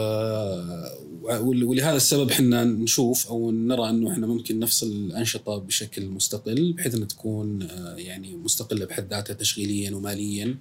ولهذا 1.40 1.96
السبب 1.96 2.31
إحنا 2.31 2.64
نشوف 2.64 3.27
أو 3.27 3.51
نرى 3.51 3.90
إنه 3.90 4.12
إحنا 4.12 4.27
ممكن 4.27 4.59
نفصل 4.59 4.87
الأنشطة 4.87 5.59
بشكل 5.59 6.07
مستقل 6.07 6.73
بحيث 6.73 6.94
إنها 6.94 7.07
تكون 7.07 7.62
آه، 7.62 7.94
يعني 7.94 8.37
مستقلة 8.37 8.87
بحد 8.87 9.11
ذاتها 9.11 9.35
تشغيليا 9.35 9.94
وماليا 9.94 10.59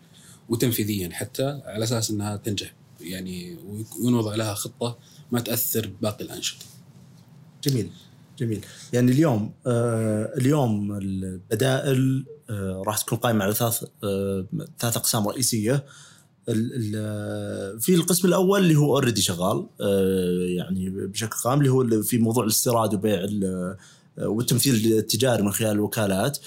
وتنفيذيا 0.49 1.09
حتى 1.09 1.61
على 1.65 1.83
أساس 1.83 2.11
إنها 2.11 2.37
تنجح 2.37 2.73
يعني 3.01 3.57
وينوضع 3.99 4.35
لها 4.35 4.53
خطة 4.53 4.97
ما 5.31 5.39
تأثر 5.39 5.91
باقي 6.01 6.23
الأنشطة. 6.23 6.65
جميل 7.63 7.89
جميل. 8.39 8.65
يعني 8.93 9.11
اليوم 9.11 9.53
آه 9.67 10.33
اليوم 10.37 10.97
البدائل 11.01 12.25
آه 12.49 12.83
راح 12.87 12.97
تكون 12.97 13.17
قائمة 13.17 13.43
على 13.43 13.53
ثلاث 13.53 13.83
آه 14.03 14.45
ثلاث 14.79 14.97
أقسام 14.97 15.27
رئيسية. 15.27 15.85
في 17.79 17.95
القسم 17.95 18.27
الأول 18.27 18.59
اللي 18.59 18.75
هو 18.75 18.95
اوريدي 18.95 19.21
شغال 19.21 19.67
آه، 19.81 20.45
يعني 20.57 20.89
بشكل 20.89 21.49
عام 21.49 21.59
اللي 21.59 21.69
هو 21.69 22.01
في 22.01 22.17
موضوع 22.17 22.43
الاستيراد 22.43 22.93
وبيع 22.93 23.27
والتمثيل 24.17 24.93
التجاري 24.97 25.43
من 25.43 25.51
خلال 25.51 25.71
الوكالات. 25.71 26.37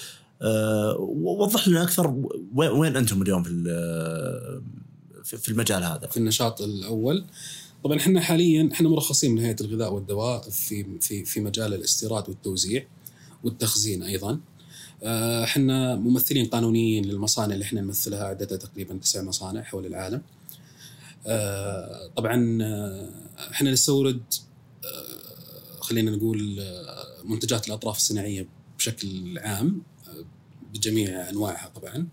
آه، 0.41 0.97
وضح 0.99 1.67
لنا 1.67 1.83
أكثر 1.83 2.23
وين 2.55 2.97
أنتم 2.97 3.21
اليوم 3.21 3.43
في 3.43 5.37
في 5.37 5.49
المجال 5.49 5.83
هذا. 5.83 6.07
في 6.07 6.17
النشاط 6.17 6.61
الأول. 6.61 7.25
طبعا 7.83 7.97
إحنا 7.97 8.21
حاليا 8.21 8.69
إحنا 8.71 8.89
مرخصين 8.89 9.31
من 9.31 9.39
هيئه 9.39 9.55
الغذاء 9.61 9.93
والدواء 9.93 10.49
في 10.49 10.99
في 10.99 11.25
في 11.25 11.39
مجال 11.39 11.73
الاستيراد 11.73 12.29
والتوزيع 12.29 12.85
والتخزين 13.43 14.03
أيضا 14.03 14.39
آه، 15.03 15.43
إحنا 15.43 15.95
ممثلين 15.95 16.45
قانونيين 16.45 17.05
للمصانع 17.05 17.53
اللي 17.53 17.65
إحنا 17.65 17.81
نمثلها 17.81 18.23
عددها 18.23 18.57
تقريبا 18.57 18.97
تسع 18.97 19.21
مصانع 19.21 19.61
حول 19.61 19.85
العالم. 19.85 20.21
آه، 21.27 22.11
طبعا 22.15 22.59
آه، 22.61 23.09
إحنا 23.51 23.71
نستورد 23.71 24.21
خلينا 25.79 26.11
نقول 26.11 26.63
منتجات 27.23 27.67
الأطراف 27.67 27.97
الصناعية 27.97 28.47
بشكل 28.77 29.39
عام 29.39 29.81
بجميع 30.73 31.29
أنواعها 31.29 31.71
طبعا 31.75 32.07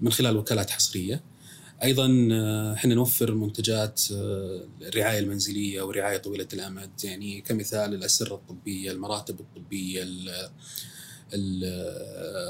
من 0.00 0.12
خلال 0.12 0.36
وكالات 0.36 0.70
حصرية. 0.70 1.22
أيضا 1.82 2.06
إحنا 2.74 2.94
نوفر 2.94 3.34
منتجات 3.34 4.02
الرعاية 4.82 5.18
المنزلية 5.18 5.82
والرعايه 5.82 6.16
طويلة 6.16 6.48
الأمد 6.52 6.90
يعني 7.04 7.40
كمثال 7.40 7.94
الأسرة 7.94 8.34
الطبية، 8.34 8.92
المراتب 8.92 9.40
الطبية، 9.40 10.06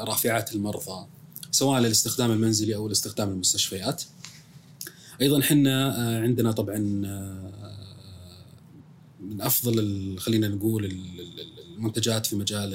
رافعات 0.05 0.55
المرضى 0.55 1.07
سواء 1.51 1.81
للاستخدام 1.81 2.31
المنزلي 2.31 2.75
أو 2.75 2.89
لاستخدام 2.89 3.29
المستشفيات. 3.29 4.03
أيضا 5.21 5.41
إحنا 5.41 5.97
آه، 5.99 6.23
عندنا 6.23 6.53
طبعا 6.53 7.03
آه، 7.07 7.53
من 9.21 9.41
أفضل 9.41 10.17
خلينا 10.19 10.49
نقول 10.49 10.97
المنتجات 11.77 12.27
في 12.27 12.37
مجال 12.37 12.75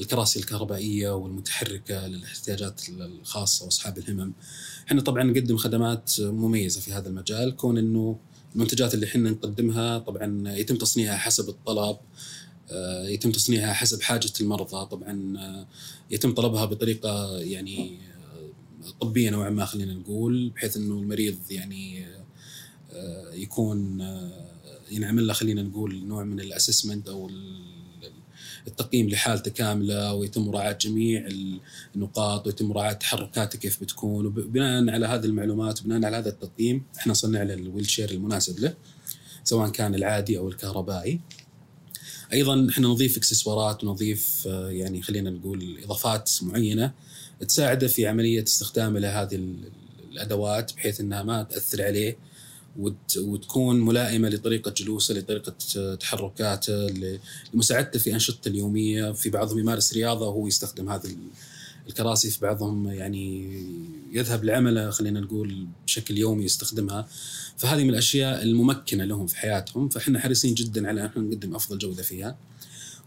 الكراسي 0.00 0.38
الكهربائية 0.38 1.10
والمتحركة 1.14 2.06
للاحتياجات 2.06 2.80
الخاصة 2.88 3.64
وأصحاب 3.64 3.98
الهمم. 3.98 4.32
إحنا 4.88 5.00
طبعا 5.00 5.22
نقدم 5.22 5.56
خدمات 5.56 6.12
مميزة 6.20 6.80
في 6.80 6.92
هذا 6.92 7.08
المجال 7.08 7.56
كون 7.56 7.78
إنه 7.78 8.18
المنتجات 8.54 8.94
اللي 8.94 9.06
إحنا 9.06 9.30
نقدمها 9.30 9.98
طبعا 9.98 10.52
يتم 10.52 10.76
تصنيعها 10.76 11.16
حسب 11.16 11.48
الطلب 11.48 11.96
آه، 12.70 13.08
يتم 13.08 13.32
تصنيعها 13.32 13.72
حسب 13.72 14.02
حاجة 14.02 14.32
المرضى 14.40 14.86
طبعا 14.86 15.38
آه، 15.38 15.66
يتم 16.10 16.34
طلبها 16.34 16.64
بطريقة 16.64 17.38
يعني 17.38 17.98
آه، 17.98 18.90
طبية 19.00 19.30
نوعا 19.30 19.50
ما 19.50 19.64
خلينا 19.64 19.94
نقول 19.94 20.48
بحيث 20.48 20.76
إنه 20.76 20.94
المريض 20.94 21.38
يعني 21.50 22.06
يكون 23.32 24.00
ينعمل 24.90 25.26
له 25.26 25.32
خلينا 25.32 25.62
نقول 25.62 26.04
نوع 26.04 26.24
من 26.24 26.40
الأسسمنت 26.40 27.08
أو 27.08 27.30
التقييم 28.70 29.08
لحالته 29.08 29.50
كاملة 29.50 30.14
ويتم 30.14 30.42
مراعاة 30.42 30.72
جميع 30.72 31.28
النقاط 31.94 32.46
ويتم 32.46 32.66
مراعاة 32.66 32.92
تحركاته 32.92 33.58
كيف 33.58 33.80
بتكون 33.80 34.26
وبناء 34.26 34.90
على 34.90 35.06
هذه 35.06 35.24
المعلومات 35.24 35.80
وبناء 35.80 36.04
على 36.04 36.16
هذا 36.16 36.28
التقييم 36.28 36.84
إحنا 36.98 37.14
صنع 37.14 37.42
له 37.42 37.54
الويل 37.54 37.90
شير 37.90 38.10
المناسب 38.10 38.60
له 38.60 38.74
سواء 39.44 39.70
كان 39.70 39.94
العادي 39.94 40.38
أو 40.38 40.48
الكهربائي. 40.48 41.20
أيضا 42.32 42.68
إحنا 42.70 42.88
نضيف 42.88 43.16
إكسسوارات 43.16 43.84
ونضيف 43.84 44.44
آه، 44.46 44.70
يعني 44.70 45.02
خلينا 45.02 45.30
نقول 45.30 45.78
إضافات 45.84 46.30
معينة 46.42 46.92
تساعده 47.48 47.88
في 47.88 48.06
عملية 48.06 48.42
استخدامه 48.42 48.98
لهذه 49.00 49.54
الأدوات 50.12 50.72
بحيث 50.74 51.00
إنها 51.00 51.22
ما 51.22 51.42
تأثر 51.42 51.82
عليه 51.82 52.16
وتكون 53.18 53.80
ملائمة 53.80 54.28
لطريقة 54.28 54.70
جلوسه 54.70 55.14
لطريقة 55.14 55.54
تحركاته 55.94 56.86
لمساعدته 57.54 57.98
في 57.98 58.14
أنشطته 58.14 58.48
اليومية. 58.48 59.12
في 59.12 59.30
بعضهم 59.30 59.58
يمارس 59.58 59.92
رياضة 59.92 60.28
وهو 60.28 60.46
يستخدم 60.46 60.90
هذه 60.90 61.16
الكراسي. 61.88 62.30
في 62.30 62.40
بعضهم 62.40 62.88
يعني 62.88 63.52
يذهب 64.12 64.44
لعمله 64.44 64.90
خلينا 64.90 65.20
نقول 65.20 65.66
بشكل 65.86 66.18
يومي 66.18 66.44
يستخدمها. 66.44 67.08
فهذه 67.56 67.84
من 67.84 67.90
الأشياء 67.90 68.42
الممكنة 68.42 69.04
لهم 69.04 69.26
في 69.26 69.36
حياتهم. 69.36 69.88
فإحنا 69.88 70.20
حريصين 70.20 70.54
جدا 70.54 70.88
على 70.88 71.10
أن 71.16 71.22
نقدم 71.30 71.54
أفضل 71.54 71.78
جودة 71.78 72.02
فيها. 72.02 72.36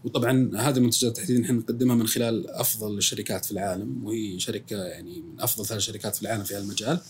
وطبعا 0.04 0.50
هذه 0.56 0.76
المنتجات 0.76 1.16
تحديدا 1.16 1.44
إحنا 1.44 1.56
نقدمها 1.56 1.96
من 1.96 2.06
خلال 2.06 2.50
أفضل 2.50 2.98
الشركات 2.98 3.44
في 3.44 3.52
العالم. 3.52 4.04
وهي 4.04 4.40
شركة 4.40 4.76
يعني 4.76 5.20
من 5.20 5.40
أفضل 5.40 5.66
ثلاث 5.66 5.82
شركات 5.82 6.16
في 6.16 6.22
العالم 6.22 6.44
في 6.44 6.54
هالمجال 6.54 7.00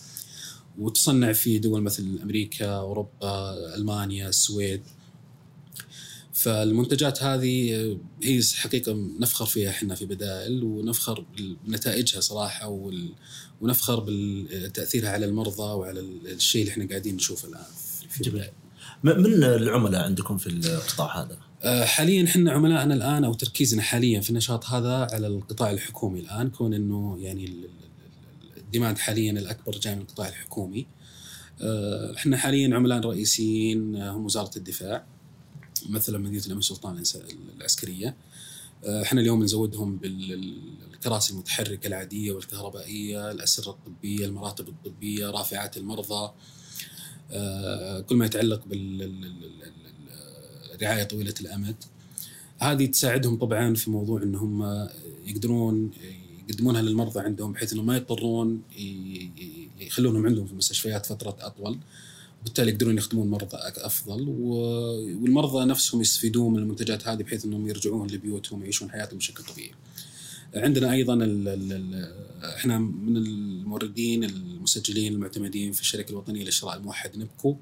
وتصنع 0.78 1.32
في 1.32 1.58
دول 1.58 1.82
مثل 1.82 2.18
أمريكا 2.22 2.66
أوروبا 2.66 3.54
ألمانيا 3.76 4.28
السويد. 4.28 4.82
فالمنتجات 6.32 7.22
هذه 7.22 7.98
هي 8.22 8.40
حقيقة 8.54 8.92
نفخر 9.20 9.46
فيها 9.46 9.70
إحنا 9.70 9.94
في 9.94 10.06
بدائل 10.06 10.64
ونفخر 10.64 11.24
بنتائجها 11.66 12.20
صراحة 12.20 12.68
وال... 12.68 13.12
ونفخر 13.60 14.04
بتاثيرها 14.52 15.10
على 15.10 15.26
المرضى 15.26 15.62
وعلى 15.62 16.00
الشيء 16.00 16.62
اللي 16.62 16.72
إحنا 16.72 16.88
قاعدين 16.88 17.16
نشوفه 17.16 17.48
الآن 17.48 17.64
في 18.10 18.22
جميل. 18.22 18.50
من 19.04 19.44
العملاء 19.44 20.04
عندكم 20.04 20.36
في 20.36 20.46
القطاع 20.46 21.22
هذا؟ 21.22 21.38
آه، 21.62 21.84
حاليا 21.84 22.24
إحنا 22.24 22.52
عملائنا 22.52 22.94
الآن 22.94 23.24
أو 23.24 23.34
تركيزنا 23.34 23.82
حاليا 23.82 24.20
في 24.20 24.30
النشاط 24.30 24.64
هذا 24.64 25.08
على 25.12 25.26
القطاع 25.26 25.70
الحكومي 25.70 26.20
الآن 26.20 26.50
كون 26.50 26.74
إنه 26.74 27.16
يعني 27.20 27.52
الديماند 28.74 28.98
حاليا 28.98 29.32
الأكبر 29.32 29.78
جاي 29.78 29.94
من 29.94 30.00
القطاع 30.00 30.28
الحكومي. 30.28 30.86
آه، 31.62 32.14
إحنا 32.16 32.36
حاليا 32.36 32.76
عملاء 32.76 33.00
رئيسيين 33.00 33.96
آه، 33.96 34.10
هم 34.10 34.24
وزارة 34.24 34.50
الدفاع 34.56 35.04
مثلا 35.88 36.18
مدينة 36.18 36.42
الامير 36.46 36.62
سلطان 36.62 37.02
العسكرية. 37.56 38.16
آه، 38.84 39.02
إحنا 39.02 39.20
اليوم 39.20 39.42
نزودهم 39.42 39.96
بالكراسي 39.96 41.32
المتحركة 41.32 41.86
العادية 41.86 42.32
والكهربائية، 42.32 43.30
الأسرة 43.30 43.70
الطبية، 43.70 44.26
المراتب 44.26 44.68
الطبية، 44.68 45.30
رافعات 45.30 45.76
المرضى. 45.76 46.32
كل 48.08 48.16
ما 48.16 48.26
يتعلق 48.26 48.62
بالرعايه 50.76 51.04
طويلة 51.04 51.34
الأمد. 51.40 51.76
هذه 52.58 52.86
تساعدهم 52.86 53.38
طبعا 53.38 53.74
في 53.74 53.90
موضوع 53.90 54.22
إن 54.22 54.34
هم 54.34 54.88
يقدرون 55.26 55.90
يقدمونها 56.48 56.82
للمرضى 56.82 57.20
عندهم 57.20 57.52
بحيث 57.52 57.72
انهم 57.72 57.86
ما 57.86 57.96
يضطرون 57.96 58.62
يخلونهم 59.80 60.26
عندهم 60.26 60.46
في 60.46 60.52
المستشفيات 60.52 61.06
فترة 61.06 61.36
أطول. 61.40 61.78
وبالتالي 62.42 62.70
يقدرون 62.70 62.96
يخدمون 62.98 63.30
مرضى 63.30 63.56
أفضل 63.76 64.28
والمرضى 64.28 65.64
نفسهم 65.64 66.00
يستفيدون 66.00 66.52
من 66.52 66.58
المنتجات 66.58 67.08
هذه 67.08 67.22
بحيث 67.22 67.44
إنهم 67.44 67.68
يرجعون 67.68 68.10
لبيوتهم 68.10 68.58
ويعيشون 68.60 68.90
حياتهم 68.90 69.18
بشكل 69.18 69.44
طبيعي. 69.44 69.70
عندنا 70.54 70.92
أيضا 70.92 71.14
ال 71.14 71.48
ال 71.48 71.72
ال 71.72 72.12
إحنا 72.44 72.78
من 72.78 73.16
الموردين 73.16 74.24
المسجلين 74.24 75.12
المعتمدين 75.12 75.72
في 75.72 75.80
الشركة 75.80 76.10
الوطنية 76.10 76.44
للشراء 76.44 76.76
الموحد 76.76 77.18
نبكو 77.18 77.56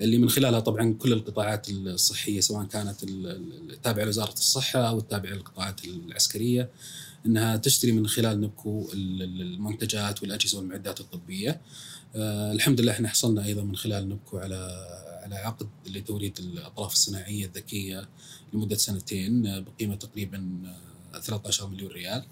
اللي 0.00 0.18
من 0.18 0.28
خلالها 0.28 0.60
طبعا 0.60 0.94
كل 0.98 1.12
القطاعات 1.12 1.70
الصحية 1.70 2.40
سواء 2.40 2.64
كانت 2.66 3.02
ال- 3.02 3.26
ال- 3.26 3.70
التابعه 3.72 4.04
لوزارة 4.04 4.32
الصحة 4.32 4.80
أو 4.88 4.98
التابعه 4.98 5.30
للقطاعات 5.32 5.84
العسكرية 5.84 6.68
إنها 7.26 7.56
تشتري 7.56 7.92
من 7.92 8.06
خلال 8.06 8.40
نبكو 8.40 8.88
ال- 8.94 9.22
ال- 9.22 9.40
المنتجات 9.40 10.22
والأجهزة 10.22 10.58
والمعدات 10.58 11.00
الطبية. 11.00 11.60
آه 12.16 12.52
الحمد 12.52 12.80
لله 12.80 12.92
إحنا 12.92 13.08
حصلنا 13.08 13.44
أيضا 13.44 13.62
من 13.62 13.76
خلال 13.76 14.08
نبكو 14.08 14.38
على 14.38 14.86
على 15.22 15.34
عقد 15.36 15.66
لتوريد 15.86 16.38
الأطراف 16.38 16.92
الصناعية 16.92 17.46
الذكية 17.46 18.08
لمدة 18.52 18.76
سنتين 18.76 19.46
آه، 19.46 19.58
بقيمة 19.60 19.94
تقريبا 19.94 20.62
آه، 21.14 21.20
13 21.20 21.66
مليون 21.68 21.90
ريال. 21.92 22.24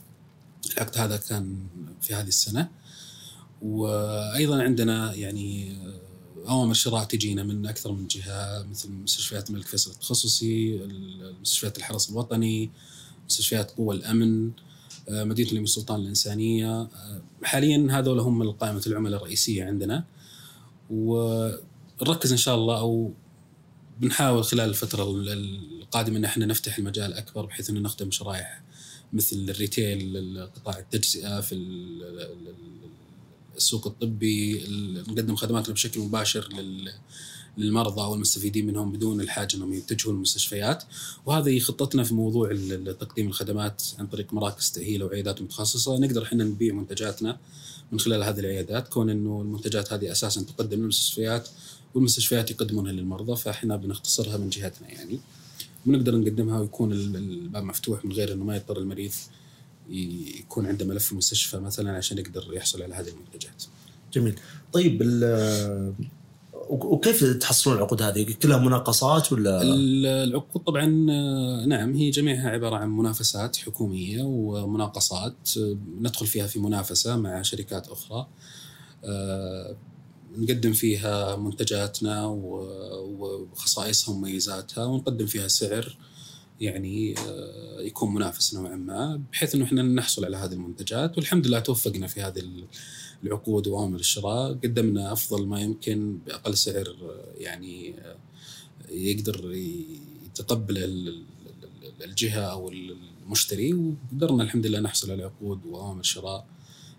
العقد 0.73 0.99
هذا 0.99 1.17
كان 1.17 1.67
في 2.03 2.15
هذه 2.15 2.29
السنة 2.29 2.69
وأيضا 3.63 4.63
عندنا 4.63 5.15
يعني 5.15 5.71
آه، 5.73 6.01
أوامر 6.49 6.75
شراء 6.75 7.05
تجينا 7.05 7.43
من 7.43 7.67
أكثر 7.67 7.93
من 7.93 8.07
جهة 8.07 8.63
مثل 8.71 8.91
مستشفيات 8.93 9.51
الملك 9.51 9.67
فيصل 9.67 9.91
التخصصي، 9.91 10.81
مستشفيات 11.41 11.79
الحرس 11.79 12.11
الوطني، 12.11 12.71
مستشفيات 13.29 13.71
قوى 13.71 13.97
الأمن، 13.97 14.47
آه، 14.49 14.53
مدينة 15.09 15.49
الامير 15.51 15.67
سلطان 15.67 16.01
الإنسانية، 16.01 16.81
آه، 16.81 17.23
حاليا 17.43 17.89
هذول 17.91 18.19
هم 18.21 18.51
قائمه 18.51 18.83
العملاء 18.87 19.21
الرئيسية 19.21 19.65
عندنا. 19.65 20.05
ونركز 20.91 22.33
إن 22.33 22.39
شاء 22.39 22.55
الله 22.55 22.79
أو 22.79 23.13
بنحاول 24.01 24.45
خلال 24.45 24.69
الفترة 24.69 25.05
القادمة 25.11 26.17
إن 26.19 26.25
إحنا 26.25 26.47
نفتح 26.47 26.79
المجال 26.79 27.15
أكبر 27.15 27.47
بحيث 27.47 27.71
ان 27.71 27.83
نخدم 27.83 28.11
شرائح 28.11 28.63
مثل 29.13 29.37
الريتيل 29.49 30.49
قطاع 30.57 30.79
التجزئة 30.79 31.41
في 31.41 31.55
ال- 31.55 32.03
ال- 32.05 32.55
السوق 33.57 33.87
الطبي 33.87 34.65
ال- 34.65 35.05
نقدم 35.09 35.37
خدماتنا 35.37 35.75
بشكل 35.75 36.01
مباشر 36.01 36.49
لل 36.53 36.93
للمرضى 37.59 38.01
والمستفيدين 38.03 38.67
منهم 38.67 38.93
بدون 38.93 39.21
الحاجة 39.21 39.57
أنهم 39.57 39.73
يتجهوا 39.73 40.13
للمستشفيات. 40.13 40.85
وهذه 41.27 41.59
خطتنا 41.59 42.05
في 42.05 42.15
موضوع 42.15 42.49
تقديم 43.01 43.27
الخدمات 43.29 43.83
عن 43.99 44.07
طريق 44.07 44.35
مراكز 44.35 44.71
تأهيل 44.71 45.03
وعيادات 45.03 45.43
متخصصة. 45.43 45.99
نقدر 45.99 46.23
إحنا 46.23 46.45
نبيع 46.45 46.75
منتجاتنا 46.75 47.39
من 47.93 48.01
خلال 48.01 48.23
هذه 48.23 48.41
العيادات. 48.41 48.89
كون 48.89 49.11
إنه 49.11 49.41
المنتجات 49.43 49.93
هذه 49.93 50.13
أساسا 50.13 50.43
تقدم 50.43 50.81
للمستشفيات 50.81 51.49
والمستشفيات 51.95 52.51
يقدمونها 52.51 52.93
للمرضى 52.93 53.37
فإحنا 53.37 53.77
بنختصرها 53.77 54.37
من 54.37 54.49
جهتنا 54.49 54.89
يعني. 54.91 55.19
ونقدر 55.87 56.17
نقدمها 56.17 56.61
ويكون 56.61 56.93
ال- 56.93 57.17
الباب 57.17 57.63
مفتوح 57.63 58.05
من 58.05 58.13
غير 58.13 58.33
إنه 58.33 58.45
ما 58.45 58.57
يضطر 58.57 58.79
المريض 58.79 59.13
يكون 59.91 60.67
عنده 60.67 60.85
ملف 60.85 61.05
في 61.05 61.13
المستشفى 61.13 61.57
مثلا 61.59 61.97
عشان 61.97 62.19
يقدر 62.19 62.45
يحصل 62.53 62.83
على 62.83 62.95
هذه 62.95 63.09
المنتجات. 63.09 63.65
جميل. 64.13 64.35
طيب 64.73 65.03
وكيف 66.69 67.25
تحصلون 67.25 67.77
العقود 67.77 68.03
هذه؟ 68.03 68.33
كلها 68.43 68.59
مناقصات 68.59 69.33
ولا 69.33 69.63
ال- 69.63 70.07
العقود 70.07 70.63
طبعا 70.65 71.07
آه، 71.11 71.65
نعم 71.67 71.95
هي 71.95 72.11
جميعها 72.11 72.51
عبارة 72.51 72.77
عن 72.77 72.97
منافسات 72.97 73.57
حكومية 73.57 74.23
ومناقصات 74.23 75.35
آه، 75.57 75.77
ندخل 76.01 76.27
فيها 76.27 76.47
في 76.47 76.59
منافسة 76.59 77.17
مع 77.17 77.43
شركات 77.43 77.89
أخرى 77.89 78.27
آه، 79.05 79.77
نقدم 80.37 80.73
فيها 80.73 81.37
منتجاتنا 81.37 82.27
وخصائصها 82.27 84.15
ومميزاتها 84.15 84.85
ونقدم 84.85 85.27
فيها 85.27 85.49
سعر 85.49 85.97
يعني 86.61 87.15
آه، 87.19 87.81
يكون 87.81 88.15
منافس 88.15 88.55
نوعا 88.55 88.77
ما 88.77 89.23
بحيث 89.33 89.55
إنه 89.55 89.65
إحنا 89.65 89.83
نحصل 89.83 90.25
على 90.25 90.37
هذه 90.37 90.53
المنتجات. 90.53 91.17
والحمد 91.17 91.47
لله 91.47 91.59
توفقنا 91.61 92.07
في 92.07 92.21
هذه 92.23 92.39
ال- 92.39 92.65
العقود 93.25 93.67
وأوامر 93.67 93.99
الشراء. 94.01 94.53
قدمنا 94.53 95.13
أفضل 95.13 95.47
ما 95.47 95.61
يمكن 95.61 96.19
بأقل 96.27 96.57
سعر 96.57 96.97
آه، 97.03 97.33
يعني 97.37 97.95
آه، 98.01 98.17
يقدر 98.91 99.53
يتقبل 100.27 100.79
ال- 100.79 101.09
ال- 101.09 101.25
ال- 101.83 102.05
الجهة 102.05 102.41
أو 102.41 102.71
المشتري. 102.71 103.75
وقدرنا 103.75 104.43
الحمد 104.43 104.67
لله 104.67 104.81
نحصل 104.81 105.11
على 105.11 105.23
عقود 105.25 105.67
وأوامر 105.67 106.03
شراء 106.03 106.47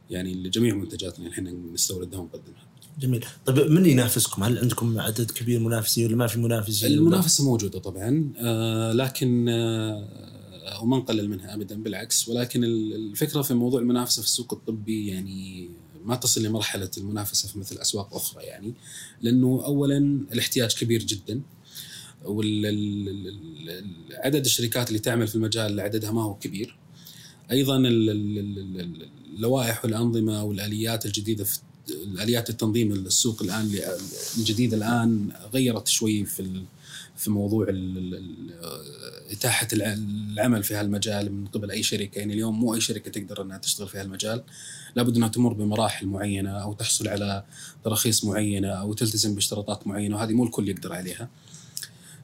يعني 0.09 0.33
لجميع 0.33 0.75
منتجاتنا 0.75 1.17
اللي 1.25 1.33
إحنا 1.33 1.51
نستوردها 1.51 2.19
ونقدمها. 2.19 2.64
جميل 2.99 3.25
طيب 3.45 3.71
من 3.71 3.85
ينافسكم؟ 3.85 4.43
هل 4.43 4.59
عندكم 4.59 4.99
عدد 4.99 5.31
كبير 5.31 5.59
منافسين 5.59 6.05
ولا 6.05 6.15
ما 6.15 6.27
في 6.27 6.39
منافسين؟ 6.39 6.91
المنافسة 6.93 7.43
موجودة 7.43 7.79
طبعا 7.79 8.33
آه 8.37 8.91
لكن 8.93 9.49
آه 9.49 10.81
وما 10.81 10.97
نقلل 10.97 11.29
منها 11.29 11.53
ابدا 11.55 11.83
بالعكس 11.83 12.29
ولكن 12.29 12.63
ال- 12.63 12.93
الفكرة 12.95 13.41
في 13.41 13.53
موضوع 13.53 13.79
المنافسة 13.81 14.21
في 14.21 14.27
السوق 14.27 14.53
الطبي 14.53 15.07
يعني 15.07 15.69
ما 16.05 16.15
تصل 16.15 16.43
لمرحلة 16.43 16.91
المنافسة 16.97 17.47
في 17.49 17.59
مثل 17.59 17.77
أسواق 17.77 18.15
أخرى 18.15 18.43
يعني 18.43 18.73
لأنه 19.21 19.61
اولا 19.65 19.97
الاحتياج 20.33 20.73
كبير 20.75 21.03
جدا 21.03 21.41
وعدد 24.19 24.45
الشركات 24.45 24.87
اللي 24.87 24.99
تعمل 24.99 25.27
في 25.27 25.35
المجال 25.35 25.79
عددها 25.79 26.11
ما 26.11 26.23
هو 26.23 26.35
كبير 26.35 26.77
أيضا 27.51 27.77
ال- 27.77 28.09
ال- 28.09 28.39
ال- 28.39 28.79
ال- 28.81 29.09
اللوائح 29.35 29.85
والأنظمة 29.85 30.43
والآليات 30.43 31.05
الجديدة 31.05 31.43
في 31.43 31.59
الآليات 31.89 32.49
التنظيم 32.49 32.91
السوق 32.91 33.43
الآن 33.43 33.71
الجديده 34.37 34.77
الآن 34.77 35.29
غيرت 35.53 35.87
شوي 35.87 36.25
في 36.25 36.61
في 37.17 37.31
موضوع 37.31 37.67
إتاحة 39.31 39.67
الع- 39.73 39.93
العمل 40.33 40.63
في 40.63 40.73
هالمجال 40.75 41.31
من 41.31 41.47
قبل 41.47 41.71
أي 41.71 41.83
شركة 41.83 42.19
يعني 42.19 42.33
اليوم 42.33 42.59
مو 42.59 42.75
أي 42.75 42.81
شركة 42.81 43.11
تقدر 43.11 43.41
إنها 43.41 43.57
تشتغل 43.57 43.87
في 43.87 43.97
هالمجال 43.97 44.43
لابد 44.95 45.15
إنها 45.15 45.27
تمر 45.27 45.53
بمراحل 45.53 46.05
معينة 46.07 46.49
أو 46.49 46.73
تحصل 46.73 47.07
على 47.07 47.43
تراخيص 47.83 48.25
معينة 48.25 48.67
أو 48.67 48.93
تلتزم 48.93 49.35
باشتراطات 49.35 49.87
معينة 49.87 50.15
وهذه 50.15 50.33
مو 50.33 50.43
الكل 50.43 50.69
يقدر 50.69 50.93
عليها. 50.93 51.29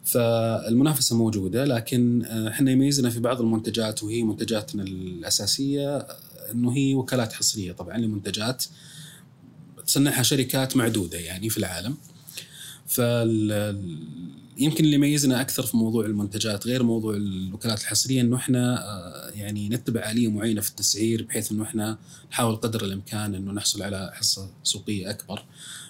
فالمنافسة 0.06 1.15
موجودة 1.17 1.65
لكن 1.65 2.26
آه، 2.26 2.50
إحنا 2.50 2.71
يميزنا 2.71 3.10
في 3.10 3.19
بعض 3.19 3.41
المنتجات 3.41 4.04
وهي 4.04 4.24
منتجاتنا 4.24 4.84
الأساسية 4.84 5.97
إنه 6.52 6.71
هي 6.76 6.95
وكالات 6.95 7.34
حصرية 7.34 7.71
طبعا 7.71 7.97
لمنتجات 7.97 8.63
تصنعها 9.91 10.23
شركات 10.23 10.77
معدودة 10.77 11.19
يعني 11.19 11.49
في 11.49 11.58
العالم. 11.58 11.97
فال 12.88 13.51
يمكن 14.58 14.84
اللي 14.84 14.95
يميزنا 14.95 15.41
أكثر 15.41 15.63
في 15.63 15.77
موضوع 15.77 16.06
المنتجات 16.06 16.67
غير 16.67 16.84
موضوع 16.84 17.15
الوكالات 17.15 17.82
الحصرية 17.82 18.21
إنه 18.21 18.36
إحنا 18.36 18.84
آه، 18.84 19.30
يعني 19.30 19.69
نتبع 19.69 20.12
آلية 20.12 20.27
معينة 20.27 20.62
في 20.62 20.69
التسعير 20.69 21.23
بحيث 21.23 21.51
إنه 21.51 21.63
إحنا 21.63 21.97
نحاول 22.32 22.56
قدر 22.56 22.86
الإمكان 22.86 23.36
إنه 23.36 23.51
نحصل 23.51 23.84
على 23.84 24.12
حصة 24.13 24.49
سوقية 24.63 25.10
أكبر. 25.10 25.45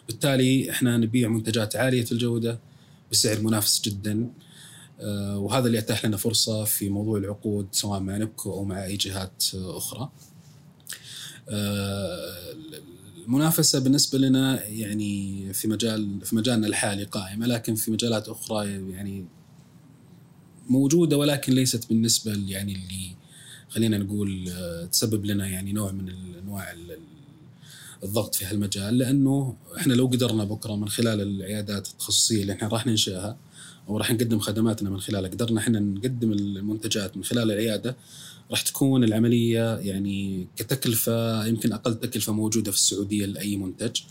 بالتالي 0.08 0.72
إحنا 0.72 0.98
نبيع 0.98 1.30
منتجات 1.30 1.76
عالية 1.76 2.06
الجودة 2.12 2.60
بسعر 3.12 3.40
منافس 3.40 3.82
جدا 3.82 4.30
آه، 5.00 5.38
وهذا 5.38 5.68
اللي 5.68 5.80
أتاح 5.80 6.06
لنا 6.06 6.18
فرصة 6.18 6.64
في 6.64 6.90
موضوع 6.90 7.18
العقود 7.18 7.68
سواء 7.72 8.00
مع 8.00 8.18
نبكو 8.18 8.54
أو 8.54 8.64
مع 8.64 8.86
أي 8.86 8.98
جهات 8.98 9.44
آه، 9.56 9.78
أخرى. 9.78 10.10
المنافسة 13.26 13.80
بالنسبة 13.80 14.18
لنا 14.20 14.64
يعني 14.66 15.54
في 15.54 15.68
مجال 15.68 16.20
في 16.24 16.36
مجالنا 16.36 16.68
الحالي 16.68 17.04
قائمة 17.04 17.46
لكن 17.48 17.76
في 17.76 17.92
مجالات 17.92 18.30
أخرى 18.30 18.68
يعني 18.92 19.26
موجودة 20.70 21.18
ولكن 21.18 21.54
ليست 21.54 21.90
بالنسبة 21.90 22.32
يعني 22.48 22.74
اللي 22.74 23.16
خلينا 23.70 23.98
نقول 23.98 24.50
آه، 24.50 24.86
تسبب 24.86 25.26
لنا 25.26 25.48
يعني 25.48 25.74
نوع 25.74 25.92
من 25.92 26.10
أنواع 26.44 26.72
ال- 26.72 26.92
ال- 26.92 27.00
الضغط 28.04 28.36
في 28.36 28.46
هالمجال 28.46 28.98
لأنه 28.98 29.56
إحنا 29.78 29.94
لو 29.94 30.06
قدرنا 30.08 30.44
بكرة 30.44 30.76
من 30.76 30.90
خلال 30.90 31.22
العيادات 31.22 31.88
التخصصية 31.88 32.42
اللي 32.42 32.54
إحنا 32.54 32.68
راح 32.68 32.88
ننشئها 32.88 33.38
وراح 33.88 34.12
نقدم 34.12 34.40
خدماتنا 34.40 34.90
من 34.90 35.00
خلاله 35.00 35.28
قدرنا 35.28 35.60
إحنا 35.60 35.80
نقدم 35.80 36.32
المنتجات 36.32 37.18
من 37.18 37.24
خلال 37.24 37.52
العيادة 37.52 37.96
راح 38.52 38.62
تكون 38.62 39.04
العملية 39.04 39.76
يعني 39.76 40.48
كتكلفة 40.56 41.46
يمكن 41.46 41.74
أقل 41.74 41.96
تكلفة 41.96 42.34
موجودة 42.34 42.72
في 42.72 42.78
السعودية 42.78 43.26
لأي 43.26 43.58
منتج. 43.58 44.02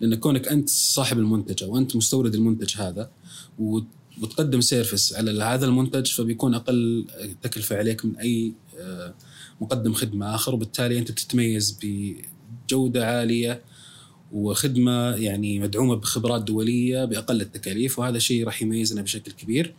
لأن 0.00 0.14
كونك 0.14 0.48
أنت 0.48 0.68
صاحب 0.68 1.18
المنتج 1.18 1.64
أو 1.64 1.78
أنت 1.78 1.96
مستورد 1.96 2.34
المنتج 2.34 2.76
هذا 2.76 3.10
وتقدم 3.58 4.60
سيرفيس 4.60 5.14
على 5.14 5.42
هذا 5.42 5.66
المنتج 5.66 6.06
فبيكون 6.06 6.54
أقل 6.54 7.06
تكلفة 7.42 7.76
عليك 7.76 8.04
من 8.04 8.16
أي 8.16 8.52
آه، 8.78 9.14
مقدم 9.60 9.92
خدمة 9.92 10.34
آخر. 10.34 10.54
وبالتالي 10.54 10.98
أنت 10.98 11.10
بتتميز 11.10 11.78
بجودة 11.82 13.06
عالية 13.06 13.62
وخدمة 14.32 15.14
يعني 15.14 15.58
مدعومة 15.58 15.94
بخبرات 15.94 16.42
دولية 16.42 17.04
بأقل 17.04 17.40
التكاليف. 17.40 17.98
وهذا 17.98 18.18
شيء 18.18 18.44
راح 18.44 18.62
يميزنا 18.62 19.02
بشكل 19.02 19.32
كبير. 19.32 19.74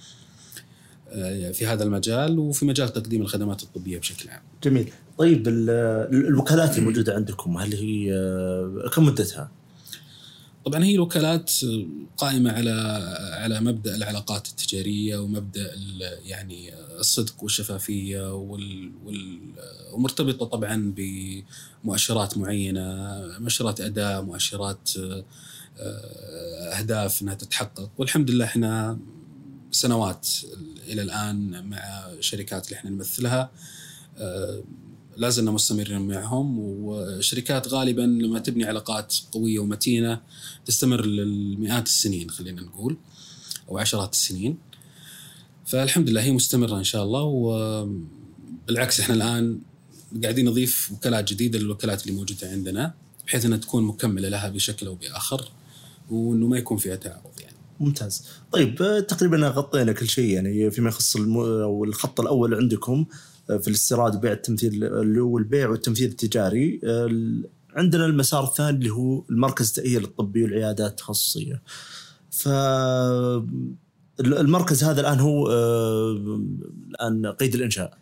في 1.54 1.66
هذا 1.66 1.84
المجال 1.84 2.40
وفي 2.40 2.66
مجال 2.66 2.94
تقديم 2.94 3.22
الخدمات 3.22 3.64
الطبية 3.64 4.00
بشكل 4.00 4.30
عام. 4.30 4.42
جميل، 4.64 4.92
طيب 5.18 5.48
الوكالات 5.48 6.78
الموجودة 6.78 7.14
عندكم 7.14 7.58
هل 7.58 7.74
هي 7.74 8.14
آه، 8.14 8.90
كم 8.94 9.06
مدتها؟ 9.06 9.52
طبعا 10.66 10.84
هي 10.84 10.96
الوكالات 10.96 11.52
قائمة 12.18 12.52
على 12.52 12.72
على 13.34 13.62
مبدأ 13.62 13.96
العلاقات 13.96 14.48
التجارية 14.48 15.18
ومبدأ 15.18 15.72
يعني 16.26 16.74
الصدق 17.00 17.44
والشفافية 17.44 18.34
وال, 18.36 18.92
وال 19.06 19.40
ومرتبطة 19.94 20.46
طبعا 20.46 20.94
بمؤشرات 21.84 22.38
معينة 22.38 23.16
مؤشرات 23.40 23.82
اداء 23.82 24.22
مؤشرات 24.22 24.90
آه، 24.98 25.24
أهداف 26.80 27.22
إنها 27.22 27.34
تتحقق 27.34 27.90
والحمد 27.98 28.32
لله 28.32 28.46
إحنا 28.46 28.98
سنوات 29.76 30.28
إلى 30.88 31.02
الآن 31.02 31.66
مع 31.70 32.12
شركات 32.20 32.66
اللي 32.66 32.76
إحنا 32.78 32.90
نمثلها 32.90 33.52
آه، 34.18 34.64
لازلنا 35.18 35.52
مستمرين 35.52 36.02
معهم 36.02 36.60
وشركات 36.60 37.68
غالبا 37.68 38.02
لما 38.02 38.40
تبني 38.40 38.66
علاقات 38.66 39.16
قوية 39.32 39.60
ومتينة 39.60 40.22
تستمر 40.66 41.06
للمئات 41.06 41.88
السنين 41.88 42.30
خلينا 42.30 42.62
نقول 42.62 42.98
أو 43.70 43.78
عشرات 43.78 44.14
السنين 44.14 44.58
فالحمد 45.66 46.10
لله 46.10 46.22
هي 46.22 46.32
مستمرة 46.32 46.78
إن 46.78 46.84
شاء 46.84 47.04
الله 47.04 47.22
وبالعكس 47.22 49.00
إحنا 49.00 49.16
الآن 49.16 49.60
قاعدين 50.24 50.46
نضيف 50.46 50.92
وكالات 50.92 51.34
جديدة 51.34 51.60
للوكالات 51.60 52.02
اللي 52.08 52.14
موجودة 52.18 52.52
عندنا 52.52 52.94
بحيث 53.28 53.46
إنها 53.46 53.58
تكون 53.58 53.84
مكملة 53.84 54.30
لها 54.30 54.50
بشكل 54.50 54.88
أو 54.88 54.96
بآخر 54.96 55.52
وإنه 56.10 56.48
ما 56.48 56.58
يكون 56.58 56.78
فيها 56.78 56.96
تعارض. 56.96 57.35
ممتاز. 57.80 58.28
طيب 58.52 59.06
تقريبا 59.08 59.38
غطينا 59.38 59.92
كل 59.92 60.08
شيء 60.08 60.30
يعني 60.30 60.72
فيما 60.72 60.90
يخص 60.90 61.16
المو... 61.16 61.84
الخط 61.84 62.22
الأول 62.22 62.56
عندكم 62.56 63.06
في 63.48 63.68
الاستيراد 63.68 64.16
وبيع 64.16 64.32
التمثيل 64.32 64.84
اللي 64.84 65.22
هو 65.22 65.38
البيع 65.38 65.70
والتمثيل 65.70 66.10
التجاري. 66.10 66.80
عندنا 67.76 68.06
المسار 68.06 68.44
الثاني 68.44 68.78
اللي 68.78 68.90
هو 68.90 69.24
المركز 69.30 69.68
التأهيل 69.68 70.04
الطبي 70.04 70.44
والعيادات 70.44 70.92
التخصصية. 70.92 71.62
ف 72.32 72.48
المركز 74.20 74.84
هذا 74.84 75.02
الآن 75.02 75.20
هو 75.20 75.48
آه، 75.52 76.42
الآن 76.90 77.26
قيد 77.26 77.56
الإنشاء. 77.56 77.98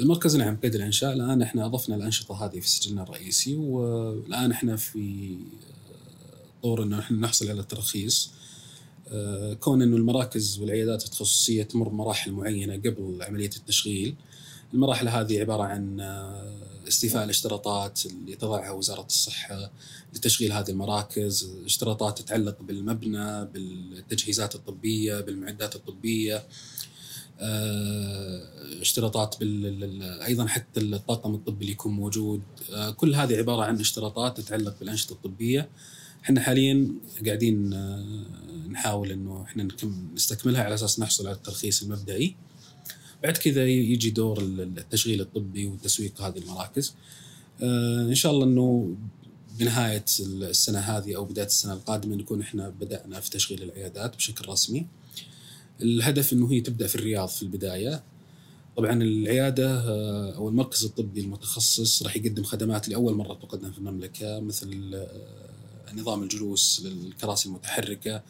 المركز 0.00 0.36
نعم 0.36 0.56
قيد 0.56 0.74
الإنشاء. 0.74 1.12
الآن 1.12 1.42
إحنا 1.42 1.66
أضفنا 1.66 1.96
الأنشطة 1.96 2.44
هذه 2.44 2.60
في 2.60 2.68
سجلنا 2.68 3.02
الرئيسي 3.02 3.56
والآن 3.56 4.50
إحنا 4.50 4.76
في 4.76 5.36
طور 6.62 6.82
إنه 6.82 6.98
إحنا 6.98 7.18
نحصل 7.18 7.48
على 7.48 7.60
الترخيص 7.60 8.30
آه، 8.30 8.43
كون 9.60 9.82
إنه 9.82 9.96
المراكز 9.96 10.58
والعيادات 10.58 11.04
التخصصية 11.04 11.62
تمر 11.62 11.88
مراحل 11.88 12.32
معينة 12.32 12.76
قبل 12.76 13.18
عملية 13.22 13.50
التشغيل 13.56 14.14
المراحل 14.74 15.08
هذه 15.08 15.40
عبارة 15.40 15.62
عن 15.62 16.00
آه، 16.00 16.88
استيفاء 16.88 17.24
الاشتراطات 17.24 18.06
اللي 18.06 18.36
تضعها 18.36 18.70
وزارة 18.70 19.06
الصحة 19.06 19.70
لتشغيل 20.14 20.52
هذه 20.52 20.70
المراكز 20.70 21.50
اشتراطات 21.64 22.18
تتعلق 22.18 22.56
بالمبنى 22.62 23.44
بالتجهيزات 23.44 24.54
الطبية 24.54 25.20
بالمعدات 25.20 25.76
الطبية 25.76 26.44
آه، 27.40 28.42
اشتراطات 28.80 29.36
بال... 29.40 30.02
أيضا 30.02 30.46
حتى 30.46 30.80
الطاقم 30.80 31.34
الطبي 31.34 31.60
اللي 31.60 31.72
يكون 31.72 31.92
موجود. 31.92 32.42
آه، 32.72 32.90
كل 32.90 33.14
هذه 33.14 33.36
عبارة 33.36 33.64
عن 33.64 33.80
اشتراطات 33.80 34.40
تتعلق 34.40 34.78
بالأنشطة 34.80 35.12
الطبية. 35.12 35.68
إحنا 36.24 36.40
حاليا 36.40 36.88
قاعدين 37.26 37.70
نحاول 38.70 39.10
إنه 39.10 39.42
إحنا 39.42 39.68
نستكملها 40.14 40.62
على 40.62 40.74
أساس 40.74 41.00
نحصل 41.00 41.26
على 41.26 41.36
الترخيص 41.36 41.82
المبدئي. 41.82 42.36
بعد 43.22 43.36
كذا 43.36 43.66
يجي 43.66 44.10
دور 44.10 44.40
التشغيل 44.40 45.20
الطبي 45.20 45.66
وتسويق 45.66 46.22
هذه 46.22 46.38
المراكز. 46.38 46.94
آه، 47.62 48.02
إن 48.02 48.14
شاء 48.14 48.32
الله 48.32 48.44
إنه 48.44 48.96
بنهاية 49.58 50.04
السنة 50.20 50.78
هذه 50.78 51.16
أو 51.16 51.24
بداية 51.24 51.46
السنة 51.46 51.72
القادمة 51.72 52.16
نكون 52.16 52.40
إحنا 52.40 52.68
بدأنا 52.68 53.20
في 53.20 53.30
تشغيل 53.30 53.62
العيادات 53.62 54.16
بشكل 54.16 54.48
رسمي. 54.48 54.86
الهدف 55.80 56.32
إنه 56.32 56.52
هي 56.52 56.60
تبدأ 56.60 56.86
في 56.86 56.94
الرياض 56.94 57.28
في 57.28 57.42
البداية. 57.42 58.02
طبعا 58.76 59.02
العيادة 59.02 59.78
آه، 59.78 60.34
أو 60.36 60.48
المركز 60.48 60.84
الطبي 60.84 61.20
المتخصص 61.20 62.02
راح 62.02 62.16
يقدم 62.16 62.42
خدمات 62.42 62.88
لأول 62.88 63.14
مرة 63.14 63.34
تقدم 63.34 63.72
في 63.72 63.78
المملكة 63.78 64.40
مثل 64.40 64.90
آه، 64.94 65.53
نظام 65.94 66.22
الجلوس 66.22 66.82
للكراسي 66.84 67.48
المتحركة 67.48 68.22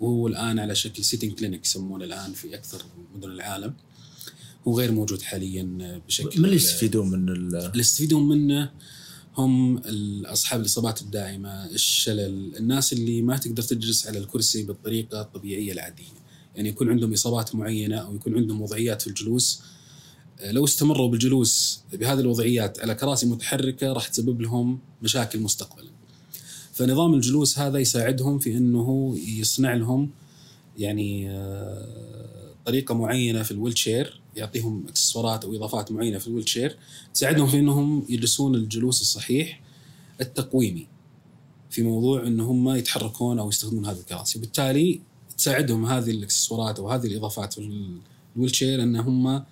وهو 0.00 0.28
الآن 0.28 0.58
على 0.58 0.74
شكل 0.74 1.04
seating 1.04 1.32
clinic 1.32 1.64
يسمونه 1.66 2.04
الآن 2.04 2.32
في 2.32 2.54
أكثر 2.54 2.82
مدن 3.14 3.30
العالم. 3.30 3.74
هو 4.68 4.78
غير 4.78 4.92
موجود 4.92 5.22
حاليا 5.22 6.00
بشكل 6.06 6.38
من 6.38 6.44
اللي 6.44 6.56
يستفيدون 6.56 7.10
من 7.10 7.28
اللي 7.28 7.70
يستفيدون 7.74 8.28
منه 8.28 8.70
هم 9.36 9.78
اصحاب 10.26 10.60
الإصابات 10.60 11.02
الدائمه، 11.02 11.66
الشلل، 11.66 12.56
الناس 12.56 12.92
اللي 12.92 13.22
ما 13.22 13.36
تقدر 13.36 13.62
تجلس 13.62 14.06
على 14.06 14.18
الكرسي 14.18 14.62
بالطريقة 14.62 15.20
الطبيعية 15.20 15.72
العادية، 15.72 16.04
يعني 16.54 16.68
يكون 16.68 16.90
عندهم 16.90 17.12
إصابات 17.12 17.54
معينة 17.54 17.96
أو 17.96 18.14
يكون 18.14 18.34
عندهم 18.34 18.62
وضعيات 18.62 19.02
في 19.02 19.08
الجلوس 19.08 19.62
لو 20.44 20.64
استمروا 20.64 21.08
بالجلوس 21.08 21.80
بهذه 21.92 22.20
الوضعيات 22.20 22.80
على 22.80 22.94
كراسي 22.94 23.26
متحركة 23.26 23.92
راح 23.92 24.08
تسبب 24.08 24.40
لهم 24.40 24.80
مشاكل 25.02 25.40
مستقبلا. 25.40 25.90
فنظام 26.80 27.14
الجلوس 27.14 27.58
هذا 27.58 27.78
يساعدهم 27.78 28.38
في 28.38 28.56
إنه 28.56 29.18
يصنع 29.38 29.74
لهم 29.74 30.10
يعني 30.78 31.30
آه، 31.30 32.54
طريقة 32.66 32.94
معينة 32.94 33.42
في 33.42 33.50
ال 33.50 33.78
wheelchair 33.78 34.20
يعطيهم 34.36 34.84
إكسسوارات 34.88 35.44
أو 35.44 35.54
إضافات 35.54 35.92
معينة 35.92 36.18
في 36.18 36.28
ال 36.28 36.48
wheelchair 36.48 36.76
تساعدهم 37.14 37.46
في 37.46 37.58
إنهم 37.58 38.06
يجلسون 38.08 38.54
الجلوس 38.54 39.00
الصحيح 39.00 39.60
التقويمي 40.20 40.86
في 41.70 41.82
موضوع 41.82 42.26
إن 42.26 42.40
هم 42.40 42.68
يتحركون 42.68 43.38
أو 43.38 43.48
يستخدمون 43.48 43.86
هذه 43.86 43.98
الكراسي. 43.98 44.38
وبالتالي 44.38 45.00
تساعدهم 45.38 45.86
هذه 45.86 46.10
الإكسسوارات 46.10 46.78
أو 46.78 46.90
هذه 46.90 47.06
الإضافات 47.06 47.52
في 47.52 47.88
ال 48.36 48.54
wheelchair 48.54 48.82
إن 48.82 48.96
هم 48.96 49.44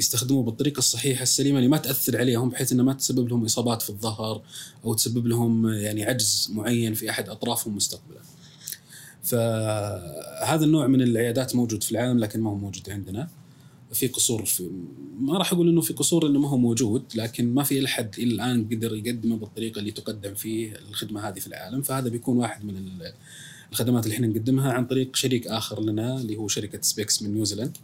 يستخدموه 0.00 0.42
بالطريقة 0.42 0.78
الصحيحة 0.78 1.22
السليمة 1.22 1.58
اللي 1.58 1.68
ما 1.68 1.76
تأثر 1.76 2.18
عليهم 2.18 2.48
بحيث 2.48 2.72
انها 2.72 2.84
ما 2.84 2.92
تسبب 2.92 3.28
لهم 3.28 3.44
إصابات 3.44 3.82
في 3.82 3.90
الظهر 3.90 4.42
أو 4.84 4.94
تسبب 4.94 5.26
لهم 5.26 5.68
يعني 5.68 6.04
عجز 6.04 6.50
معين 6.52 6.94
في 6.94 7.10
أحد 7.10 7.28
أطرافهم 7.28 7.76
مستقبلا. 7.76 8.20
فهذا 9.22 10.64
النوع 10.64 10.86
من 10.86 11.02
العيادات 11.02 11.56
موجود 11.56 11.82
في 11.82 11.92
العالم 11.92 12.18
لكن 12.18 12.40
ما 12.40 12.50
هو 12.50 12.54
موجود 12.54 12.90
عندنا. 12.90 13.28
في 13.92 14.06
قصور 14.08 14.44
في 14.44 14.70
ما 15.20 15.38
راح 15.38 15.52
أقول 15.52 15.68
إنه 15.68 15.80
في 15.80 15.92
قصور 15.92 16.26
إنه 16.26 16.38
ما 16.38 16.48
هو 16.48 16.58
موجود 16.58 17.02
لكن 17.14 17.54
ما 17.54 17.62
في 17.62 17.84
أحد 17.84 18.14
إلى 18.18 18.34
الآن 18.34 18.64
قدر 18.64 18.94
يقدمه 18.94 19.36
بالطريقة 19.36 19.78
اللي 19.78 19.90
تقدم 19.90 20.34
فيه 20.34 20.76
الخدمة 20.88 21.28
هذه 21.28 21.38
في 21.38 21.46
العالم 21.46 21.82
فهذا 21.82 22.08
بيكون 22.08 22.36
واحد 22.36 22.64
من 22.64 22.74
الخدمات 23.72 24.04
اللي 24.04 24.14
إحنا 24.14 24.26
نقدمها 24.26 24.72
عن 24.72 24.86
طريق 24.86 25.16
شريك 25.16 25.46
آخر 25.46 25.82
لنا 25.82 26.20
اللي 26.20 26.36
هو 26.36 26.48
شركة 26.48 26.78
سبيكس 26.82 27.22
من 27.22 27.34
نيوزيلاند 27.34 27.76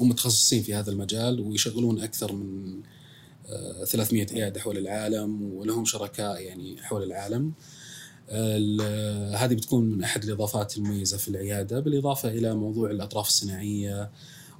هم 0.00 0.08
متخصصين 0.08 0.62
في 0.62 0.74
هذا 0.74 0.90
المجال 0.90 1.40
ويشغلون 1.40 2.00
أكثر 2.00 2.32
من 2.32 2.80
300 3.86 4.26
آه، 4.26 4.34
عياده 4.34 4.60
حول 4.60 4.78
العالم 4.78 5.42
ولهم 5.42 5.84
شركاء 5.84 6.40
يعني 6.40 6.82
حول 6.82 7.02
العالم. 7.02 7.52
هذه 9.34 9.54
بتكون 9.54 9.84
من 9.84 10.04
أحد 10.04 10.24
الإضافات 10.24 10.76
المميزة 10.76 11.16
في 11.16 11.28
العيادة 11.28 11.80
بالإضافة 11.80 12.28
إلى 12.28 12.54
موضوع 12.54 12.90
الأطراف 12.90 13.26
الصناعية 13.26 14.10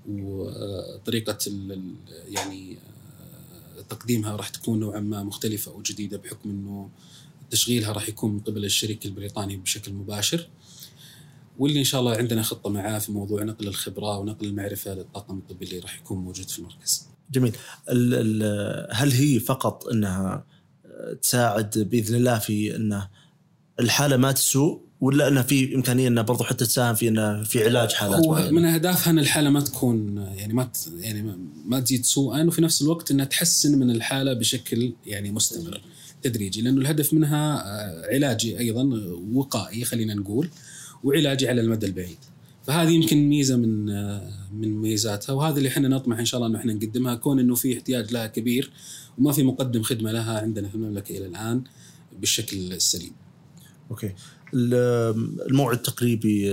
وطريقة 0.08 1.38
يعني 2.28 2.76
آه، 3.78 3.82
تقديمها 3.88 4.36
راح 4.36 4.48
تكون 4.48 4.80
نوعا 4.80 5.00
ما 5.00 5.22
مختلفة 5.22 5.72
أو 5.72 5.82
جديدة 5.82 6.18
بحكم 6.18 6.50
إنه 6.50 6.90
تشغيلها 7.50 7.92
راح 7.92 8.08
يكون 8.08 8.32
من 8.32 8.40
قبل 8.40 8.64
الشريك 8.64 9.06
البريطاني 9.06 9.56
بشكل 9.56 9.92
مباشر. 9.92 10.48
واللي 11.58 11.78
إن 11.78 11.84
شاء 11.84 12.00
الله 12.00 12.16
عندنا 12.16 12.42
خطة 12.42 12.70
معاه 12.70 12.98
في 12.98 13.12
موضوع 13.12 13.42
نقل 13.44 13.68
الخبرة 13.68 14.18
ونقل 14.18 14.46
المعرفة 14.46 14.94
للطاقم 14.94 15.38
الطبي 15.38 15.64
اللي 15.64 15.78
راح 15.78 15.98
يكون 15.98 16.18
موجود 16.18 16.48
في 16.48 16.58
المركز. 16.58 17.06
جميل. 17.32 17.52
هل 18.90 19.12
هي 19.12 19.40
فقط 19.40 19.86
إنها 19.88 20.44
تساعد 21.22 21.78
بإذن 21.90 22.14
الله 22.14 22.38
في 22.38 22.76
انه 22.76 23.08
الحالة 23.80 24.16
ما 24.16 24.32
تسوء 24.32 24.80
ولا 25.00 25.28
إنها 25.28 25.42
في 25.42 25.74
إمكانية 25.74 26.08
إنها 26.08 26.22
برضو 26.22 26.44
حتى 26.44 26.66
تساهم 26.66 26.94
في 26.94 27.08
انه 27.08 27.44
في 27.44 27.64
علاج 27.64 27.92
حالات 27.92 28.26
هو 28.26 28.32
معينة؟ 28.32 28.50
من 28.50 28.64
أهدافها 28.64 29.10
إن 29.10 29.18
الحالة 29.18 29.50
ما 29.50 29.60
تكون 29.60 30.16
يعني 30.36 30.52
ما 30.52 30.64
ت- 30.64 30.88
يعني 30.98 31.36
ما- 31.66 31.80
تزيد 31.80 32.04
سوءا 32.04 32.42
وفي 32.44 32.62
نفس 32.62 32.82
الوقت 32.82 33.10
إنها 33.10 33.24
تحسن 33.24 33.78
من 33.78 33.90
الحالة 33.90 34.32
بشكل 34.32 34.92
يعني 35.06 35.30
مستمر 35.30 35.80
تدريجي 36.22 36.62
لأنه 36.62 36.80
الهدف 36.80 37.14
منها 37.14 37.62
آه، 37.66 38.14
علاجي 38.14 38.58
أيضا 38.58 38.82
وقائي 39.34 39.84
خلينا 39.84 40.14
نقول 40.14 40.48
وعلاجي 41.04 41.48
على 41.48 41.60
المدى 41.60 41.86
البعيد. 41.86 42.18
فهذه 42.66 42.90
يمكن 42.90 43.28
ميزة 43.28 43.56
من 43.56 43.84
من 44.60 44.80
ميزاتها 44.80 45.32
وهذا 45.32 45.58
اللي 45.58 45.68
إحنا 45.68 45.88
نطمح 45.88 46.18
إن 46.18 46.24
شاء 46.24 46.38
الله 46.38 46.50
إنه 46.50 46.58
إحنا 46.58 46.72
نقدمها. 46.72 47.14
كون 47.14 47.38
إنه 47.40 47.54
في 47.54 47.76
احتياج 47.76 48.12
لها 48.12 48.26
كبير 48.26 48.70
وما 49.18 49.32
في 49.32 49.42
مقدم 49.42 49.82
خدمة 49.82 50.12
لها 50.12 50.40
عندنا 50.40 50.68
في 50.68 50.74
المملكه 50.74 51.18
إلى 51.18 51.26
الآن 51.26 51.62
بالشكل 52.20 52.72
السليم. 52.72 53.12
أوكي. 53.90 54.12
ال- 54.54 54.74
الموعد 55.50 55.76
التقريبي 55.76 56.50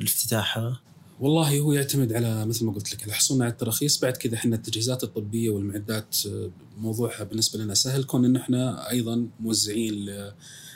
لافتتاحها 0.00 0.80
والله 1.20 1.58
هو 1.58 1.72
يعتمد 1.72 2.12
على 2.12 2.46
مثل 2.46 2.64
ما 2.64 2.72
قلت 2.72 2.94
لك 2.94 3.02
على 3.02 3.12
حصولنا 3.12 3.44
على 3.44 3.52
التراخيص 3.52 4.00
بعد 4.00 4.16
كذا 4.16 4.34
إحنا 4.34 4.56
التجهيزات 4.56 5.04
الطبية 5.04 5.50
والمعدات 5.50 6.16
موضوعها 6.78 7.24
بالنسبة 7.24 7.58
لنا 7.64 7.74
سهل. 7.74 8.04
كون 8.04 8.24
ان 8.24 8.36
إحنا 8.36 8.90
أيضا 8.90 9.26
موزعين 9.40 10.06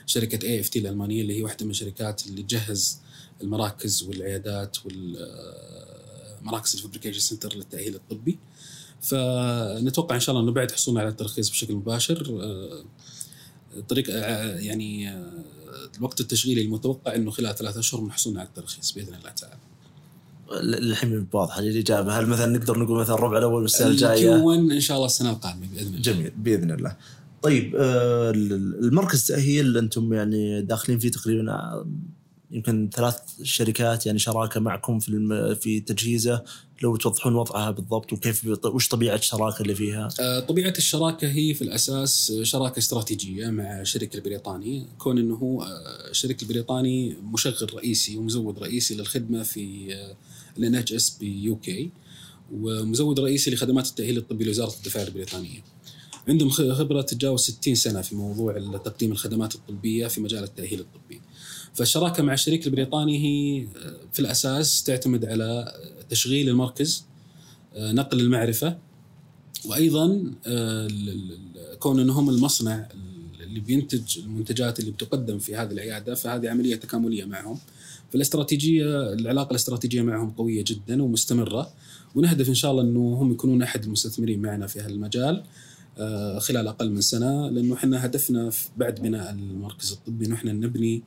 لشركة 0.07 0.47
IFT 0.47 0.79
الألمانية 0.79 1.23
اللي 1.23 1.39
هي 1.39 1.43
واحدة 1.43 1.65
من 1.65 1.71
الشركات 1.71 2.27
اللي 2.27 2.43
تجهز 2.43 2.99
المراكز 3.43 4.03
والعيادات 4.03 4.77
والمراكز 4.85 6.75
ال 6.75 6.79
fabrication 6.79 7.21
center 7.21 7.57
للتأهيل 7.57 7.95
الطبي. 7.95 8.39
فنتوقع 9.01 10.15
إن 10.15 10.21
شاء 10.21 10.35
الله 10.35 10.45
إنه 10.45 10.53
بعد 10.53 10.71
حصولنا 10.73 11.01
على 11.01 11.09
الترخيص 11.09 11.51
بشكل 11.51 11.75
مباشر 11.75 12.39
آه، 12.41 12.85
طريق 13.89 14.07
آه، 14.11 14.59
يعني 14.59 15.09
آه، 15.09 15.33
الوقت 15.99 16.21
التشغيلي 16.21 16.63
المتوقع 16.63 17.15
إنه 17.15 17.31
خلال 17.31 17.55
ثلاثة 17.55 17.81
أشهر 17.81 18.01
من 18.01 18.13
حصولنا 18.13 18.41
على 18.41 18.49
الترخيص 18.49 18.93
بإذن 18.93 19.15
الله 19.15 19.31
تعالى. 19.31 19.59
الحين 20.53 21.27
واضحه 21.33 21.61
الإجابة؟ 21.61 22.19
هل 22.19 22.27
مثلا 22.27 22.59
نقدر 22.59 22.79
نقول 22.79 23.01
مثلا 23.01 23.15
الربع 23.15 23.39
الأول 23.39 23.61
من 23.61 23.65
السنة 23.65 23.89
الجاية؟ 23.89 24.55
إن 24.55 24.81
شاء 24.81 24.97
الله 24.97 25.07
السنة 25.07 25.31
القادمة 25.31 25.67
بإذن 25.75 25.87
الله. 25.87 26.01
جميل 26.01 26.31
بإذن 26.37 26.71
الله. 26.71 26.97
طيب 27.43 27.77
آه، 27.77 28.31
المركز 28.31 29.21
التأهيل 29.21 29.77
أنتم 29.77 30.13
يعني 30.13 30.63
داخلين 30.63 30.99
فيه 30.99 31.11
تقريبا 31.11 31.53
آه، 31.53 31.87
يمكن 32.51 32.91
ثلاث 32.93 33.17
شركات 33.43 34.07
يعني 34.07 34.19
شراكة 34.19 34.61
معكم 34.61 34.99
في 34.99 35.57
في 35.61 35.81
تجهيزه 35.81 36.45
لو 36.83 36.97
توضحون 36.97 37.35
وضعها 37.35 37.71
بالضبط 37.71 38.13
وكيف 38.13 38.65
وش 38.65 38.89
طبيعة 38.89 39.17
الشراكة 39.17 39.63
اللي 39.63 39.75
فيها 39.75 40.09
آه، 40.21 40.41
طبيعة 40.41 40.75
الشراكة 40.79 41.29
هي 41.29 41.55
في 41.55 41.63
الأساس 41.63 42.33
شراكة 42.43 42.79
استراتيجية 42.79 43.47
مع 43.47 43.81
الشركة 43.81 44.17
البريطاني 44.17 44.87
كون 44.99 45.19
إنه 45.19 45.35
هو 45.35 45.63
آه، 45.63 46.11
الشركة 46.11 46.43
البريطاني 46.43 47.17
مشغل 47.23 47.75
رئيسي 47.75 48.17
ومزود 48.17 48.59
رئيسي 48.59 48.95
للخدمة 48.95 49.43
في 49.43 49.95
ال 50.59 50.75
NHS 50.75 51.11
ب 51.11 51.57
UK 51.57 51.91
ومزود 52.53 53.21
رئيسي 53.21 53.51
لخدمات 53.51 53.87
التأهيل 53.87 54.19
الطبي 54.19 54.45
لوزارة 54.45 54.75
الدفاع 54.75 55.03
البريطانية. 55.03 55.65
عندهم 56.29 56.51
خبرة 56.51 57.03
تتجاوز 57.03 57.41
60 57.41 57.75
سنة 57.75 58.03
في 58.03 58.15
موضوع 58.15 58.79
تقديم 58.85 59.13
الخدمات 59.13 59.55
الطبية 59.55 60.07
في 60.07 60.21
مجال 60.21 60.45
التأهيل 60.45 60.81
الطبي. 60.81 61.20
فالشراكه 61.75 62.23
مع 62.23 62.33
الشريك 62.33 62.67
البريطاني 62.67 63.19
هي 63.19 63.63
آه، 63.63 63.97
في 64.13 64.21
الأساس 64.21 64.83
تعتمد 64.83 65.25
على 65.25 65.73
تشغيل 66.09 66.49
المركز 66.49 67.05
آه، 67.75 67.93
نقل 67.93 68.21
المعرفة 68.21 68.79
وأيضا 69.67 70.33
آه، 70.47 70.89
كون 71.79 72.01
إنهم 72.01 72.31
المصنع 72.31 72.89
اللي 73.41 73.61
بينتج 73.61 74.19
المنتجات 74.19 74.81
اللي 74.81 74.91
بتقدم 74.91 75.39
في 75.39 75.57
هذه 75.57 75.71
العيادة 75.71 76.15
فهذه 76.15 76.51
عملية 76.51 76.77
تكاملية 76.77 77.25
معهم. 77.25 77.59
فالاستراتيجية 78.13 79.13
العلاقة 79.13 79.51
الاستراتيجية 79.51 80.03
معهم 80.03 80.31
قوية 80.31 80.65
جدا 80.67 81.03
ومستمرة 81.03 81.73
ونهدف 82.15 82.49
إن 82.49 82.55
شاء 82.55 82.71
الله 82.71 82.83
إنه 82.83 83.01
هم 83.01 83.33
يكونون 83.33 83.63
أحد 83.63 83.85
المستثمرين 83.85 84.43
معنا 84.43 84.67
في 84.67 84.81
هالمجال 84.81 85.43
آه، 85.99 86.39
خلال 86.39 86.69
أقل 86.69 86.91
من 86.91 87.01
سنة 87.01 87.49
لأنه 87.49 87.75
إحنا 87.75 88.07
هدفنا 88.07 88.51
بعد 88.77 89.01
بناء 89.01 89.31
المركز 89.31 89.93
الطبي 89.93 90.27
إنه 90.27 90.35
إحنا 90.35 90.53
نبني 90.53 91.03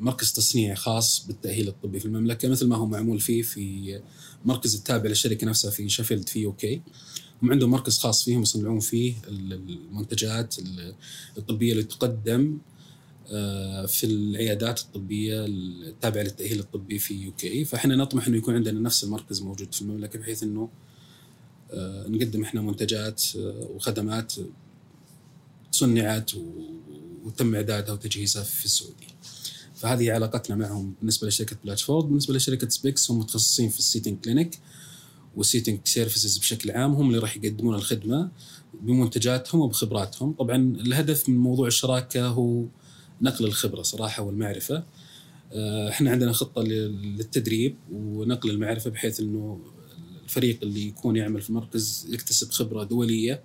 مركز 0.00 0.32
تصنيع 0.32 0.74
خاص 0.74 1.26
بالتأهيل 1.26 1.68
الطبي 1.68 2.00
في 2.00 2.06
المملكة 2.06 2.48
مثل 2.48 2.66
ما 2.66 2.76
هو 2.76 2.86
معمول 2.86 3.20
فيه 3.20 3.42
في 3.42 4.00
مركز 4.44 4.74
التابع 4.74 5.08
للشركة 5.08 5.46
نفسها 5.46 5.70
في 5.70 5.88
شيفيلد 5.88 6.28
في 6.28 6.40
يوكي 6.40 6.82
هم 7.42 7.50
عندهم 7.50 7.70
مركز 7.70 7.98
خاص 7.98 8.24
فيهم 8.24 8.42
يصنعون 8.42 8.80
فيه 8.80 9.14
ال- 9.28 9.52
المنتجات 9.52 10.58
ال- 10.58 10.94
الطبية 11.38 11.72
اللي 11.72 11.82
تقدم 11.84 12.58
آه، 13.30 13.86
في 13.86 14.06
العيادات 14.06 14.80
الطبية 14.80 15.44
التابعة 15.46 16.22
للتأهيل 16.22 16.60
الطبي 16.60 16.98
في 16.98 17.14
UK 17.14 17.64
فإحنا 17.64 17.96
نطمح 17.96 18.26
إنه 18.26 18.36
يكون 18.36 18.54
عندنا 18.54 18.80
نفس 18.80 19.04
المركز 19.04 19.42
موجود 19.42 19.74
في 19.74 19.82
المملكة 19.82 20.18
بحيث 20.18 20.42
إنه 20.42 20.68
آه، 21.70 22.08
نقدم 22.08 22.42
إحنا 22.42 22.60
منتجات 22.60 23.22
آه، 23.36 23.68
وخدمات 23.74 24.32
صنعت 25.70 26.30
وتم 27.24 27.54
اعدادها 27.54 27.92
وتجهيزها 27.92 28.42
في 28.42 28.64
السعودية. 28.64 29.06
فهذه 29.74 30.12
علاقتنا 30.12 30.56
معهم 30.56 30.94
بالنسبة 31.00 31.28
لشركة 31.28 31.56
بلاتفورد، 31.64 32.04
بالنسبة 32.04 32.34
لشركة 32.34 32.68
سبيكس 32.68 33.10
هم 33.10 33.18
متخصصين 33.18 33.68
في 33.70 33.78
ال 33.78 33.83
seating 33.83 34.18
clinic 34.24 34.58
وال 35.36 35.46
seating 35.46 35.80
services 35.84 36.38
بشكل 36.38 36.70
عام 36.70 36.92
هم 36.94 37.08
اللي 37.08 37.18
راح 37.18 37.36
يقدمون 37.36 37.74
الخدمة 37.74 38.30
بمنتجاتهم 38.82 39.60
وبخبراتهم، 39.60 40.32
طبعا 40.32 40.56
الهدف 40.56 41.28
من 41.28 41.38
موضوع 41.38 41.66
الشراكة 41.66 42.26
هو 42.26 42.64
نقل 43.22 43.44
الخبرة 43.44 43.82
صراحة 43.82 44.22
والمعرفة. 44.22 44.84
آه، 45.52 45.88
إحنا 45.88 46.10
عندنا 46.10 46.32
خطة 46.32 46.62
لل- 46.62 47.16
للتدريب 47.16 47.76
ونقل 47.92 48.50
المعرفة 48.50 48.90
بحيث 48.90 49.20
إنه 49.20 49.60
الفريق 50.24 50.58
اللي 50.62 50.86
يكون 50.88 51.16
يعمل 51.16 51.40
في 51.40 51.50
المركز 51.50 52.06
يكتسب 52.10 52.50
خبرة 52.50 52.84
دولية 52.84 53.42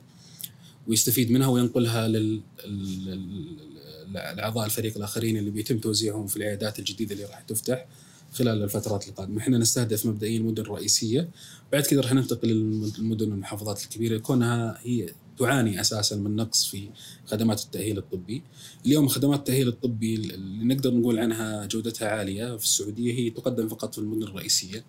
ويستفيد 0.88 1.32
منها 1.32 1.48
وينقلها 1.48 2.08
لل 2.08 2.42
ال- 2.66 3.10
ال- 3.10 4.18
الاعضاء 4.18 4.66
الفريق 4.66 4.98
الآخرين 4.98 5.38
اللي 5.38 5.52
بيتم 5.52 5.78
توزيعهم 5.78 6.28
في 6.28 6.38
العيادات 6.38 6.80
الجديدة 6.80 7.14
اللي 7.14 7.26
راح 7.26 7.42
تفتح 7.42 7.86
خلال 8.34 8.64
الفترات 8.64 9.08
القادمة، 9.08 9.38
إحنا 9.40 9.58
نستهدف 9.58 10.06
مبدئيا 10.06 10.38
المدن 10.38 10.62
الرئيسيه، 10.64 11.30
بعد 11.72 11.84
كذا 11.84 12.02
راح 12.02 12.14
ننتقل 12.14 12.48
للمدن 12.48 13.32
والمحافظات 13.32 13.84
الكبيرة 13.84 14.18
كونها 14.18 14.80
هي 14.84 15.10
تعاني 15.40 15.82
أساسا 15.82 16.16
من 16.16 16.36
نقص 16.36 16.66
في 16.66 16.90
خدمات 17.26 17.64
التأهيل 17.64 17.98
الطبي. 17.98 18.42
اليوم 18.86 19.08
خدمات 19.08 19.40
التأهيل 19.40 19.68
الطبي 19.68 20.16
اللي 20.16 20.76
نقدر 20.76 20.94
نقول 20.94 21.20
عنها 21.20 21.66
جودتها 21.66 22.08
عالية 22.10 22.58
في 22.58 22.64
السعودية 22.64 23.14
هي 23.14 23.30
تقدم 23.30 23.68
فقط 23.68 23.94
في 23.94 24.00
المدن 24.02 24.24
الرئيسية. 24.24 24.86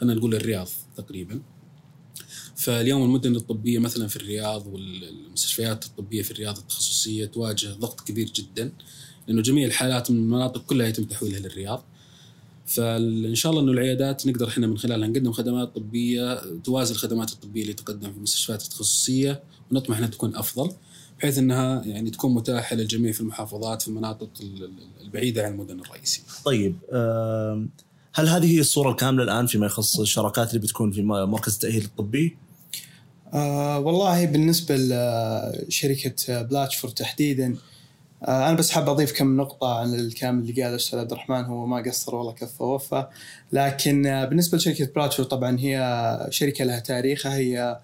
خلينا 0.00 0.14
نقول 0.14 0.34
الرياض 0.34 0.68
تقريبا. 0.96 1.40
فاليوم 2.62 3.02
المدن 3.02 3.36
الطبية 3.36 3.78
مثلا 3.78 4.06
في 4.08 4.16
الرياض 4.16 4.66
والمستشفيات 4.66 5.84
الطبية 5.86 6.22
في 6.22 6.30
الرياض 6.30 6.58
التخصصية 6.58 7.26
تواجه 7.26 7.72
ضغط 7.72 8.00
كبير 8.00 8.26
جدا 8.34 8.72
لأنه 9.28 9.42
جميع 9.42 9.66
الحالات 9.66 10.10
من 10.10 10.16
المناطق 10.16 10.62
كلها 10.66 10.86
يتم 10.86 11.04
تحويلها 11.04 11.40
للرياض. 11.40 11.84
فإن 12.66 13.34
شاء 13.34 13.52
الله 13.52 13.62
إنه 13.62 13.72
العيادات 13.72 14.26
نقدر 14.26 14.48
إحنا 14.48 14.66
من 14.66 14.78
خلالها 14.78 15.08
نقدم 15.08 15.32
خدمات 15.32 15.74
طبية 15.74 16.40
توازي 16.64 16.92
الخدمات 16.94 17.32
الطبية 17.32 17.62
اللي 17.62 17.72
تقدم 17.72 18.10
في 18.10 18.16
المستشفيات 18.16 18.62
التخصصية 18.62 19.42
ونطمح 19.70 19.96
إنها 19.98 20.08
تكون 20.08 20.36
أفضل 20.36 20.72
بحيث 21.18 21.38
إنها 21.38 21.82
يعني 21.84 22.10
تكون 22.10 22.34
متاحة 22.34 22.76
للجميع 22.76 23.12
في 23.12 23.20
المحافظات 23.20 23.82
في 23.82 23.88
المناطق 23.88 24.30
ال- 24.40 24.64
ال- 24.64 24.70
البعيدة 25.00 25.44
عن 25.46 25.52
المدن 25.52 25.80
الرئيسية. 25.80 26.22
طيب 26.44 26.76
هل 28.14 28.28
هذه 28.28 28.54
هي 28.54 28.60
الصورة 28.60 28.90
الكاملة 28.90 29.22
الآن 29.24 29.46
فيما 29.46 29.66
يخص 29.66 30.00
الشراكات 30.00 30.48
اللي 30.48 30.60
بتكون 30.60 30.92
في 30.92 31.02
مركز 31.02 31.52
التأهيل 31.54 31.84
الطبي؟ 31.84 32.36
آه 33.34 33.78
والله 33.80 34.26
بالنسبة 34.26 34.76
لشركة 34.76 36.42
بلاتشفورد 36.42 36.94
تحديدا 36.94 37.56
آه 38.24 38.48
أنا 38.48 38.56
بس 38.56 38.70
حاب 38.70 38.88
أضيف 38.88 39.12
كم 39.12 39.36
نقطة 39.36 39.78
عن 39.80 39.94
الكلام 39.94 40.38
اللي 40.38 40.52
قاله 40.52 40.68
الأستاذ 40.68 40.98
عبد 40.98 41.12
الرحمن 41.12 41.44
هو 41.44 41.66
ما 41.66 41.82
قصر 41.82 42.14
والله 42.14 42.32
كفى 42.32 42.62
ووفى. 42.62 43.06
لكن 43.52 44.06
آه 44.06 44.24
بالنسبة 44.24 44.58
لشركة 44.58 44.86
بلاتشفورد 44.94 45.28
طبعا 45.28 45.58
هي 45.60 46.26
شركة 46.30 46.64
لها 46.64 46.78
تاريخها 46.80 47.34
هي 47.36 47.80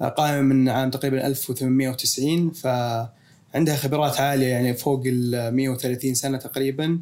آه، 0.00 0.08
قائمة 0.08 0.40
من 0.40 0.68
عام 0.68 0.90
تقريبا 0.90 1.26
1890 1.26 2.50
فعندها 2.50 3.76
خبرات 3.76 4.20
عالية 4.20 4.46
يعني 4.46 4.74
فوق 4.74 5.02
ال 5.06 5.54
130 5.54 6.14
سنة 6.14 6.38
تقريبا. 6.38 6.98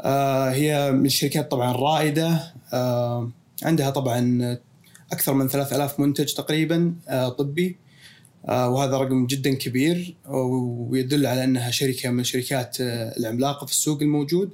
آه 0.00 0.50
هي 0.50 0.92
من 0.92 1.06
الشركات 1.06 1.50
طبعا 1.50 1.70
الرائدة. 1.70 2.52
عندها 3.62 3.90
طبعا 3.90 4.58
أكثر 5.12 5.34
من 5.34 5.48
3000 5.48 6.00
منتج 6.00 6.32
تقريبا 6.34 6.94
آه، 7.08 7.28
طبي. 7.28 7.76
آه، 8.48 8.68
وهذا 8.68 8.96
رقم 8.96 9.26
جدا 9.26 9.54
كبير 9.54 10.16
ويدل 10.28 11.26
على 11.26 11.44
أنها 11.44 11.70
شركة 11.70 12.10
من 12.10 12.20
الشركات 12.20 12.76
آه، 12.80 13.16
العملاقة 13.18 13.66
في 13.66 13.72
السوق 13.72 14.02
الموجود. 14.02 14.50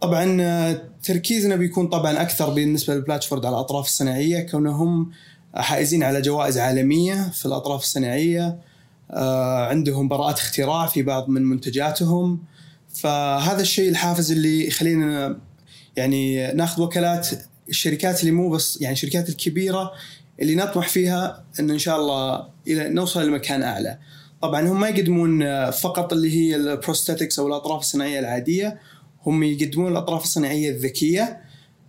طبعا 0.00 0.72
تركيزنا 1.02 1.56
بيكون 1.56 1.86
طبعا 1.86 2.22
أكثر 2.22 2.50
بالنسبة 2.50 2.94
لبلاتشفورد 2.94 3.46
على 3.46 3.54
الأطراف 3.54 3.86
الصناعية 3.86 4.40
كونهم 4.40 5.10
حائزين 5.54 6.02
على 6.02 6.20
جوائز 6.20 6.58
عالمية 6.58 7.30
في 7.30 7.46
الأطراف 7.46 7.82
الصناعية. 7.82 8.58
عندهم 9.70 10.08
براءات 10.08 10.38
اختراع 10.38 10.86
في 10.86 11.02
بعض 11.02 11.28
من 11.28 11.42
منتجاتهم. 11.42 12.38
فهذا 12.94 13.60
الشيء 13.60 13.88
الحافز 13.88 14.32
اللي 14.32 14.66
يخلينا 14.66 15.38
يعني 15.96 16.52
ناخذ 16.52 16.82
وكالات 16.82 17.28
الشركات 17.68 18.20
اللي 18.20 18.30
مو 18.30 18.50
بس 18.50 18.80
يعني 18.80 18.92
الشركات 18.92 19.28
الكبيرة 19.28 19.92
اللي 20.40 20.54
نطمح 20.54 20.88
فيها 20.88 21.44
إن 21.60 21.70
إن 21.70 21.78
شاء 21.78 21.96
الله 21.96 22.48
إلى 22.66 22.88
نوصل 22.88 23.26
لمكان 23.26 23.62
أعلى. 23.62 23.98
طبعا 24.42 24.68
هم 24.68 24.80
ما 24.80 24.88
يقدمون 24.88 25.70
فقط 25.70 26.12
اللي 26.12 26.30
هي 26.36 26.56
ال 26.56 26.63
prosthetics 26.63 27.38
أو 27.38 27.46
الأطراف 27.46 27.80
الصناعية 27.80 28.18
العادية 28.18 28.80
هم 29.26 29.42
يقدمون 29.42 29.92
الأطراف 29.92 30.22
الصناعية 30.22 30.70
الذكية 30.70 31.40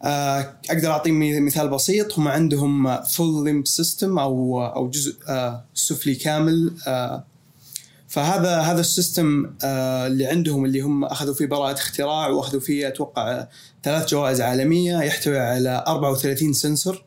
آه، 0.04 0.60
أقدر 0.70 0.92
أعطي 0.92 1.12
مثال 1.40 1.70
بسيط 1.70 2.20
هم 2.20 2.28
عندهم 2.28 3.02
full 3.04 3.46
limb 3.46 3.68
system 3.68 4.20
أو 4.20 4.66
أو 4.66 4.90
جزء 4.90 5.16
آه، 5.30 5.66
سفلي 5.74 6.16
كامل 6.16 6.74
آه، 6.88 7.26
فهذا 8.10 8.60
هذا 8.60 8.82
ال 8.82 8.92
system 8.92 9.54
اللي 9.64 10.26
عندهم 10.26 10.66
اللي 10.66 10.82
هم 10.82 11.04
أخذوا 11.06 11.34
فيه 11.34 11.46
براءة 11.46 11.74
اختراع 11.74 12.28
وأخذوا 12.28 12.62
فيه 12.62 12.88
أتوقع 12.88 13.48
ثلاث 13.84 14.10
جوائز 14.10 14.42
عالمية 14.42 15.02
يحتوي 15.02 15.40
على 15.40 15.84
34 15.88 16.54
سنسور 16.54 17.04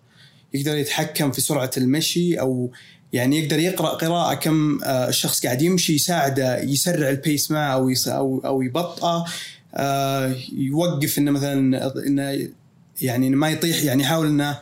يقدر 0.54 0.76
يتحكم 0.76 1.32
في 1.32 1.40
سرعة 1.40 1.70
المشي 1.76 2.40
أو 2.40 2.70
يعني 3.12 3.38
يقدر 3.38 3.58
يقرأ 3.58 3.88
قراءة 3.88 4.34
كم 4.34 4.78
الشخص 4.84 5.46
قاعد 5.46 5.62
يمشي 5.62 5.94
يساعده 5.94 6.60
يسرع 6.62 7.08
البيس 7.08 7.50
معه 7.50 7.94
أو 8.06 8.40
أو 8.44 8.62
يبطئه 8.62 9.24
يوقف 10.52 11.18
إنه 11.18 11.30
مثلا 11.30 11.92
إنه 12.06 12.48
يعني 13.00 13.30
ما 13.30 13.50
يطيح 13.50 13.82
يعني 13.82 14.02
يحاول 14.02 14.26
إنه 14.26 14.58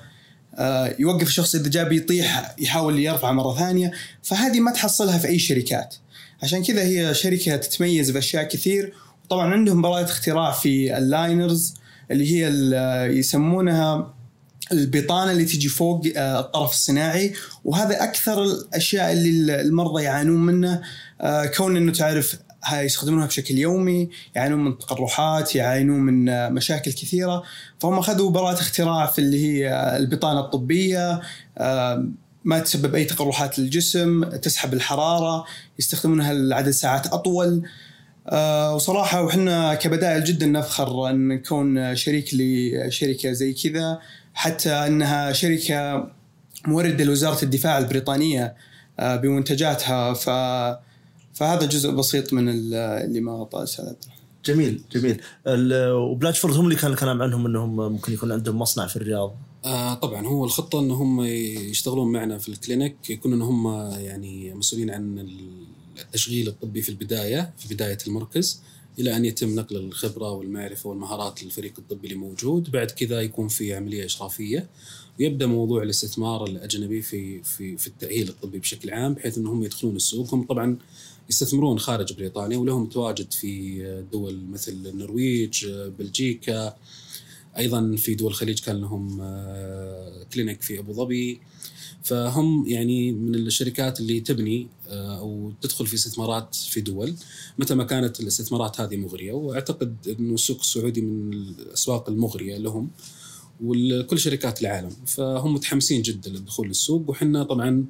آه، 0.55 0.95
يوقف 0.99 1.29
الشخص 1.29 1.55
إذا 1.55 1.69
جاب 1.69 1.93
يطيح 1.93 2.55
يحاول 2.59 2.99
يرفعه 2.99 3.33
مرة 3.33 3.59
ثانية. 3.59 3.93
فهذه 4.23 4.61
ما 4.61 4.71
تحصلها 4.71 5.19
في 5.19 5.29
أي 5.29 5.39
شركات. 5.39 5.95
عشان 6.43 6.65
كذا 6.65 6.83
هي 6.83 7.15
شركة 7.15 7.57
تتميز 7.57 8.11
بأشياء 8.11 8.45
كثير. 8.45 8.95
طبعا 9.29 9.53
عندهم 9.53 9.83
براءه 9.83 10.05
اختراع 10.05 10.51
في 10.51 10.99
اللاينرز 10.99 11.75
اللي 12.11 12.33
هي 12.33 12.51
يسمونها 13.19 14.15
البطانة 14.73 15.33
اللي 15.33 15.45
تجي 15.45 15.69
فوق 15.69 16.03
آه، 16.17 16.41
الطرف 16.41 16.71
الصناعي. 16.71 17.33
وهذا 17.65 18.05
أكثر 18.05 18.45
الأشياء 18.45 19.13
اللي 19.13 19.61
المرضى 19.61 20.03
يعانون 20.03 20.47
منه. 20.47 20.83
آه، 21.21 21.47
كون 21.47 21.77
إنه 21.77 21.93
تعرف 21.93 22.37
يستخدمونها 22.73 23.27
بشكل 23.27 23.59
يومي 23.59 24.09
يعانون 24.37 24.65
من 24.65 24.79
تقرحات 24.79 25.55
يعانون 25.55 26.01
من 26.01 26.53
مشاكل 26.53 26.93
كثيرة. 26.93 27.43
فهم 27.79 27.99
أخذوا 27.99 28.31
براءه 28.31 28.61
اختراع 28.61 29.07
في 29.07 29.19
اللي 29.19 29.47
هي 29.47 29.97
البطانة 29.97 30.41
الطبية. 30.41 31.21
ما 32.45 32.59
تسبب 32.59 32.95
أي 32.95 33.05
تقرحات 33.05 33.59
للجسم 33.59 34.25
تسحب 34.25 34.75
الحرارة 34.75 35.45
يستخدمونها 35.79 36.35
لعدد 36.35 36.71
ساعات 36.71 37.07
أطول. 37.07 37.63
آه، 38.29 38.75
وصراحة 38.75 39.23
وحنا 39.23 39.75
كبدائل 39.75 40.25
جدا 40.25 40.47
نفخر 40.47 41.11
أن 41.11 41.29
نكون 41.29 41.97
شريك 41.97 42.31
لشركة 42.33 43.33
زي 43.33 43.53
كذا 43.53 43.99
حتى 44.35 44.71
أنها 44.71 45.33
شركة 45.33 46.11
موردة 46.67 47.05
لوزارة 47.05 47.45
الدفاع 47.45 47.79
البريطانية 47.79 48.55
آه، 49.01 49.17
بمنتجاتها. 49.17 50.15
ف 50.15 50.31
فهذا 51.35 51.67
جزء 51.67 51.91
بسيط 51.91 52.33
من 52.33 52.49
اللي 52.49 53.21
ما 53.21 53.33
غطاه 53.33 53.63
أستاذ 53.63 53.93
جميل 54.45 54.83
جميل. 54.93 55.21
وبلاتشفورد 55.93 56.55
هم 56.55 56.65
اللي 56.65 56.77
كان 56.77 56.93
الكلام 56.93 57.23
عنهم 57.23 57.47
إنهم 57.47 57.77
ممكن 57.77 58.13
يكون 58.13 58.33
عندهم 58.33 58.59
مصنع 58.59 58.87
في 58.87 58.97
الرياض. 58.97 59.37
آه 59.65 59.95
طبعا 59.95 60.27
هو 60.27 60.45
الخطة 60.45 60.81
إن 60.81 60.91
هم 60.91 61.23
يشتغلون 61.23 62.13
معنا 62.13 62.39
في 62.39 62.49
الكلينيك 62.49 63.11
يكون 63.11 63.33
إن 63.33 63.43
هم 63.43 63.67
يعني 64.01 64.55
مسؤولين 64.55 64.91
عن 64.91 65.29
التشغيل 65.99 66.49
الطبي 66.49 66.83
في 66.83 66.89
البداية 66.89 67.53
في 67.59 67.75
بداية 67.75 67.99
المركز 68.07 68.63
إلى 68.99 69.17
أن 69.17 69.25
يتم 69.25 69.55
نقل 69.55 69.77
الخبرة 69.77 70.31
والمعرفة 70.31 70.89
والمهارات 70.91 71.45
للفريق 71.45 71.73
الطبي 71.79 72.07
اللي 72.09 72.19
موجود. 72.19 72.71
بعد 72.71 72.91
كذا 72.91 73.21
يكون 73.21 73.49
في 73.49 73.75
عملية 73.75 74.05
إشرافية. 74.05 74.69
ويبدأ 75.21 75.47
موضوع 75.47 75.83
الاستثمار 75.83 76.45
الأجنبي 76.45 77.03
في 77.03 77.43
في 77.43 77.77
في 77.77 77.87
التأهيل 77.87 78.29
الطبي 78.29 78.59
بشكل 78.59 78.91
عام 78.91 79.15
بحيث 79.15 79.39
انهم 79.39 79.65
يدخلون 79.65 79.97
السوق 79.97 80.35
هم 80.35 80.47
طبعا 80.47 80.79
يستثمرون 81.31 81.79
خارج 81.79 82.13
بريطانيا 82.13 82.59
ولهم 82.59 82.87
تواجد 82.87 83.33
في 83.33 83.83
دول 84.13 84.41
مثل 84.51 84.73
النرويج 84.73 85.67
بلجيكا 85.99 86.77
أيضا 87.59 87.97
في 87.97 88.15
دول 88.15 88.31
الخليج 88.31 88.61
كان 88.61 88.81
لهم 88.81 89.19
آه، 89.21 90.25
كلينيك 90.33 90.63
في 90.63 90.79
أبو 90.79 90.93
ظبي. 90.93 91.41
فهم 92.03 92.65
يعني 92.69 93.13
من 93.13 93.35
الشركات 93.35 94.01
اللي 94.01 94.21
تبني 94.21 94.69
آه، 94.89 95.19
أو 95.19 95.53
تدخل 95.61 95.87
في 95.87 95.95
استثمارات 95.95 96.55
في 96.55 96.81
دول. 96.81 97.15
متى 97.59 97.75
ما 97.75 97.85
كانت 97.85 98.21
الاستثمارات 98.21 98.81
هذه 98.81 98.97
مغرية 98.97 99.33
وأعتقد 99.33 99.97
إنه 100.19 100.35
السوق 100.35 100.59
السعودي 100.61 101.01
من 101.01 101.33
الأسواق 101.33 102.09
المغرية 102.09 102.57
لهم 102.57 102.91
ولكل 103.61 104.19
شركات 104.19 104.61
العالم. 104.61 104.91
فهم 105.07 105.55
متحمسين 105.55 106.03
جدا 106.03 106.31
للدخول 106.31 106.69
للسوق 106.69 107.11
وحنا 107.11 107.43
طبعا 107.45 107.85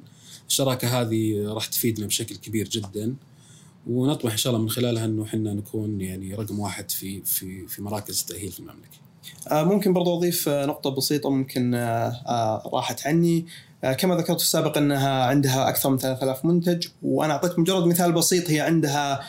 الشراكة 0.47 1.01
هذه 1.01 1.47
راح 1.47 1.65
تفيدنا 1.65 2.07
بشكل 2.07 2.35
كبير 2.35 2.69
جدا. 2.69 3.15
ونطمح 3.87 4.31
إن 4.31 4.37
شاء 4.37 4.53
الله 4.53 4.63
من 4.63 4.69
خلالها 4.69 5.05
إنه 5.05 5.23
إحنا 5.23 5.53
نكون 5.53 6.01
يعني 6.01 6.35
رقم 6.35 6.59
واحد 6.59 6.91
في 6.91 7.21
في 7.21 7.67
في 7.67 7.81
مراكز 7.81 8.19
التاهيل 8.19 8.51
في 8.51 8.59
المملكة. 8.59 9.10
آه، 9.51 9.63
ممكن 9.63 9.93
برضو 9.93 10.17
أضيف 10.17 10.49
آه، 10.49 10.65
نقطة 10.65 10.89
بسيطة 10.89 11.29
ممكن 11.29 11.73
آه، 11.75 12.69
راحت 12.73 13.07
عني. 13.07 13.45
كما 13.97 14.15
ذكرت 14.15 14.37
في 14.37 14.45
السابق 14.45 14.77
أنها 14.77 15.23
عندها 15.23 15.69
أكثر 15.69 15.89
من 15.89 15.97
3000 15.97 16.45
منتج 16.45 16.87
وأنا 17.03 17.33
أعطيت 17.33 17.59
مجرد 17.59 17.85
مثال 17.85 18.11
بسيط. 18.11 18.49
هي 18.49 18.59
عندها 18.59 19.21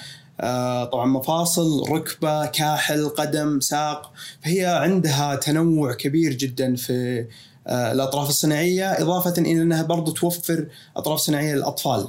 طبعا 0.85 1.07
مفاصل 1.07 1.91
ركبة 1.91 2.47
كاحل 2.47 3.09
قدم 3.09 3.61
ساق. 3.61 4.13
فهي 4.45 4.67
عندها 4.67 5.35
تنوع 5.37 5.95
كبير 5.95 6.33
جدا 6.33 6.77
في 6.77 7.27
الأطراف 7.69 8.29
الصناعية 8.29 8.93
إضافة 8.93 9.35
إلى 9.39 9.63
أنها 9.63 9.83
برضو 9.83 10.13
توفر 10.13 10.67
أطراف 10.97 11.19
صناعية 11.19 11.55
للأطفال. 11.55 12.09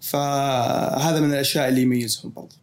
فهذا 0.00 1.20
من 1.20 1.30
الأشياء 1.30 1.68
اللي 1.68 1.82
يميزهم 1.82 2.32
برضه 2.36 2.56
آه 2.56 2.61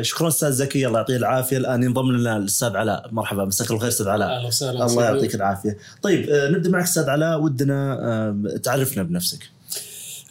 شكرا 0.00 0.28
أستاذ 0.28 0.50
زكي 0.50 0.86
الله 0.86 0.98
يعطيه 0.98 1.16
العافية. 1.16 1.56
الآن 1.56 1.82
ينضم 1.82 2.12
لنا 2.12 2.36
الأستاذ 2.36 2.76
علاء. 2.76 3.08
مرحبا 3.12 3.44
مساك 3.44 3.70
الخير 3.70 3.88
أستاذ 3.88 4.08
علاء. 4.08 4.28
أهلا 4.28 4.46
وسهلا 4.46 4.86
الله 4.86 5.04
يعطيك 5.04 5.34
العافية. 5.34 5.76
طيب 6.02 6.30
آه 6.30 6.48
نبدأ 6.50 6.70
معك 6.70 6.82
أستاذ 6.82 7.08
علاء. 7.08 7.40
ودنا 7.40 7.98
آه 8.02 8.56
تعرفنا 8.56 9.02
بنفسك. 9.02 9.55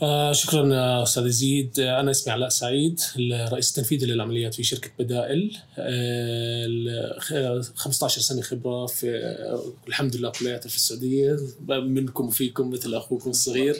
آه 0.01 0.31
شكرا 0.31 1.03
أستاذ 1.03 1.25
يزيد 1.25 1.79
آه 1.79 1.99
أنا 1.99 2.11
اسمي 2.11 2.33
علاء 2.33 2.49
سعيد 2.49 2.99
الرئيس 3.19 3.69
التنفيذي 3.69 4.05
للعمليات 4.05 4.53
في 4.53 4.63
شركة 4.63 4.89
بدائل. 4.99 5.57
آه 5.77 7.61
15 7.75 8.21
سنة 8.21 8.41
خبرة 8.41 8.85
في 8.85 9.17
آه 9.17 9.73
الحمد 9.87 10.15
لله 10.15 10.29
كلياتي 10.29 10.69
في 10.69 10.75
السعودية. 10.75 11.37
منكم 11.69 12.27
وفيكم 12.27 12.69
مثل 12.69 12.93
أخوكم 12.93 13.29
الصغير. 13.29 13.75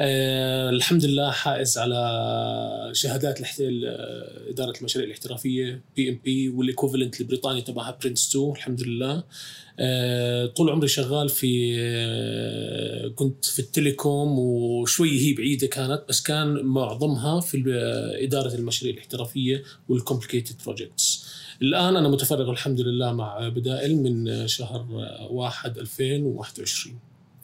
آه 0.00 0.70
الحمد 0.70 1.04
لله 1.04 1.30
حائز 1.30 1.78
على 1.78 2.90
شهادات 2.92 3.40
إدارة 4.50 4.78
المشاريع 4.78 5.06
الاحترافية 5.06 5.82
PMP 5.96 6.48
وال 6.48 6.60
equivalent 6.60 7.20
البريطاني 7.20 7.62
تبعها 7.62 7.98
PRINCE2 8.04 8.50
الحمد 8.52 8.82
لله. 8.82 9.12
آه 9.12 9.24
طول 10.56 10.70
عمري 10.70 10.88
شغال 10.88 11.28
في 11.28 11.76
آه 11.80 13.08
كنت 13.08 13.44
في 13.44 13.58
ال 13.58 13.68
telecom 13.68 14.38
وشوي 14.38 15.20
هي 15.20 15.34
بعيدة 15.34 15.66
كانت 15.66 16.02
بس 16.08 16.22
كان 16.22 16.64
معظمها 16.64 17.40
في 17.40 17.62
إدارة 18.22 18.54
المشاريع 18.54 18.94
الاحترافية 18.94 19.62
وال 19.88 19.98
complicated 19.98 20.56
projects 20.66 21.26
الآن 21.62 21.96
أنا 21.96 22.08
متفرغ 22.08 22.50
الحمد 22.50 22.80
لله 22.80 23.12
مع 23.12 23.48
بدائل 23.48 23.96
من 23.96 24.48
شهر 24.48 24.86
1 25.30 25.78
2021 25.78 26.98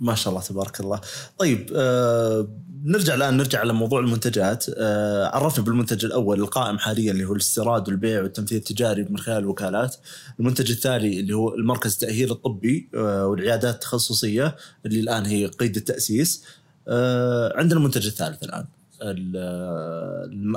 ما 0.05 0.15
شاء 0.15 0.33
الله 0.33 0.45
تبارك 0.45 0.81
الله. 0.81 1.01
طيب 1.39 1.71
آه 1.77 2.49
نرجع 2.85 3.15
الآن 3.15 3.37
نرجع 3.37 3.61
على 3.61 3.73
موضوع 3.73 4.01
المنتجات. 4.01 4.65
آه 4.69 5.27
عرفنا 5.27 5.65
بالمنتج 5.65 6.05
الأول 6.05 6.41
القائم 6.41 6.79
حاليا 6.79 7.13
اللي 7.13 7.25
هو 7.25 7.33
الاستيراد 7.33 7.89
والبيع 7.89 8.23
والتمثيل 8.23 8.59
التجاري 8.59 9.07
من 9.11 9.19
خلال 9.19 9.39
الوكالات. 9.39 9.97
المنتج 10.41 10.71
الثاني 10.71 11.21
اللي 11.21 11.33
هو 11.33 11.55
المركز 11.55 11.93
التأهيل 11.93 12.31
الطبي 12.31 12.89
آه 12.95 13.27
والعيادات 13.27 13.75
التخصصية 13.75 14.57
اللي 14.87 15.01
الآن 15.01 15.27
هي 15.27 15.47
قيد 15.47 15.77
التأسيس. 15.77 16.45
آه 16.89 17.53
عندنا 17.57 17.79
المنتج 17.79 18.07
الثالث 18.07 18.43
الآن 18.43 18.67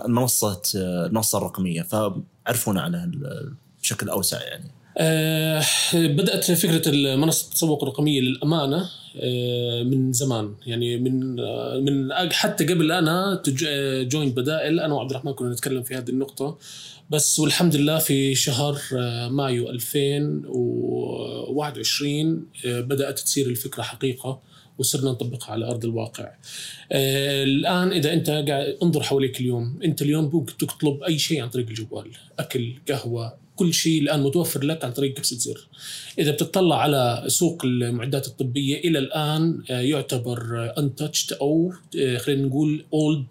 المنصة 0.06 0.62
المنصة 0.76 1.38
الرقمية. 1.38 1.82
فعرفونا 1.82 2.82
عنها 2.82 3.12
بشكل 3.82 4.10
أوسع 4.10 4.42
يعني. 4.42 4.72
آه، 5.00 5.64
بدأت 5.94 6.52
فكرة 6.52 6.92
منصه 7.16 7.48
التسوق 7.48 7.84
الرقميه 7.84 8.22
للأمانة 8.22 8.90
آه، 9.20 9.84
من 9.84 10.14
زمان. 10.14 10.54
يعني 10.66 10.98
من 10.98 11.40
آه، 11.40 11.80
من 11.80 12.14
حتى 12.32 12.66
قبل 12.66 12.92
أنا 12.92 13.42
جوين 14.04 14.32
بدائل 14.32 14.80
أنا 14.80 14.94
وعبد 14.94 15.10
الرحمن 15.10 15.34
كنا 15.34 15.50
نتكلم 15.50 15.84
في 15.84 15.96
هذه 15.96 16.10
النقطة. 16.10 16.58
بس 17.10 17.40
والحمد 17.40 17.76
لله 17.76 17.98
في 17.98 18.36
شهر 18.36 18.82
مايو 19.30 19.70
2021 19.70 22.46
بدأت 22.66 23.20
تصير 23.20 23.48
الفكرة 23.48 23.84
حقيقة 23.84 24.40
وصرنا 24.78 25.12
نطبقها 25.12 25.52
على 25.52 25.66
أرض 25.66 25.86
الواقع. 25.86 26.32
الآن 26.92 27.92
إذا 27.92 28.14
أنت 28.14 28.30
قاعد 28.30 28.78
انظر 28.84 29.04
حواليك 29.04 29.42
اليوم، 29.42 29.80
أنت 29.84 30.02
اليوم 30.02 30.30
ممكن 30.34 30.58
تطلب 30.58 31.04
أي 31.04 31.20
شيء 31.20 31.42
عن 31.42 31.50
طريق 31.50 31.68
الجوال، 31.68 32.12
أكل، 32.40 32.74
قهوة، 32.90 33.47
كل 33.58 33.74
شيء 33.74 34.02
الآن 34.02 34.20
متوفر 34.24 34.64
لك 34.64 34.86
عن 34.86 34.92
طريق 34.92 35.14
كبسه 35.14 35.38
زر. 35.38 35.68
إذا 36.20 36.32
بتطلع 36.32 36.82
على 36.82 37.24
سوق 37.28 37.66
المعدات 37.66 38.28
الطبية 38.28 38.78
إلى 38.78 39.00
الآن 39.00 39.64
آه، 39.70 39.82
يعتبر 39.82 40.38
untouched 40.78 41.32
أو 41.32 41.74
آه، 42.00 42.18
خلينا 42.18 42.48
نقول 42.48 42.86
old 42.94 43.28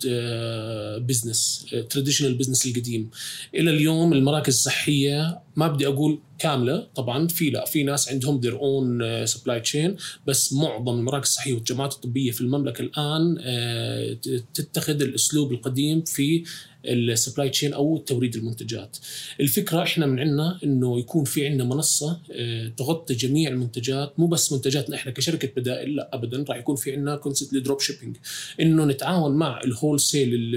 business 1.06 1.66
traditional 1.90 2.34
business 2.34 2.66
القديم. 2.66 3.10
إلى 3.54 3.70
اليوم 3.70 4.12
المراكز 4.12 4.54
الصحية 4.54 5.45
ما 5.56 5.68
بدي 5.68 5.86
أقول 5.86 6.18
كاملة 6.38 6.88
طبعا 6.94 7.28
في 7.28 7.50
لا 7.50 7.64
في 7.64 7.82
ناس 7.82 8.08
عندهم 8.08 8.40
their 8.40 8.58
own 8.58 9.26
supply 9.26 9.60
chain 9.60 9.96
بس 10.26 10.52
معظم 10.52 10.98
المراكز 10.98 11.28
الصحية 11.28 11.54
والجامعات 11.54 11.92
الطبية 11.92 12.30
في 12.30 12.40
المملكة 12.40 12.82
الآن 12.82 13.38
آه، 13.40 14.16
تتخذ 14.54 15.02
الأسلوب 15.02 15.52
القديم 15.52 16.02
في 16.02 16.44
ال 16.84 16.93
supply 16.93 17.48
chain 17.48 17.72
أو 17.72 17.98
توريد 17.98 18.36
المنتجات. 18.36 18.96
الفكرة 19.40 19.82
إحنا 19.82 20.06
من 20.06 20.20
عندنا 20.20 20.58
إنه 20.64 20.98
يكون 20.98 21.24
في 21.24 21.46
عندنا 21.46 21.64
منصة 21.64 22.20
آه، 22.32 22.68
تغطي 22.68 23.14
جميع 23.14 23.50
المنتجات 23.50 24.20
مو 24.20 24.26
بس 24.26 24.52
منتجاتنا 24.52 24.96
إحنا 24.96 25.12
كشركة 25.12 25.48
بدائل 25.56 25.96
لا 25.96 26.10
ابدا 26.12 26.44
راح 26.48 26.56
يكون 26.56 26.76
في 26.76 26.92
عندنا 26.92 27.16
concept 27.16 27.52
لل 27.52 27.62
drop 27.62 27.80
shipping 27.80 28.16
إنه 28.60 28.84
نتعاون 28.84 29.36
مع 29.36 29.60
ال 29.64 30.00
wholesale 30.00 30.52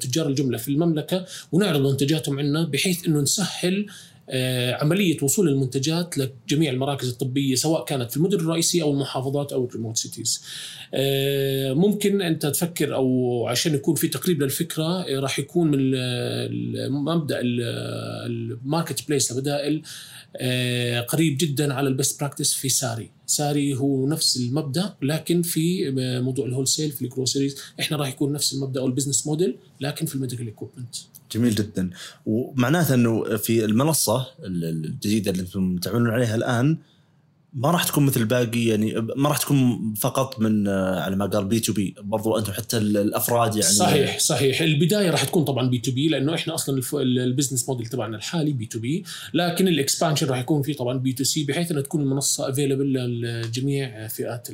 تجار 0.00 0.28
الجملة 0.28 0.58
في 0.58 0.68
المملكة 0.68 1.26
ونعرض 1.52 1.80
منتجاتهم 1.80 2.38
عندنا 2.38 2.64
بحيث 2.64 3.06
إنه 3.06 3.20
نسهل 3.20 3.86
آه، 3.86 4.11
عملية 4.80 5.16
وصول 5.22 5.48
المنتجات 5.48 6.14
لجميع 6.18 6.72
المراكز 6.72 7.08
الطبية 7.08 7.54
سواء 7.54 7.84
كانت 7.84 8.10
في 8.10 8.16
المدن 8.16 8.40
الرئيسية 8.40 8.82
أو 8.82 8.92
المحافظات 8.92 9.52
أو 9.52 9.64
ال 9.64 9.69
remote 9.69 9.96
cities. 9.96 10.42
آه، 10.94 11.72
ممكن 11.72 12.22
أنت 12.22 12.46
تفكر 12.46 12.94
أو 12.94 13.46
عشان 13.48 13.74
يكون 13.74 13.94
في 13.94 14.08
تقريب 14.08 14.42
للفكرة 14.42 15.02
آه، 15.02 15.20
راح 15.20 15.38
يكون 15.38 15.70
من 15.70 15.92
مبدأ 16.90 17.40
ال 17.42 19.08
marketplace 19.08 19.32
لبدائل 19.32 19.82
قريب 21.08 21.38
جدا 21.38 21.74
على 21.74 21.88
ال 21.88 21.94
best 21.94 22.20
practice 22.20 22.54
في 22.54 22.68
ساري 22.68 23.10
ساري 23.26 23.74
هو 23.74 24.08
نفس 24.08 24.36
المبدأ 24.36 24.94
لكن 25.02 25.42
في 25.42 25.90
موضوع 26.24 26.46
ال 26.46 26.68
wholesale 26.68 26.90
في 26.90 27.02
ال 27.02 27.07
groceries 27.07 27.56
إحنا 27.80 27.96
راح 27.96 28.08
يكون 28.08 28.32
نفس 28.32 28.54
المبدأ 28.54 28.80
أو 28.80 28.86
ال 28.86 28.90
business 28.90 29.26
model 29.26 29.56
لكن 29.80 30.06
في 30.06 30.14
ال 30.14 30.18
medical 30.18 30.46
equipment 30.46 30.96
جميل 31.34 31.54
جدا. 31.54 31.90
ومعناته 32.26 32.94
إنه 32.94 33.36
في 33.36 33.64
المنصة 33.64 34.26
الجديدة 34.44 35.30
اللي 35.30 35.42
أنتم 35.42 35.76
تعملون 35.76 36.10
عليها 36.10 36.34
الآن 36.34 36.78
ما 37.54 37.70
راح 37.70 37.84
تكون 37.84 38.06
مثل 38.06 38.20
الباقي 38.20 38.64
يعني 38.64 38.94
ما 39.16 39.28
راح 39.28 39.38
تكون 39.38 39.94
فقط 39.94 40.40
من 40.40 40.68
على 40.68 41.16
ما 41.16 41.26
قال 41.26 41.44
B2B. 41.44 41.94
برضو 42.00 42.38
أنتم 42.38 42.52
حتى 42.52 42.76
الأفراد 42.78 43.56
يعني 43.56 43.74
صحيح 43.74 44.18
صحيح. 44.18 44.60
البداية 44.60 45.10
راح 45.10 45.24
تكون 45.24 45.44
طبعا 45.44 45.68
B2B 45.68 46.08
لأنه 46.08 46.34
إحنا 46.34 46.54
أصلا 46.54 46.82
ال 46.94 47.02
business 47.02 47.68
model 47.68 47.86
تبعنا 47.86 48.16
الحالي 48.16 48.52
B2B. 48.52 49.04
لكن 49.34 49.68
ال 49.68 49.74
expansion 49.74 50.26
راح 50.26 50.38
يكون 50.38 50.62
فيه 50.62 50.74
طبعا 50.74 50.98
B2C 50.98 51.44
بحيث 51.44 51.70
إنها 51.70 51.82
تكون 51.82 52.00
المنصة 52.00 52.50
available 52.50 52.92
لجميع 53.20 54.08
فئات 54.08 54.48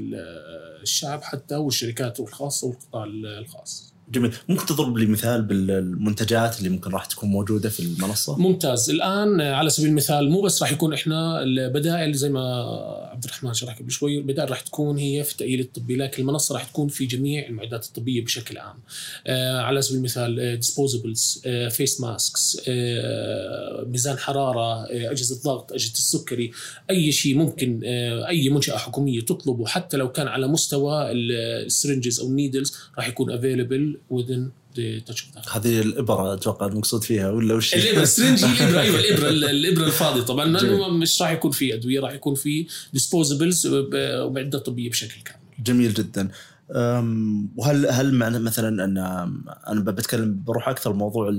الشعب 0.83 1.23
حتى 1.23 1.57
والشركات 1.57 2.21
الخاصة 2.21 2.67
والقطاع 2.67 3.05
الخاص. 3.39 3.88
جميل. 4.13 4.33
ممكن 4.49 4.67
تضرب 4.67 4.99
لي 4.99 5.07
مثال 5.07 5.43
بالمنتجات 5.43 6.59
اللي 6.59 6.69
ممكن 6.69 6.91
راح 6.91 7.05
تكون 7.05 7.29
موجودة 7.29 7.69
في 7.69 7.81
المنصة؟ 7.81 8.39
ممتاز. 8.39 8.91
الآن 8.91 9.41
على 9.41 9.71
سبيل 9.71 9.89
المثال 9.89 10.31
مو 10.31 10.41
بس 10.41 10.63
راح 10.63 10.73
يكون 10.73 10.93
إحنا 10.93 11.43
البدائل 11.43 12.13
زي 12.13 12.29
ما 12.29 12.65
عبد 13.13 13.25
الرحمن 13.25 13.55
شرح 13.55 13.79
قبل 13.79 13.91
شوي 13.91 14.19
البدائل 14.19 14.51
راح 14.51 14.61
تكون 14.61 14.99
هي 14.99 15.25
في 15.25 15.33
التاهيل 15.33 15.61
الطبي 15.61 15.97
لكن 15.97 16.23
المنصة 16.23 16.55
راح 16.55 16.65
تكون 16.65 16.89
في 16.89 17.07
جميع 17.07 17.47
المعدات 17.47 17.85
الطبية 17.85 18.25
بشكل 18.25 18.59
عام. 18.59 18.77
آه 19.27 19.61
على 19.61 19.83
سبيل 19.83 19.99
المثال 19.99 20.57
disposables 20.57 21.43
face 21.71 22.01
masks 22.01 22.61
ميزان 23.87 24.19
حرارة 24.19 24.85
آه 24.85 25.11
أجهزة 25.11 25.43
ضغط 25.45 25.73
أجهزة 25.73 25.93
السكري 25.93 26.51
أي 26.91 27.13
شيء 27.13 27.37
ممكن 27.37 27.81
آه 27.85 28.29
أي 28.29 28.49
منشأة 28.49 28.77
حكومية 28.77 29.21
تطلبه 29.21 29.67
حتى 29.67 29.97
لو 29.97 30.13
كان 30.13 30.29
على 30.29 30.47
مستوى 30.49 31.11
ال 31.13 31.25
syringes 31.25 32.21
أو 32.21 32.27
ال 32.27 32.33
needles 32.33 32.75
راح 32.97 33.09
يكون 33.09 33.31
available 33.33 33.98
within 34.11 34.51
the 34.75 35.01
touch 35.01 35.23
of 35.23 35.35
that 35.35 35.57
هذه 35.57 35.81
الإبرة 35.81 36.35
أتوقع 36.35 36.67
المقصود 36.67 37.05
فيها 37.05 37.31
ولا 37.31 37.55
وش 37.55 37.75
الإبرة 37.75 38.03
ال 38.09 38.13
syringe 38.13 38.45
الإبرة 38.45 38.81
أيوه 38.81 39.01
الإبرة 39.01 39.29
الإبرة 39.51 39.87
الفاضية. 39.87 40.23
طبعا 40.23 40.45
لأنه 40.45 40.89
مش 40.89 41.23
راح 41.23 41.31
يكون 41.31 41.51
في 41.51 41.75
أدوية 41.75 42.01
راح 42.01 42.13
يكون 42.13 42.35
في 42.35 42.67
disposables 42.93 43.67
ومعدات 43.67 44.67
طبية 44.67 44.91
بشكل 44.91 45.23
كامل. 45.25 45.41
جميل 45.65 45.95
جدا. 45.95 46.29
وهل 47.57 47.87
هل 47.87 48.15
معنى 48.15 48.39
مثلا 48.39 48.85
ان 48.85 48.99
أنا 49.69 49.81
بتكلم 49.81 50.43
بروح 50.47 50.69
أكثر 50.69 50.93
موضوع 50.93 51.35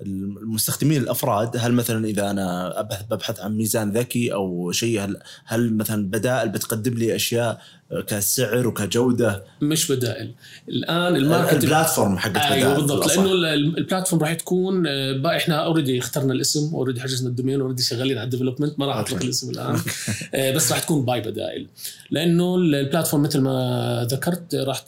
المستخدمين 0.00 1.02
الأفراد. 1.02 1.56
هل 1.56 1.72
مثلا 1.72 2.06
إذا 2.06 2.30
أنا 2.30 2.88
ببحث 3.10 3.40
عن 3.40 3.56
ميزان 3.56 3.92
ذكي 3.92 4.32
أو 4.32 4.72
شيء 4.72 5.04
هل 5.04 5.16
هل 5.44 5.76
مثلا 5.76 6.10
بدائل 6.10 6.48
بتقدم 6.48 6.94
لي 6.94 7.16
أشياء 7.16 7.62
كسعر 8.06 8.66
وكجودة. 8.66 9.44
مش 9.62 9.92
بدائل. 9.92 10.34
الآن 10.68 11.16
ال 11.16 11.23
market 11.23 11.64
ال 11.64 11.70
platform 11.70 12.18
حق 12.18 12.38
أيوه 12.38 12.74
بالضبط. 12.74 13.06
لأنه 13.06 13.32
ال 13.54 13.62
platform 13.62 14.22
راح 14.22 14.34
تكون 14.34 14.86
آه، 14.86 15.36
إحنا 15.36 15.54
already 15.54 15.98
اخترنا 15.98 16.32
الاسم 16.32 16.74
already 16.74 17.00
حجزنا 17.00 17.28
ال 17.28 17.33
domain 17.33 17.60
already 17.60 17.82
شغالين 17.82 18.18
على 18.18 18.24
ال 18.24 18.29
development 18.29 18.78
ما 18.78 18.86
راح 18.86 18.96
أطلق 18.96 19.22
الاسم 19.22 19.50
الآن. 19.50 19.78
آه، 20.34 20.54
بس 20.54 20.72
راح 20.72 20.80
تكون 20.80 21.04
by 21.04 21.20
بدائل. 21.20 21.66
لأنه 22.10 22.56
ال 22.56 22.63
platform 22.63 23.22
مثل 23.22 23.40
ما 23.40 24.08
ذكرت 24.10 24.54
راح 24.54 24.78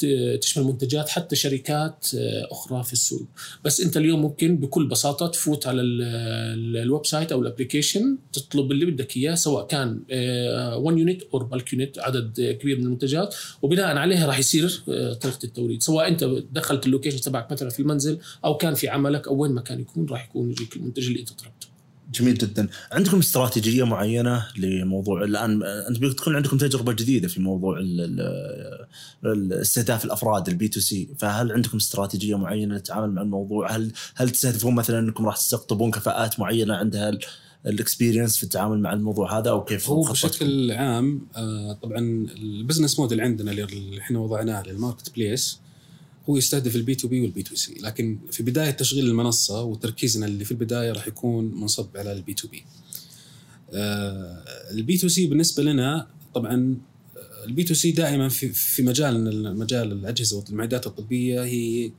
تشمل 0.41 0.65
منتجات 0.65 1.09
حتى 1.09 1.37
شركات 1.37 2.07
آه، 2.19 2.49
أخرى 2.51 2.85
في 2.85 2.93
السوق. 2.93 3.27
بس 3.65 3.81
أنت 3.81 3.97
اليوم 3.97 4.23
ممكن 4.23 4.57
بكل 4.57 4.87
بساطة 4.87 5.27
تفوت 5.27 5.67
على 5.67 5.83
ال 5.83 7.07
website 7.07 7.33
أو 7.33 7.43
ال 7.43 7.49
application 7.49 8.19
تطلب 8.33 8.73
اللي 8.73 8.87
بدك 8.87 9.17
إياه 9.17 9.35
سواء 9.35 9.67
كان 9.67 10.01
1 10.11 10.99
unit 10.99 11.23
أو 11.35 11.39
bulk 11.39 11.73
unit 11.73 11.99
عدد 11.99 12.57
كبير 12.61 12.79
من 12.79 12.86
المنتجات 12.87 13.35
وبناء 13.63 13.97
عليها 13.97 14.27
راح 14.27 14.39
يصير 14.39 14.83
آه، 14.89 15.13
طريقة 15.13 15.45
التوريد. 15.45 15.83
سواء 15.83 16.09
أنت 16.09 16.25
دخلت 16.53 16.87
ال 16.87 16.91
location 16.91 17.21
تبعك 17.21 17.53
مثلا 17.53 17.71
في 17.71 17.81
المنزل 17.81 18.19
أو 18.45 18.57
كان 18.57 18.75
في 18.75 18.89
عملك 18.89 19.29
أو 19.29 19.37
وين 19.37 19.53
ما 19.53 19.61
كان 19.61 19.81
يكون 19.81 20.07
راح 20.07 20.25
يكون 20.25 20.51
يجيك 20.51 20.77
المنتج 20.77 21.07
اللي 21.07 21.21
أنت 21.21 21.29
طلبته. 21.29 21.77
جميل 22.15 22.35
جدا. 22.35 22.69
عندكم 22.93 23.19
استراتيجية 23.19 23.85
معينة 23.85 24.47
لموضوع 24.59 25.25
الآن 25.25 25.63
أنت 25.63 25.99
بتكون 25.99 26.37
عندكم 26.37 26.59
تجربة 26.59 26.93
جديدة 26.93 27.29
في 27.29 27.41
موضوع 27.41 27.81
استهداف 29.53 30.05
الأفراد 30.05 30.49
ال 30.49 30.69
B2C 30.69 31.09
فهل 31.19 31.53
عندكم 31.53 31.77
استراتيجية 31.77 32.39
معينة 32.39 32.75
للتعامل 32.75 33.11
مع 33.11 33.23
الموضوع؟ 33.23 33.71
هل 33.71 33.93
هل 34.15 34.31
تستهدفون 34.31 34.75
مثلا 34.75 34.99
أنكم 34.99 35.27
راح 35.27 35.37
تستقطبون 35.37 35.91
كفاءات 35.91 36.41
معينة 36.41 36.75
عندها 36.75 37.19
ال 37.67 37.73
experience 37.73 38.37
في 38.37 38.43
التعامل 38.45 38.79
مع 38.81 38.93
الموضوع 38.93 39.39
هذا 39.39 39.51
أو 39.51 39.65
كيف 39.65 39.91
هو 39.91 40.03
بشكل 40.03 40.71
عام 40.73 41.21
آه، 41.37 41.79
طبعا 41.83 41.99
ال 42.37 42.44
business 42.44 43.01
model 43.01 43.21
عندنا 43.21 43.51
اللي 43.53 44.01
إحنا 44.01 44.19
وضعناه 44.19 44.63
لل 44.63 45.15
marketplace 45.17 45.59
هو 46.29 46.37
يستهدف 46.37 46.77
ال 46.77 46.95
B2B 46.95 47.21
وال 47.21 47.43
B2C 47.43 47.75
لكن 47.81 48.19
في 48.31 48.43
بداية 48.43 48.71
تشغيل 48.71 49.07
المنصة 49.07 49.63
وتركيزنا 49.63 50.27
اللي 50.27 50.45
في 50.45 50.51
البداية 50.51 50.93
راح 50.93 51.09
يكون 51.09 51.61
منصب 51.61 51.87
على 51.97 52.13
ال 52.13 52.35
B2B 52.35 52.65
ال 54.71 54.99
B2C 54.99 55.27
بالنسبة 55.27 55.63
لنا 55.63 56.07
طبعا 56.35 56.77
ال 57.45 57.65
B2C 57.65 57.91
دائما 57.91 58.29
في 58.29 58.49
في 58.49 58.83
مجال 58.83 59.57
مجال 59.59 59.93
الأجهزة 59.93 60.39
والمعدات 60.39 60.87
الطبية 60.87 61.45
هي 61.45 61.91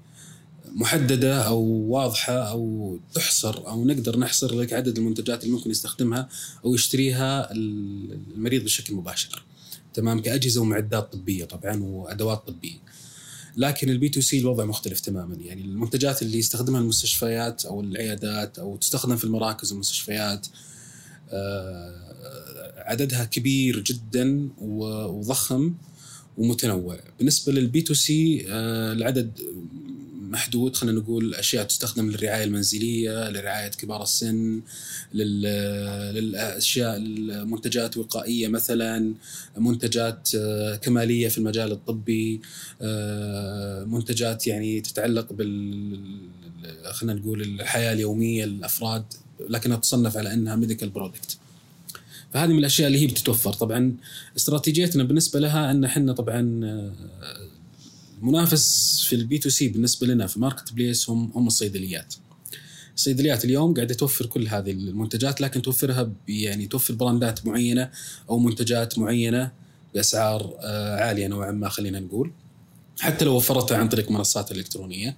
محددة 0.76 1.42
أو 1.42 1.62
واضحة 1.64 2.34
أو 2.34 3.00
تحصر 3.14 3.68
أو 3.68 3.86
نقدر 3.86 4.20
نحصر 4.20 4.56
لك 4.56 4.74
عدد 4.74 4.98
المنتجات 4.98 5.44
اللي 5.44 5.56
ممكن 5.56 5.72
يستخدمها 5.72 6.30
أو 6.66 6.76
يشتريها 6.76 7.52
المريض 7.52 8.64
بشكل 8.64 8.94
مباشر. 8.94 9.44
تمام 9.94 10.22
كأجهزة 10.22 10.62
ومعدات 10.62 11.14
طبية 11.14 11.46
طبعا 11.46 11.84
وأدوات 11.84 12.48
طبية. 12.48 12.78
لكن 13.58 13.90
ال 13.90 14.10
B2C 14.10 14.40
الوضع 14.40 14.66
مختلف 14.66 15.00
تماما 15.00 15.36
يعني 15.36 15.62
المنتجات 15.62 16.22
اللي 16.22 16.38
يستخدمها 16.38 16.82
المستشفيات 16.82 17.66
أو 17.66 17.82
العيادات 17.82 18.60
أو 18.60 18.78
تستخدم 18.78 19.16
في 19.16 19.24
المراكز 19.24 19.72
والمستشفيات 19.72 20.48
آه، 21.30 22.84
عددها 22.88 23.24
كبير 23.24 23.80
جدا 23.80 24.50
وضخم 24.58 25.74
ومتنوع 26.38 27.00
بالنسبة 27.18 27.54
لل 27.54 27.82
B2C 27.82 28.46
العدد 28.48 29.40
محدود 30.30 30.76
خلينا 30.76 31.00
نقول 31.00 31.36
أشياء 31.36 31.64
تستخدم 31.64 32.10
للرعاية 32.10 32.44
المنزلية 32.44 33.30
لرعاية 33.30 33.68
كبار 33.72 34.04
السن 34.04 34.62
للأشياء 35.14 36.98
المنتجات 36.98 37.98
وقائيه 37.98 38.48
مثلا 38.48 39.14
منتجات 39.58 40.30
آه، 40.36 40.76
كمالية 40.76 41.28
في 41.28 41.38
المجال 41.38 41.72
الطبي 41.72 42.42
آه، 42.82 43.84
منتجات 43.84 44.48
يعني 44.48 44.82
تتعلق 44.82 45.34
بال 45.34 46.00
خلينا 46.92 47.20
نقول 47.20 47.42
الحياة 47.42 47.94
اليومية 47.94 48.46
للافراد 48.46 49.06
لكنها 49.50 49.78
تصنف 49.78 50.18
على 50.18 50.34
أنها 50.34 50.56
medical 50.56 50.90
product 50.90 51.38
فهذه 52.34 52.50
من 52.50 52.60
الأشياء 52.60 52.88
اللي 52.88 53.00
هي 53.00 53.08
بتتوفر. 53.08 53.54
طبعا 53.54 53.94
استراتيجيتنا 54.38 55.04
بالنسبة 55.04 55.40
لها 55.40 55.72
أن 55.72 55.84
إحنا 55.84 56.14
طبعا 56.14 56.42
المنافس 58.18 59.00
في 59.10 59.16
ال 59.16 59.38
B2C 59.38 59.68
بالنسبة 59.68 60.08
لنا 60.08 60.28
في 60.28 60.40
marketplace 60.40 61.10
هم 61.10 61.32
هم 61.36 61.48
الصيدليات. 61.48 62.16
الصيدليات 62.96 63.46
اليوم 63.46 63.74
قاعدة 63.74 63.94
توفر 63.94 64.26
كل 64.26 64.48
هذه 64.48 64.72
المنتجات 64.72 65.42
لكن 65.42 65.62
توفرها 65.62 66.12
يعني 66.28 66.68
توفر 66.68 66.94
brandات 66.94 67.46
معينة 67.46 67.90
أو 68.30 68.40
منتجات 68.40 69.00
معينة 69.00 69.52
بأسعار 69.94 70.56
آه، 70.60 71.04
عالية 71.04 71.28
نوعا 71.28 71.52
ما 71.52 71.70
خلينا 71.70 72.00
نقول. 72.00 72.32
حتى 73.00 73.26
لو 73.26 73.36
وفرتها 73.36 73.78
عن 73.78 73.90
طريق 73.90 74.12
منصات 74.12 74.52
إلكترونية. 74.52 75.18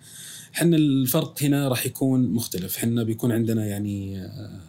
إحنا 0.56 0.78
الفرق 0.78 1.44
هنا 1.44 1.68
راح 1.68 1.86
يكون 1.86 2.34
مختلف، 2.34 2.78
إحنا 2.78 3.04
بيكون 3.04 3.32
عندنا 3.32 3.66
يعني 3.66 4.22
آه، 4.22 4.60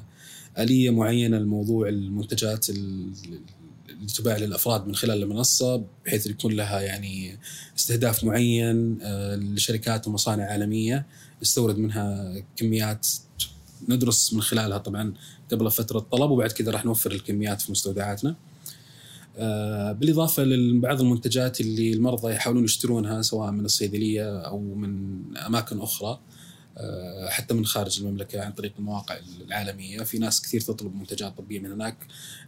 آلية 0.58 0.90
معينة 0.90 1.38
لموضوع 1.38 1.88
المنتجات 1.88 2.66
اللي 4.00 4.12
تباع 4.12 4.36
للأفراد 4.36 4.86
من 4.86 4.94
خلال 4.94 5.22
المنصة 5.22 5.84
بحيث 6.06 6.26
يكون 6.26 6.52
لها 6.52 6.80
يعني 6.80 7.38
استهداف 7.78 8.24
معين 8.24 8.98
آه، 9.02 9.36
لشركات 9.36 10.08
ومصانع 10.08 10.44
عالمية 10.44 11.06
نستورد 11.42 11.78
منها 11.78 12.34
كميات 12.56 13.08
ندرس 13.88 14.34
من 14.34 14.42
خلالها 14.42 14.78
طبعا 14.78 15.14
قبل 15.52 15.70
فترة 15.70 15.98
طلب 15.98 16.30
وبعد 16.30 16.52
كذا 16.52 16.72
راح 16.72 16.84
نوفر 16.84 17.12
الكميات 17.12 17.60
في 17.60 17.72
مستودعاتنا. 17.72 18.36
آه، 19.38 19.92
بالإضافة 19.92 20.42
لبعض 20.42 21.00
المنتجات 21.00 21.60
اللي 21.60 21.92
المرضى 21.92 22.32
يحاولون 22.32 22.64
يشترونها 22.64 23.22
سواء 23.22 23.50
من 23.50 23.64
الصيدلية 23.64 24.38
أو 24.38 24.58
من 24.58 25.20
أماكن 25.36 25.80
أخرى 25.80 26.18
حتى 27.28 27.54
من 27.54 27.66
خارج 27.66 28.00
المملكة 28.00 28.44
عن 28.44 28.52
طريق 28.52 28.72
المواقع 28.78 29.18
العالمية. 29.46 30.02
في 30.02 30.18
ناس 30.18 30.42
كثير 30.42 30.60
تطلب 30.60 30.96
منتجات 30.96 31.38
طبية 31.38 31.58
من 31.58 31.72
هناك 31.72 31.96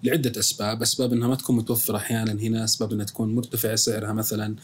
لعدة 0.02 0.40
أسباب. 0.40 0.82
أسباب 0.82 1.12
إنها 1.12 1.28
ما 1.28 1.34
تكون 1.34 1.56
متوفرة 1.56 1.96
أحيانا 1.96 2.32
هنا. 2.32 2.64
أسباب 2.64 2.92
إنها 2.92 3.04
تكون 3.04 3.34
مرتفع 3.34 3.74
سعرها 3.74 4.12
مثلا 4.12 4.56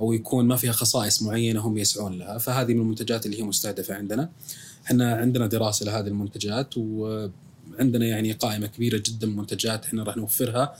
أو 0.00 0.12
يكون 0.12 0.46
ما 0.46 0.56
فيها 0.56 0.72
خصائص 0.72 1.22
معينة 1.22 1.60
هم 1.60 1.78
يسعون 1.78 2.18
لها. 2.18 2.38
فهذه 2.38 2.74
من 2.74 2.80
المنتجات 2.80 3.26
اللي 3.26 3.38
هي 3.38 3.42
مستهدفة 3.42 3.94
عندنا. 3.94 4.30
إحنا 4.86 5.14
عندنا 5.14 5.46
دراسة 5.46 5.86
لهذه 5.86 6.06
المنتجات 6.06 6.74
وعندنا 6.76 8.06
يعني 8.06 8.32
قائمة 8.32 8.66
كبيرة 8.66 9.02
جدا 9.06 9.26
من 9.26 9.36
منتجات 9.36 9.84
إحنا 9.84 10.02
راح 10.02 10.16
نوفرها. 10.16 10.76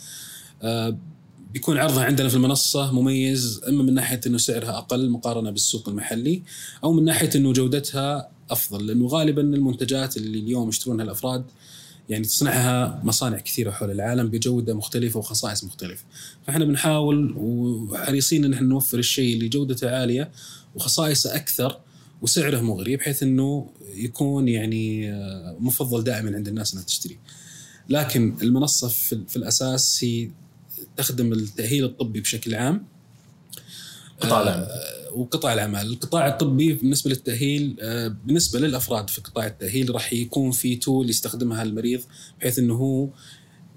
آه، 1.51 1.53
بيكون 1.53 1.79
عرضها 1.79 2.05
عندنا 2.05 2.29
في 2.29 2.35
المنصة 2.35 2.93
مميز 2.93 3.61
إما 3.69 3.83
من 3.83 3.95
ناحية 3.95 4.21
أنه 4.27 4.39
سعرها 4.39 4.79
أقل 4.79 5.11
مقارنة 5.11 5.51
بالسوق 5.51 5.89
المحلي 5.89 6.43
أو 6.85 6.93
من 6.93 7.05
ناحية 7.05 7.31
أنه 7.35 7.53
جودتها 7.53 8.31
أفضل 8.51 8.87
لأنه 8.87 9.07
غالبا 9.07 9.43
المنتجات 9.43 10.17
اللي 10.17 10.39
اليوم 10.39 10.69
يشترونها 10.69 11.05
الأفراد 11.05 11.45
يعني 12.09 12.25
تصنعها 12.25 13.01
مصانع 13.05 13.39
كثيرة 13.39 13.71
حول 13.71 13.91
العالم 13.91 14.29
بجودة 14.29 14.75
مختلفة 14.75 15.19
وخصائص 15.19 15.65
مختلفة. 15.65 16.05
فإحنا 16.47 16.65
بنحاول 16.65 17.35
وحريصين 17.37 18.45
أن 18.45 18.53
إحنا 18.53 18.69
نوفر 18.69 18.99
الشيء 18.99 19.35
اللي 19.35 19.49
جودته 19.49 19.91
عالية 19.91 20.31
وخصائصه 20.75 21.37
أكثر 21.37 21.81
وسعره 22.23 22.61
مغري 22.61 22.97
بحيث 22.97 23.23
أنه 23.23 23.71
يكون 23.95 24.49
يعني 24.49 25.13
مفضل 25.61 26.05
دائما 26.05 26.37
عند 26.37 26.49
الناس 26.49 26.73
أنها 26.73 26.85
تشتري. 26.85 27.19
لكن 27.89 28.35
المنصة 28.43 28.89
في 29.29 29.37
الأساس 29.37 30.05
هي 30.05 30.31
تخدم 31.01 31.33
التأهيل 31.33 31.85
الطبي 31.85 32.21
بشكل 32.21 32.55
عام. 32.55 32.87
قطاع 34.21 34.43
العمل 34.43 34.63
آه 34.63 35.13
وقطاع 35.15 35.53
الأعمال، 35.53 35.87
القطاع 35.87 36.29
الطبي 36.29 36.73
بالنسبة 36.73 37.11
للتأهيل 37.11 37.77
آه 37.81 38.09
بالنسبة 38.09 38.59
للأفراد 38.61 39.11
في 39.11 39.21
قطاع 39.21 39.47
التأهيل 39.47 39.95
راح 39.95 40.13
يكون 40.13 40.51
في 40.51 40.77
tool 40.77 41.11
يستخدمها 41.11 41.63
المريض 41.63 42.01
بحيث 42.41 42.59
إنه 42.59 42.75
هو 42.75 43.09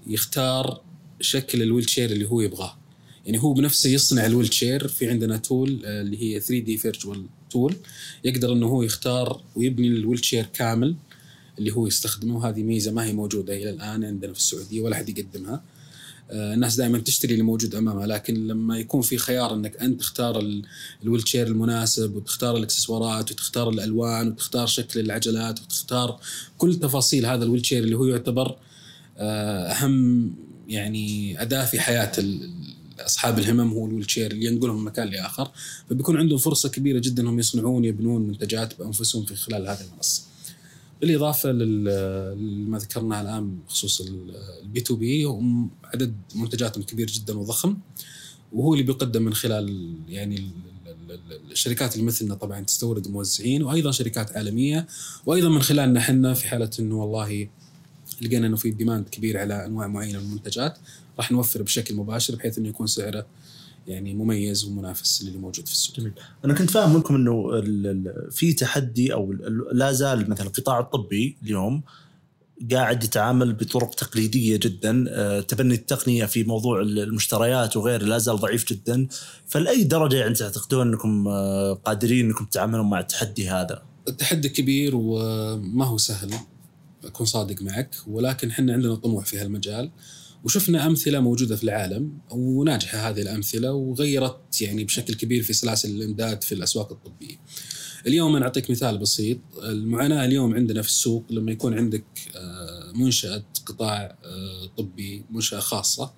يختار 0.06 0.80
شكل 1.20 1.62
ال 1.62 1.90
wheelchair 1.90 2.10
اللي 2.10 2.28
هو 2.28 2.40
يبغاه. 2.40 2.76
يعني 3.26 3.42
هو 3.42 3.52
بنفسه 3.52 3.90
يصنع 3.90 4.26
ال 4.26 4.52
wheelchair 4.52 4.88
في 4.88 5.08
عندنا 5.10 5.36
tool 5.36 5.82
آه 5.84 6.00
اللي 6.02 6.22
هي 6.22 6.40
3D 6.40 6.76
virtual 6.76 7.26
tool 7.50 7.76
يقدر 8.24 8.52
إنه 8.52 8.66
هو 8.66 8.82
يختار 8.82 9.40
ويبني 9.56 9.88
ال 9.88 10.24
wheelchair 10.24 10.46
كامل 10.52 10.96
اللي 11.58 11.72
هو 11.72 11.86
يستخدمه. 11.86 12.36
وهذه 12.36 12.62
ميزة 12.62 12.92
ما 12.92 13.04
هي 13.04 13.12
موجودة 13.12 13.56
إلى 13.56 13.70
الآن 13.70 14.04
عندنا 14.04 14.32
في 14.32 14.38
السعودية 14.38 14.80
ولا 14.80 14.96
أحد 14.96 15.18
يقدمها. 15.18 15.62
آه، 16.30 16.54
الناس 16.54 16.76
دائما 16.76 16.98
تشتري 16.98 17.32
اللي 17.32 17.44
موجود 17.44 17.74
أمامها 17.74 18.06
لكن 18.06 18.46
لما 18.46 18.78
يكون 18.78 19.02
في 19.02 19.18
خيار 19.18 19.54
إنك 19.54 19.76
أنت 19.76 20.00
تختار 20.00 20.62
ال 21.02 21.28
wheelchair 21.28 21.46
المناسب 21.46 22.16
وتختار 22.16 22.56
الإكسسوارات 22.56 23.30
وتختار 23.32 23.68
الألوان 23.68 24.28
وتختار 24.28 24.66
شكل 24.66 25.00
العجلات 25.00 25.60
وتختار 25.60 26.20
كل 26.58 26.74
تفاصيل 26.74 27.26
هذا 27.26 27.44
ال 27.44 27.66
wheelchair 27.66 27.84
اللي 27.84 27.96
هو 27.96 28.04
يعتبر 28.04 28.56
آه، 29.18 29.66
أهم 29.66 30.30
يعني 30.68 31.42
أداة 31.42 31.64
في 31.64 31.80
حياة 31.80 32.12
أصحاب 33.00 33.38
الهمم 33.38 33.72
هو 33.72 33.86
ال 33.86 34.10
wheelchair 34.10 34.30
اللي 34.30 34.46
ينقلهم 34.46 34.76
من 34.76 34.84
مكان 34.84 35.08
لآخر 35.08 35.50
فبيكون 35.90 36.16
عندهم 36.16 36.38
فرصة 36.38 36.68
كبيرة 36.68 36.98
جدا 36.98 37.22
انهم 37.22 37.38
يصنعون 37.38 37.84
يبنون 37.84 38.22
منتجات 38.22 38.78
بأنفسهم 38.78 39.24
في 39.24 39.36
خلال 39.36 39.68
هذه 39.68 39.80
المنصة. 39.80 40.22
بالإضافة 41.00 41.52
لما 41.52 42.78
ذكرناه 42.78 43.20
الآن 43.20 43.58
بخصوص 43.66 44.00
ال 44.62 44.80
B2B 44.80 45.24
هم 45.24 45.70
عدد 45.84 46.14
منتجاتهم 46.34 46.82
كبير 46.82 47.06
جدا 47.06 47.38
وضخم 47.38 47.76
وهو 48.52 48.72
اللي 48.74 48.84
بيقدم 48.84 49.22
من 49.22 49.34
خلال 49.34 49.94
يعني 50.08 50.50
الشركات 51.50 51.94
اللي 51.94 52.06
مثلنا 52.06 52.34
طبعا 52.34 52.60
تستورد 52.60 53.08
موزعين 53.08 53.62
وأيضا 53.62 53.90
شركات 53.90 54.36
عالمية 54.36 54.86
وأيضا 55.26 55.48
من 55.48 55.62
خلالنا 55.62 56.00
إحنا 56.00 56.34
في 56.34 56.48
حالة 56.48 56.70
إنه 56.80 56.94
والله 56.94 57.48
لقينا 58.22 58.46
إنه 58.46 58.56
في 58.56 58.70
demand 58.70 59.08
كبير 59.08 59.38
على 59.38 59.66
أنواع 59.66 59.86
معينة 59.86 60.18
من 60.18 60.24
المنتجات 60.24 60.78
راح 61.18 61.32
نوفر 61.32 61.62
بشكل 61.62 61.94
مباشر 61.94 62.36
بحيث 62.36 62.58
إنه 62.58 62.68
يكون 62.68 62.86
سعره 62.86 63.26
يعني 63.86 64.14
مميز 64.14 64.64
ومنافس 64.64 65.24
للي 65.24 65.38
موجود 65.38 65.66
في 65.66 65.72
السوق. 65.72 65.96
جميل. 65.96 66.12
أنا 66.44 66.54
كنت 66.54 66.70
فاهم 66.70 66.94
منكم 66.94 67.14
إنه 67.14 67.60
في 68.30 68.52
تحدي 68.52 69.12
أو 69.12 69.32
لا 69.72 69.92
زال 69.92 70.30
مثلا 70.30 70.46
القطاع 70.46 70.80
الطبي 70.80 71.36
اليوم 71.42 71.82
قاعد 72.72 73.04
يتعامل 73.04 73.52
بطرق 73.52 73.94
تقليدية 73.94 74.56
جدا 74.56 75.04
آه، 75.08 75.40
تبني 75.40 75.74
التقنية 75.74 76.24
في 76.24 76.44
موضوع 76.44 76.80
المشتريات 76.80 77.76
وغيره 77.76 78.04
لا 78.04 78.18
زال 78.18 78.36
ضعيف 78.36 78.72
جدا 78.72 79.06
فلأي 79.46 79.84
درجة 79.84 80.16
يعني 80.16 80.34
تعتقدون 80.34 80.88
أنكم 80.88 81.28
آه، 81.28 81.72
قادرين 81.72 82.26
أنكم 82.26 82.44
تتعاملون 82.44 82.90
مع 82.90 83.00
التحدي 83.00 83.48
هذا؟ 83.48 83.82
التحدي 84.08 84.48
كبير 84.48 84.92
وما 84.94 85.84
هو 85.84 85.98
سهل 85.98 86.34
أكون 87.04 87.26
صادق 87.26 87.62
معك 87.62 87.96
ولكن 88.06 88.50
إحنا 88.50 88.72
عندنا 88.72 88.94
طموح 88.94 89.24
في 89.24 89.38
هالمجال 89.38 89.90
وشفنا 90.44 90.86
أمثلة 90.86 91.20
موجودة 91.20 91.56
في 91.56 91.64
العالم 91.64 92.18
وناجحة 92.30 92.98
هذه 92.98 93.22
الأمثلة 93.22 93.72
وغيرت 93.72 94.62
يعني 94.62 94.84
بشكل 94.84 95.14
كبير 95.14 95.42
في 95.42 95.52
سلاسل 95.52 95.90
الإمداد 95.90 96.44
في 96.44 96.52
الأسواق 96.52 96.92
الطبية. 96.92 97.36
اليوم 98.06 98.36
أنا 98.36 98.44
أعطيك 98.44 98.70
مثال 98.70 98.98
بسيط، 98.98 99.38
المعاناة 99.62 100.24
اليوم 100.24 100.54
عندنا 100.54 100.82
في 100.82 100.88
السوق 100.88 101.24
لما 101.30 101.52
يكون 101.52 101.74
عندك 101.74 102.04
آه، 102.36 102.92
منشأة 102.94 103.44
قطاع 103.66 104.18
آه، 104.24 104.66
طبي، 104.76 105.24
منشأة 105.30 105.60
خاصة 105.60 106.12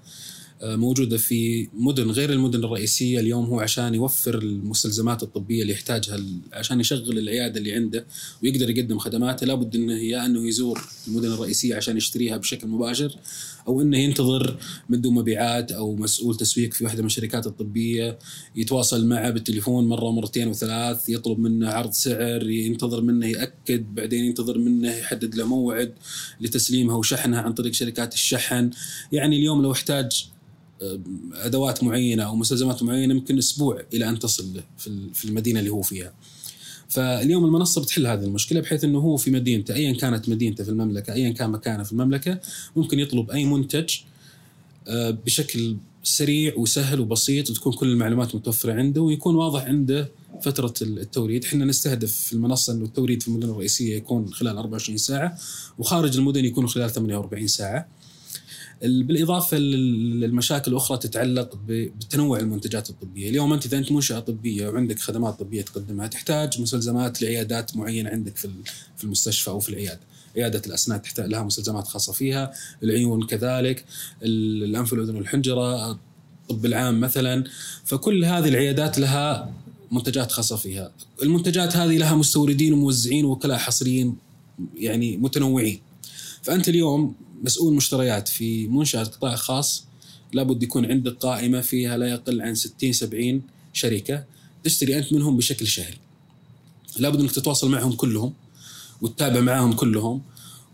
آه، 0.62 0.76
موجودة 0.76 1.16
في 1.16 1.68
مدن 1.74 2.10
غير 2.10 2.32
المدن 2.32 2.64
الرئيسية 2.64 3.20
اليوم 3.20 3.44
هو 3.44 3.60
عشان 3.60 3.94
يوفر 3.94 4.38
المستلزمات 4.38 5.22
الطبية 5.22 5.62
اللي 5.62 5.72
يحتاجها 5.72 6.20
عشان 6.52 6.80
يشغل 6.80 7.18
العيادة 7.18 7.58
اللي 7.58 7.72
عنده 7.72 8.06
ويقدر 8.42 8.70
يقدم 8.70 8.98
خدماته 8.98 9.46
لابد 9.46 9.74
إنه 9.74 9.92
يا 9.92 10.26
إنه 10.26 10.48
يزور 10.48 10.88
المدن 11.08 11.32
الرئيسية 11.32 11.76
عشان 11.76 11.96
يشتريها 11.96 12.36
بشكل 12.36 12.68
مباشر 12.68 13.16
أو 13.68 13.82
إنه 13.82 13.98
ينتظر 13.98 14.56
مندوب 14.88 15.12
مبيعات 15.12 15.72
أو 15.72 15.96
مسؤول 15.96 16.36
تسويق 16.36 16.72
في 16.72 16.84
واحدة 16.84 17.00
من 17.00 17.06
الشركات 17.06 17.46
الطبية 17.46 18.18
يتواصل 18.56 19.06
معه 19.06 19.30
بالتليفون 19.30 19.88
مرة 19.88 20.04
ومرتين 20.04 20.48
وثلاث 20.48 21.08
يطلب 21.08 21.38
منه 21.38 21.68
عرض 21.68 21.92
سعر 21.92 22.50
ينتظر 22.50 23.00
منه 23.00 23.26
يأكد 23.26 23.94
بعدين 23.94 24.24
ينتظر 24.24 24.58
منه 24.58 24.92
يحدد 24.92 25.34
له 25.34 25.44
موعد 25.44 25.94
لتسليمها 26.40 26.96
وشحنها 26.96 27.40
عن 27.40 27.52
طريق 27.52 27.72
شركات 27.72 28.14
الشحن 28.14 28.70
يعني 29.12 29.36
اليوم 29.36 29.62
لو 29.62 29.72
احتاج 29.72 30.26
أدوات 31.32 31.84
معينة 31.84 32.22
أو 32.22 32.36
مستلزمات 32.36 32.82
معينة 32.82 33.14
يمكن 33.14 33.38
أسبوع 33.38 33.82
إلى 33.94 34.08
أن 34.08 34.18
تصل 34.18 34.62
في 35.14 35.24
المدينة 35.24 35.60
اللي 35.60 35.70
هو 35.70 35.82
فيها. 35.82 36.14
فاليوم 36.96 37.44
المنصة 37.44 37.82
بتحل 37.82 38.06
هذه 38.06 38.24
المشكلة 38.24 38.60
بحيث 38.60 38.84
إنه 38.84 38.98
هو 38.98 39.16
في 39.16 39.30
مدينته 39.30 39.74
ايا 39.74 39.92
كانت 39.92 40.28
مدينته 40.28 40.64
في 40.64 40.70
المملكة 40.70 41.12
ايا 41.12 41.30
كان 41.30 41.50
مكانه 41.50 41.82
في 41.82 41.92
المملكة 41.92 42.40
ممكن 42.76 42.98
يطلب 42.98 43.30
أي 43.30 43.44
منتج 43.44 43.96
آه، 44.88 45.10
بشكل 45.10 45.76
سريع 46.02 46.54
وسهل 46.56 47.00
وبسيط 47.00 47.50
وتكون 47.50 47.72
كل 47.72 47.88
المعلومات 47.88 48.34
متوفرة 48.34 48.72
عنده 48.72 49.00
ويكون 49.02 49.34
واضح 49.34 49.64
عنده 49.64 50.08
فترة 50.42 50.74
التوريد. 50.82 51.44
إحنا 51.44 51.64
نستهدف 51.64 52.12
في 52.12 52.32
المنصة 52.32 52.72
إنه 52.72 52.84
التوريد 52.84 53.22
في 53.22 53.28
المدن 53.28 53.50
الرئيسية 53.50 53.96
يكون 53.96 54.28
خلال 54.28 54.58
24 54.58 54.98
ساعة 54.98 55.38
وخارج 55.78 56.16
المدن 56.16 56.44
يكون 56.44 56.68
خلال 56.68 56.90
48 56.90 57.46
ساعة. 57.46 57.88
بالإضافة 58.82 59.56
للمشاكل 59.56 60.70
الأخرى 60.70 60.98
تتعلق 60.98 61.58
بتنوع 61.68 62.38
المنتجات 62.38 62.90
الطبية، 62.90 63.30
اليوم 63.30 63.52
أنت 63.52 63.66
إذا 63.66 63.78
أنت 63.78 63.92
منشاه 63.92 64.20
طبية 64.20 64.68
وعندك 64.68 64.98
خدمات 64.98 65.38
طبية 65.38 65.62
تقدمها 65.62 66.06
تحتاج 66.06 66.60
مستلزمات 66.60 67.22
لعيادات 67.22 67.76
معينة 67.76 68.10
عندك 68.10 68.36
في 68.36 69.04
المستشفى 69.04 69.50
أو 69.50 69.60
في 69.60 69.68
العيادة. 69.68 70.00
عيادة 70.36 70.62
الأسنان 70.66 71.02
تحتاج 71.02 71.30
لها 71.30 71.42
مستلزمات 71.42 71.86
خاصة 71.86 72.12
فيها، 72.12 72.52
العيون 72.82 73.26
كذلك، 73.26 73.84
الأنف 74.22 74.92
والأذن 74.92 75.16
والحنجرة، 75.16 75.90
الطب 75.90 76.66
العام 76.66 77.00
مثلا، 77.00 77.44
فكل 77.84 78.24
هذه 78.24 78.48
العيادات 78.48 78.98
لها 78.98 79.52
منتجات 79.92 80.32
خاصة 80.32 80.56
فيها، 80.56 80.92
المنتجات 81.22 81.76
هذه 81.76 81.98
لها 81.98 82.14
مستوردين 82.14 82.72
وموزعين 82.72 83.24
ووكلاء 83.24 83.58
حصريين 83.58 84.16
يعني 84.76 85.16
متنوعين. 85.16 85.80
فأنت 86.42 86.68
اليوم 86.68 87.14
مسؤول 87.42 87.74
مشتريات 87.74 88.28
في 88.28 88.66
منشأة 88.68 89.04
قطاع 89.04 89.36
خاص 89.36 89.84
لابد 90.32 90.62
يكون 90.62 90.86
عندك 90.86 91.12
قائمة 91.12 91.60
فيها 91.60 91.96
لا 91.98 92.06
يقل 92.06 92.42
عن 92.42 92.54
60 92.54 92.92
70 92.92 93.42
شركة 93.72 94.24
تشتري 94.64 94.98
أنت 94.98 95.12
منهم 95.12 95.36
بشكل 95.36 95.66
شهري. 95.66 95.98
لابد 96.98 97.20
إنك 97.20 97.32
تتواصل 97.32 97.70
معهم 97.70 97.92
كلهم 97.92 98.32
وتتابع 99.02 99.40
معهم 99.40 99.72
كلهم 99.72 100.22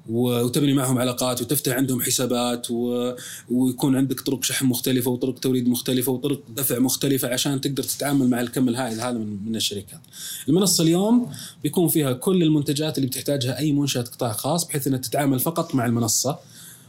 وتبني 0.09 0.73
معهم 0.75 0.99
علاقات 0.99 1.43
وتفتح 1.43 1.73
عندهم 1.73 2.03
حسابات 2.03 2.71
و... 2.71 3.13
ويكون 3.51 3.97
عندك 3.97 4.21
طرق 4.21 4.45
شحن 4.45 4.67
مختلفة 4.67 5.11
وطرق 5.11 5.39
توريد 5.39 5.69
مختلفة 5.69 6.13
وطرق 6.13 6.41
دفع 6.57 6.79
مختلفة 6.79 7.29
عشان 7.29 7.61
تقدر 7.61 7.83
تتعامل 7.83 8.31
مع 8.31 8.41
الكم 8.41 8.69
الهائل 8.69 9.01
هذا 9.01 9.19
من, 9.19 9.39
من 9.47 9.57
الشركات. 9.57 10.01
المنصة 10.49 10.85
اليوم 10.85 11.31
بيكون 11.63 11.89
فيها 11.89 12.13
كل 12.13 12.43
المنتجات 12.43 12.99
اللي 12.99 13.09
بتحتاجها 13.09 13.59
أي 13.59 13.73
منشأة 13.73 14.03
قطاع 14.03 14.33
خاص 14.33 14.67
بحيث 14.67 14.87
إنها 14.87 14.99
تتعامل 14.99 15.41
فقط 15.41 15.75
مع 15.75 15.87
المنصة 15.87 16.39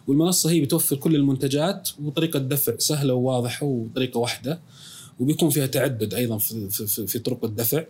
والمنصة 0.08 0.50
هي 0.50 0.62
بتوفر 0.62 0.96
كل 0.96 1.16
المنتجات 1.16 1.90
وطريقة 2.02 2.40
دفع 2.40 2.74
سهلة 2.78 3.14
وواضحة 3.14 3.66
وطريقة 3.66 4.18
واحدة 4.18 4.60
وبيكون 5.20 5.50
فيها 5.50 5.66
تعدد 5.66 6.14
أيضا 6.14 6.38
في, 6.38 6.70
في, 6.70 7.08
في 7.08 7.20
طرق 7.20 7.46
الدفع 7.46 7.84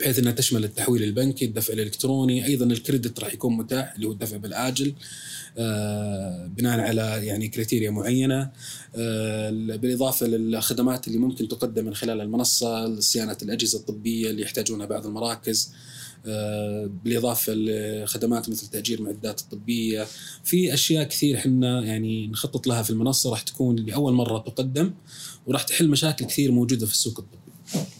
بحيث 0.00 0.18
إنها 0.18 0.32
تشمل 0.32 0.64
التحويل 0.64 1.02
البنكي، 1.02 1.44
الدفع 1.44 1.72
الإلكتروني، 1.72 2.46
أيضا 2.46 2.66
الكريدت 2.66 3.20
راح 3.20 3.34
يكون 3.34 3.56
متاح 3.56 3.94
اللي 3.94 4.06
هو 4.06 4.12
الدفع 4.12 4.36
بالآجل 4.36 4.94
آه 5.58 6.46
بناء 6.46 6.80
على 6.80 7.26
يعني 7.26 7.48
كريتيريا 7.48 7.90
معينة 7.90 8.50
آه 8.96 9.50
بالإضافة 9.50 10.26
للخدمات 10.26 11.08
اللي 11.08 11.18
ممكن 11.18 11.48
تقدم 11.48 11.84
من 11.84 11.94
خلال 11.94 12.20
المنصة 12.20 13.00
صيانة 13.00 13.36
الأجهزة 13.42 13.78
الطبية 13.78 14.30
اللي 14.30 14.42
يحتاجونها 14.42 14.86
بعض 14.86 15.06
المراكز 15.06 15.72
بالإضافة 17.04 17.52
لخدمات 17.54 18.48
مثل 18.50 18.66
تأجير 18.66 18.98
المعدات 18.98 19.40
الطبيه 19.40 20.06
في 20.44 20.74
أشياء 20.74 21.04
كثير 21.04 21.36
إحنا 21.36 21.84
يعني 21.84 22.26
نخطط 22.26 22.66
لها 22.66 22.82
في 22.82 22.90
المنصة 22.90 23.30
راح 23.30 23.42
تكون 23.42 23.76
لأول 23.76 24.12
مرة 24.12 24.38
تقدم 24.38 24.90
وراح 25.46 25.62
تحل 25.62 25.88
مشاكل 25.88 26.24
كثير 26.24 26.52
موجودة 26.52 26.86
في 26.86 26.92
السوق 26.92 27.18
الطبي. 27.18 27.38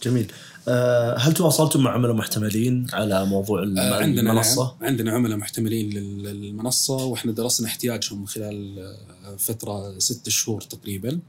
جميل. 0.03 0.31
آه، 0.67 1.17
هل 1.17 1.33
تواصلتم 1.33 1.83
مع 1.83 1.91
عملاء 1.93 2.13
محتملين 2.13 2.87
على 2.93 3.25
موضوع 3.25 3.63
آه، 3.63 3.95
عندنا 4.01 4.31
المنصة؟ 4.31 4.63
نعم. 4.63 4.89
عندنا 4.89 5.11
عملاء 5.11 5.37
محتملين 5.37 5.89
للمنصة 5.89 6.95
وإحنا 6.95 7.31
درسنا 7.31 7.67
احتياجهم 7.67 8.25
خلال 8.25 8.79
آه، 9.25 9.35
فترة 9.35 9.99
ست 9.99 10.29
شهور 10.29 10.61
تقريبا 10.61 11.19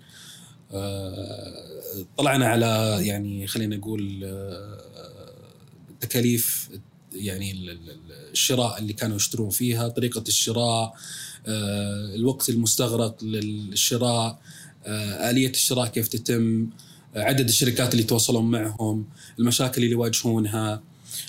طلعنا 2.16 2.46
على 2.46 2.98
يعني 3.00 3.46
خلينا 3.46 3.76
نقول 3.76 4.24
تكاليف 6.00 6.68
يعني 7.12 7.76
الشراء 8.32 8.78
اللي 8.78 8.92
كانوا 8.92 9.16
يشترون 9.16 9.50
فيها 9.50 9.88
طريقة 9.88 10.24
الشراء 10.28 10.94
الوقت 12.14 12.48
المستغرق 12.48 13.24
للشراء 13.24 14.38
آلية 15.30 15.50
الشراء 15.50 15.86
كيف 15.86 16.08
تتم 16.08 16.66
عدد 17.16 17.48
الشركات 17.48 17.92
اللي 17.92 18.02
يتواصلون 18.02 18.50
معهم 18.50 19.06
المشاكل 19.38 19.82
اللي 19.82 19.92
يواجهونها. 19.92 20.82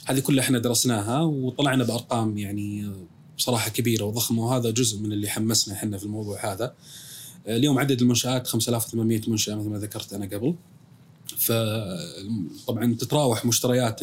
هذه 0.05 0.19
كلها 0.19 0.43
إحنا 0.43 0.59
درسناها 0.59 1.21
وطلعنا 1.21 1.83
بأرقام 1.83 2.37
يعني 2.37 2.91
بصراحه 3.37 3.69
كبيرة 3.69 4.03
وضخمة 4.03 4.45
وهذا 4.45 4.69
جزء 4.69 4.99
من 4.99 5.11
اللي 5.13 5.29
حمسنا 5.29 5.73
إحنا 5.73 5.97
في 5.97 6.03
الموضوع 6.03 6.53
هذا. 6.53 6.73
اليوم 7.47 7.79
عدد 7.79 8.01
المنشآت 8.01 8.47
5800 8.47 9.21
منشأة 9.27 9.55
مثل 9.55 9.69
ما 9.69 9.77
ذكرت 9.77 10.13
أنا 10.13 10.25
قبل. 10.25 10.55
فطبعا 11.37 12.95
تتراوح 12.95 13.45
مشتريات 13.45 14.01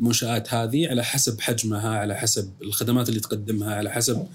المنشآت 0.00 0.54
هذه 0.54 0.88
على 0.88 1.04
حسب 1.04 1.40
حجمها 1.40 1.98
على 1.98 2.16
حسب 2.16 2.52
الخدمات 2.62 3.08
اللي 3.08 3.20
تقدمها 3.20 3.74
على 3.74 3.90
حسب 3.90 4.26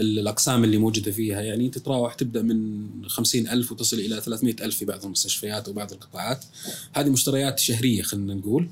الأقسام 0.00 0.64
اللي 0.64 0.78
موجودة 0.78 1.12
فيها. 1.12 1.40
يعني 1.40 1.68
تتراوح 1.68 2.14
تبدأ 2.14 2.42
من 2.42 2.88
خمسين 3.08 3.48
ألف 3.48 3.72
وتصل 3.72 3.98
إلى 3.98 4.20
300 4.20 4.54
ألف 4.60 4.76
في 4.76 4.84
بعض 4.84 5.04
المستشفيات 5.04 5.68
وبعض 5.68 5.92
القطاعات. 5.92 6.44
هذه 6.92 7.10
مشتريات 7.10 7.58
شهرية 7.58 8.02
خلينا 8.02 8.34
نقول 8.34 8.68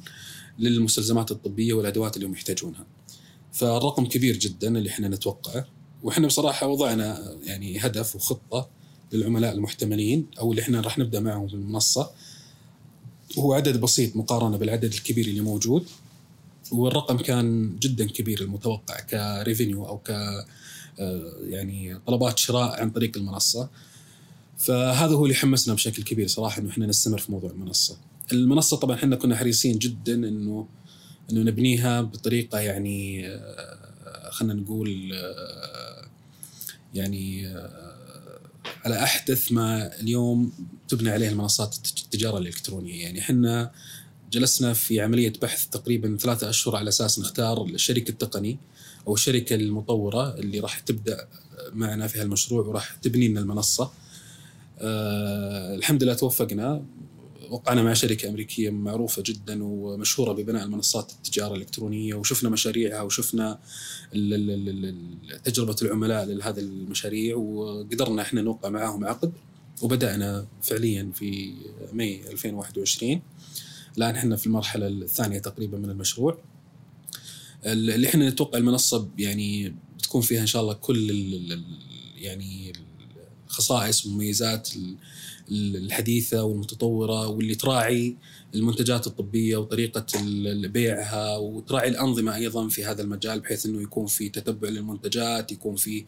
للمستلزمات 0.59 1.31
الطبية 1.31 1.75
والأدوات 1.75 2.17
اللي 2.17 2.27
هم 2.27 2.33
يحتاجونها. 2.33 2.87
فالرقم 3.53 4.07
كبير 4.07 4.37
جدا 4.37 4.79
اللي 4.79 4.89
إحنا 4.89 5.09
نتوقعه. 5.09 5.67
وإحنا 6.03 6.27
بصراحة 6.27 6.67
وضعنا 6.67 7.37
يعني 7.45 7.79
هدف 7.79 8.17
وخطة 8.17 8.69
للعملاء 9.13 9.55
المحتملين 9.55 10.27
أو 10.39 10.51
اللي 10.51 10.63
إحنا 10.63 10.81
راح 10.81 10.99
نبدأ 10.99 11.21
معهم 11.21 11.49
في 11.49 11.55
المنصة. 11.55 12.11
هو 13.39 13.53
عدد 13.53 13.81
بسيط 13.81 14.17
مقارنة 14.17 14.57
بالعدد 14.57 14.93
الكبير 14.93 15.27
اللي 15.27 15.41
موجود 15.41 15.87
والرقم 16.73 17.17
كان 17.17 17.77
جدا 17.79 18.07
كبير 18.07 18.41
المتوقع 18.41 19.01
كريفينيو 19.01 19.87
أو 19.87 19.99
ك 19.99 20.11
آه، 21.01 21.37
يعني 21.49 21.99
طلبات 22.07 22.39
شراء 22.39 22.81
عن 22.81 22.91
طريق 22.91 23.17
المنصة 23.17 23.69
فهذا 24.59 25.15
هو 25.15 25.25
اللي 25.25 25.35
حمسنا 25.35 25.75
بشكل 25.75 26.03
كبير 26.03 26.27
صراحة 26.27 26.61
إنه 26.61 26.71
إحنا 26.71 26.87
نستمر 26.87 27.19
في 27.19 27.33
موضوع 27.33 27.51
المنصة. 27.51 27.97
المنصة 28.33 28.77
طبعا 28.77 28.97
إحنا 28.97 29.17
كنا 29.17 29.37
حريصين 29.37 29.79
جدا 29.79 30.15
إنه 30.15 30.67
إنه 31.33 31.43
نبنيها 31.43 32.01
بطريقة 32.01 32.61
يعني 32.61 33.29
آه، 33.29 34.31
خلينا 34.31 34.55
نقول 34.55 35.13
آه، 35.15 36.07
يعني 36.95 37.55
على 38.85 39.03
أحدث 39.03 39.53
ما 39.53 40.01
اليوم 40.01 40.53
تبنى 40.93 41.11
عليه 41.11 41.29
المنصات 41.29 41.77
التجارة 41.77 42.39
الإلكترونية. 42.39 43.03
يعني 43.03 43.21
إحنا 43.21 43.71
جلسنا 44.33 44.73
في 44.73 45.01
عملية 45.01 45.33
بحث 45.43 45.67
تقريبا 45.67 46.17
ثلاثة 46.17 46.51
أشهر 46.51 46.77
على 46.77 46.89
أساس 46.89 47.19
نختار 47.19 47.65
الشريك 47.65 48.11
التقني 48.11 48.59
أو 49.07 49.15
الشركة 49.15 49.55
المطورة 49.55 50.35
اللي 50.35 50.61
راح 50.61 50.79
تبدأ 50.79 51.29
معنا 51.73 52.07
في 52.07 52.21
هالمشروع 52.21 52.67
وراح 52.67 52.95
تبني 52.95 53.29
لنا 53.29 53.41
المنصة. 53.41 53.91
أه 54.79 55.75
الحمد 55.75 56.03
لله 56.03 56.15
توفقنا. 56.15 56.85
وقعنا 57.51 57.83
مع 57.83 57.93
شركة 57.93 58.29
أمريكية 58.29 58.71
معروفة 58.71 59.23
جدا 59.27 59.65
ومشهورة 59.65 60.33
ببناء 60.33 60.65
المنصات 60.65 61.13
التجارة 61.13 61.55
الإلكترونية. 61.55 62.15
وشفنا 62.15 62.49
مشاريعها 62.49 63.03
وشفنا 63.03 63.59
تجربة 65.45 65.77
العملاء 65.83 66.25
لهذه 66.25 66.59
المشاريع 66.59 67.37
وقدرنا 67.37 68.23
إحنا 68.23 68.43
نوقع 68.43 68.69
معاهم 68.69 69.05
عقد. 69.05 69.33
وبدأنا 69.83 70.47
فعليا 70.63 71.11
في 71.15 71.55
ماي 71.93 72.31
2021 72.33 73.23
الآن 73.99 74.15
إحنا 74.15 74.37
في 74.37 74.47
المرحلة 74.47 74.87
الثانية 74.87 75.39
تقريبا 75.39 75.79
من 75.79 75.91
المشروع. 75.91 76.39
اللي 77.67 78.09
إحنا 78.09 78.29
نتوقع 78.29 78.59
المنصة 78.59 79.09
يعني 79.19 79.75
بتكون 79.99 80.21
فيها 80.23 80.41
إن 80.41 80.47
شاء 80.47 80.63
الله 80.63 80.75
كل 80.75 81.61
يعني 82.17 82.73
الخصائص 83.49 84.07
والمميزات 84.07 84.71
الحديثة 85.51 86.43
والمتطورة 86.45 87.27
واللي 87.29 87.55
تراعي 87.55 88.17
المنتجات 88.55 89.07
الطبية 89.07 89.57
وطريقة 89.57 90.07
بيعها 90.69 91.37
وتراعي 91.37 91.89
الأنظمة 91.89 92.37
أيضا 92.37 92.69
في 92.69 92.85
هذا 92.85 93.03
المجال 93.03 93.41
بحيث 93.41 93.67
إنه 93.67 93.83
يكون 93.83 94.07
في 94.07 94.29
تتبع 94.29 94.69
للمنتجات، 94.69 95.53
يكون 95.53 95.77
في 95.77 96.05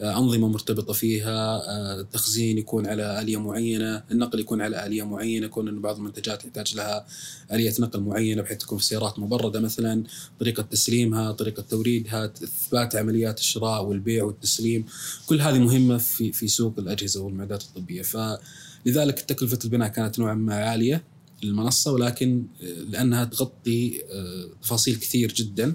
آه، 0.00 0.18
أنظمة 0.18 0.48
مرتبطة 0.48 0.92
فيها، 0.92 1.60
التخزين 2.00 2.56
آه، 2.56 2.60
يكون 2.60 2.86
على 2.86 3.20
آلية 3.20 3.36
معينة، 3.40 4.02
النقل 4.10 4.40
يكون 4.40 4.60
على 4.60 4.86
آلية 4.86 5.02
معينة، 5.02 5.46
يكون 5.46 5.68
انه 5.68 5.80
بعض 5.80 5.96
المنتجات 5.96 6.44
يحتاج 6.44 6.76
لها 6.76 7.06
آلية 7.52 7.72
نقل 7.78 8.00
معينة 8.00 8.42
بحيث 8.42 8.58
تكون 8.58 8.78
في 8.78 8.84
سيارات 8.84 9.18
مبردة 9.18 9.60
مثلا، 9.60 10.04
طريقة 10.40 10.62
تسليمها، 10.62 11.32
طريقة 11.32 11.64
توريدها، 11.70 12.24
إثبات 12.24 12.96
عمليات 12.96 13.38
الشراء 13.38 13.84
والبيع 13.84 14.24
والتسليم، 14.24 14.84
كل 15.26 15.40
هذه 15.40 15.58
مهمة 15.58 15.98
في 15.98 16.32
في 16.32 16.48
سوق 16.48 16.74
الأجهزة 16.78 17.22
والمعدات 17.22 17.62
الطبية، 17.62 18.02
فلذلك 18.02 19.20
تكلفة 19.20 19.58
البناء 19.64 19.88
كانت 19.88 20.18
نوعا 20.18 20.34
ما 20.34 20.54
عالية. 20.54 21.13
للمنصه 21.44 21.92
ولكن 21.92 22.46
آه، 22.62 22.64
لأنها 22.64 23.24
تغطي 23.24 24.02
آه، 24.10 24.48
تفاصيل 24.62 24.96
كثير 24.96 25.32
جدا 25.32 25.74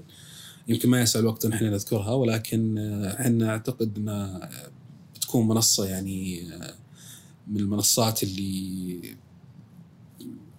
يمكن 0.68 0.90
ما 0.90 1.02
يسع 1.02 1.20
الوقت 1.20 1.46
ان 1.46 1.54
إحنا 1.54 1.70
نذكرها 1.70 2.14
ولكن 2.14 2.78
آه، 2.78 3.14
إحنا 3.14 3.30
نعتقد 3.30 3.98
إنها 3.98 4.50
بتكون 5.16 5.48
منصة 5.48 5.86
يعني 5.86 6.44
من 7.48 7.60
المنصات 7.60 8.24
اللي 8.24 9.16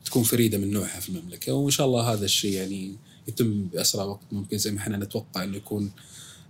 تكون 0.04 0.22
فريدة 0.22 0.58
من 0.58 0.70
نوعها 0.70 1.00
في 1.00 1.08
المملكة 1.08 1.52
وإن 1.52 1.70
شاء 1.70 1.86
الله 1.86 2.12
هذا 2.12 2.24
الشيء 2.24 2.52
يعني 2.52 2.96
يتم 3.28 3.64
بأسرع 3.64 4.04
وقت 4.04 4.32
ممكن 4.32 4.58
زي 4.58 4.70
ما 4.70 4.78
إحنا 4.78 4.96
نتوقع 4.96 5.44
إنه 5.44 5.56
يكون 5.56 5.90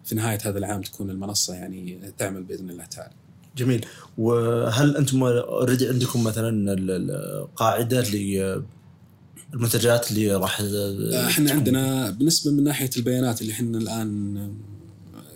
في 0.05 0.15
نهاية 0.15 0.39
هذا 0.45 0.59
العام 0.59 0.83
تكون 0.83 1.11
المنصة 1.11 1.55
يعني 1.55 2.13
تعمل 2.19 2.43
بإذن 2.43 2.71
الله 2.71 2.85
تعالى. 2.85 3.15
جميل 3.57 3.87
وهل 4.19 4.97
أنتم 4.97 5.23
اوريدي 5.23 5.89
عندكم 5.89 6.25
مثلا 6.25 6.73
ال- 6.73 6.91
ال- 6.91 7.55
قاعدة 7.57 8.01
للمنتجات 9.53 10.11
اللي 10.11 10.35
راح 10.35 10.61
إحنا 11.27 11.53
عندنا 11.53 12.11
بالنسبة 12.11 12.51
من 12.53 12.65
ناحية 12.65 12.91
البيانات 12.97 13.43
اللي 13.43 13.53
إحنا 13.53 13.79
الآن 13.79 14.37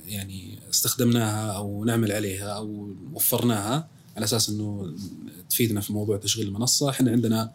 يعني 0.06 0.58
استخدمناها 0.70 1.52
أو 1.52 1.84
نعمل 1.84 2.12
عليها 2.12 2.48
أو 2.48 2.88
وفرناها 3.12 3.88
على 4.16 4.24
أساس 4.24 4.48
إنه 4.48 4.94
تفيدنا 5.50 5.80
في 5.80 5.92
موضوع 5.92 6.16
تشغيل 6.16 6.46
المنصة، 6.48 6.90
إحنا 6.90 7.10
عندنا 7.10 7.52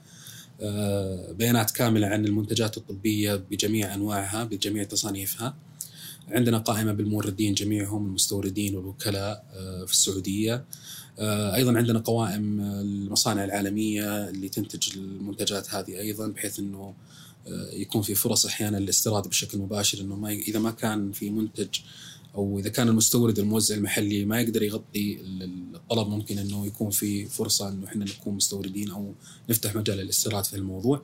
آه، 0.62 1.32
بيانات 1.32 1.72
كاملة 1.72 2.08
عن 2.08 2.26
المنتجات 2.26 2.78
الطبية 2.78 3.36
بجميع 3.36 3.94
أنواعها 3.94 4.44
بجميع 4.44 4.84
تصانيفها. 4.84 5.56
عندنا 6.32 6.58
قائمة 6.58 6.92
بالموردين 6.94 7.54
جميعهم 7.54 8.06
المستوردين 8.06 8.76
والوكلاء 8.76 9.46
آه، 9.54 9.86
في 9.86 9.92
السعودية. 9.92 10.66
آه، 11.20 11.56
أيضا 11.56 11.78
عندنا 11.78 12.00
قوائم 12.00 12.62
المصانع 12.62 13.44
العالمية 13.44 14.30
اللي 14.30 14.50
تنتج 14.50 14.98
المنتجات 14.98 15.74
هذه 15.74 16.00
أيضا 16.00 16.28
بحيث 16.28 16.60
إنه 16.60 16.94
آه، 17.48 17.70
يكون 17.74 18.02
في 18.02 18.16
فرص 18.16 18.46
أحيانا 18.46 18.78
للاستيراد 18.78 19.28
بشكل 19.28 19.58
مباشر 19.58 20.02
إنه 20.02 20.16
ما 20.16 20.30
إذا 20.32 20.60
ما 20.60 20.72
كان 20.72 21.12
في 21.12 21.30
منتج 21.30 21.68
أو 22.36 22.60
إذا 22.60 22.70
كان 22.70 22.88
المستورد 22.88 23.40
الموزع 23.40 23.76
المحلي 23.76 24.26
ما 24.26 24.42
يقدر 24.42 24.64
يغطي 24.64 25.22
ال- 25.22 25.76
الطلب 25.76 26.08
ممكن 26.08 26.38
إنه 26.38 26.66
يكون 26.66 26.90
في 26.90 27.26
فرصة 27.26 27.70
إنه 27.70 27.88
إحنا 27.88 28.06
نكون 28.06 28.34
مستوردين 28.36 28.92
أو 28.92 29.14
نفتح 29.50 29.76
مجال 29.76 29.98
للاستيراد 29.98 30.44
في 30.46 30.56
الموضوع. 30.56 31.02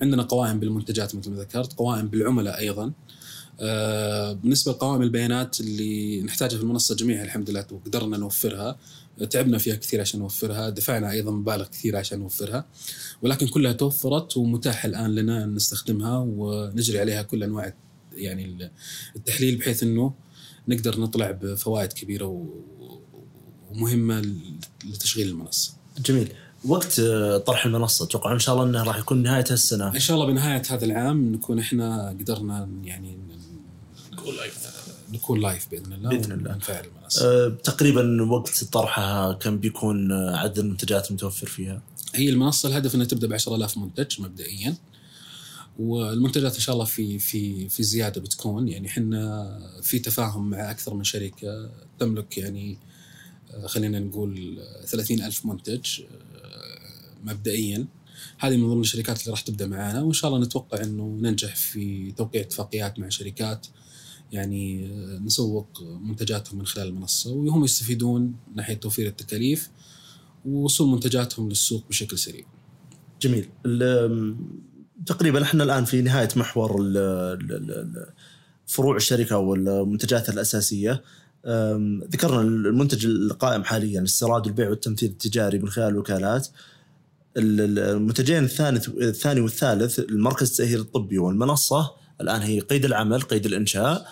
عندنا 0.00 0.22
قوائم 0.22 0.60
بالمنتجات 0.60 1.14
مثل 1.14 1.30
ما 1.30 1.36
ذكرت، 1.36 1.72
قوائم 1.72 2.08
بالعملاء 2.08 2.58
أيضا. 2.58 2.84
آه، 2.84 2.92
بالنسبة 4.42 4.72
لقوائم 4.72 5.02
البيانات 5.02 5.60
اللي 5.60 6.20
نحتاجها 6.20 6.56
في 6.56 6.62
المنصة 6.62 6.94
جميعها 6.94 7.24
الحمد 7.24 7.50
لله 7.50 7.66
وقدرنا 7.70 8.16
نوفرها. 8.16 8.78
تعبنا 9.30 9.58
فيها 9.58 9.74
كثير 9.74 10.00
عشان 10.00 10.20
نوفرها. 10.20 10.70
دفعنا 10.70 11.10
أيضا 11.10 11.30
مبالغ 11.30 11.66
كثير 11.66 11.96
عشان 11.96 12.18
نوفرها. 12.18 12.66
ولكن 13.22 13.46
كلها 13.48 13.72
توفرت 13.72 14.36
ومتاح 14.36 14.84
الآن 14.84 15.14
لنا 15.14 15.44
أن 15.44 15.54
نستخدمها 15.54 16.18
ونجري 16.18 17.00
عليها 17.00 17.22
كل 17.22 17.42
أنواع 17.42 17.74
يعني 18.12 18.70
التحليل 19.16 19.56
بحيث 19.56 19.82
إنه 19.82 20.14
نقدر 20.68 21.00
نطلع 21.00 21.30
بفوائد 21.30 21.92
كبيرة 21.92 22.46
ومهمة 23.70 24.22
لتشغيل 24.84 25.28
المنصة. 25.28 25.72
جميل. 25.98 26.32
وقت 26.64 27.00
آه، 27.00 27.38
طرح 27.38 27.66
المنصة 27.66 28.04
أتوقع 28.04 28.32
إن 28.32 28.38
شاء 28.38 28.54
الله 28.54 28.66
انه 28.66 28.82
راح 28.82 28.98
يكون 28.98 29.22
نهاية 29.22 29.44
هالسنه 29.50 29.94
إن 29.94 30.00
شاء 30.00 30.16
الله 30.16 30.26
بنهاية 30.26 30.62
هذا 30.70 30.84
العام 30.84 31.32
نكون 31.32 31.58
إحنا 31.58 32.08
قدرنا 32.08 32.68
يعني 32.84 33.18
نقول 34.22 34.36
live 34.36 34.54
نكون 35.12 35.40
live 35.40 35.68
بإذن 35.70 35.92
الله 35.92 36.10
بإذن 36.10 36.32
الله. 36.32 36.58
آه، 37.22 37.48
تقريبا 37.48 38.22
وقت 38.22 38.64
طرحها 38.64 39.32
كم 39.32 39.58
بيكون 39.58 40.12
آه، 40.12 40.36
عدد 40.36 40.58
المنتجات 40.58 41.08
المتوفر 41.08 41.46
فيها؟ 41.46 41.82
هي 42.14 42.28
المنصة 42.28 42.68
الهدف 42.68 42.94
إنها 42.94 43.06
تبدأ 43.06 43.26
ب 43.26 43.32
10000 43.32 43.78
منتج 43.78 44.20
مبدئيا. 44.20 44.76
والمنتجات 45.78 46.54
إن 46.54 46.60
شاء 46.60 46.74
الله 46.74 46.84
في 46.84 47.18
في 47.18 47.68
في 47.68 47.82
زيادة 47.82 48.20
بتكون. 48.20 48.68
يعني 48.68 48.88
إحنا 48.88 49.80
في 49.82 49.98
تفاهم 49.98 50.50
مع 50.50 50.70
أكثر 50.70 50.94
من 50.94 51.04
شركة 51.04 51.70
تملك 51.98 52.38
يعني 52.38 52.78
آه، 53.54 53.66
خلينا 53.66 53.98
نقول 53.98 54.62
30 54.86 55.22
ألف 55.22 55.46
منتج 55.46 56.00
آه، 56.00 56.06
مبدئيا. 57.24 57.86
هذه 58.38 58.56
من 58.56 58.68
ضمن 58.68 58.80
الشركات 58.80 59.20
اللي 59.20 59.30
راح 59.30 59.40
تبدأ 59.40 59.66
معنا 59.66 60.02
وإن 60.02 60.12
شاء 60.12 60.30
الله 60.30 60.44
نتوقع 60.44 60.82
إنه 60.82 61.18
ننجح 61.20 61.56
في 61.56 62.12
توقيع 62.12 62.40
اتفاقيات 62.40 62.98
مع 62.98 63.08
شركات 63.08 63.66
يعني 64.32 64.88
نسوق 65.24 65.82
منتجاتهم 66.02 66.58
من 66.58 66.66
خلال 66.66 66.88
المنصة 66.88 67.30
وهم 67.30 67.64
يستفيدون 67.64 68.22
من 68.22 68.56
ناحية 68.56 68.74
توفير 68.74 69.06
التكاليف 69.06 69.70
ووصول 70.44 70.88
منتجاتهم 70.88 71.48
للسوق 71.48 71.84
بشكل 71.88 72.18
سريع. 72.18 72.44
جميل. 73.22 73.48
تقريبا 75.06 75.42
إحنا 75.42 75.64
الآن 75.64 75.84
في 75.84 76.02
نهاية 76.02 76.28
محور 76.36 76.80
ال- 76.82 76.96
ال- 77.50 78.06
فروع 78.66 78.96
الشركة 78.96 79.36
والمنتجات 79.38 80.28
الأساسية. 80.28 81.02
ذكرنا 82.12 82.40
المنتج 82.40 83.06
القائم 83.06 83.64
حاليا 83.64 83.98
الاستيراد 84.00 84.46
والبيع 84.46 84.70
والتمثيل 84.70 85.10
التجاري 85.10 85.58
من 85.58 85.68
خلال 85.68 85.88
الوكالات. 85.88 86.48
ال- 87.36 87.60
ال- 87.60 87.78
المنتجين 87.78 88.44
الثاني 88.44 88.80
الثاني 89.00 89.40
والثالث 89.40 89.98
المركز 89.98 90.50
التأهيل 90.50 90.80
الطبي 90.80 91.18
والمنصة 91.18 91.90
الآن 92.20 92.40
هي 92.42 92.60
قيد 92.60 92.84
العمل 92.84 93.20
قيد 93.22 93.46
الإنشاء. 93.46 94.08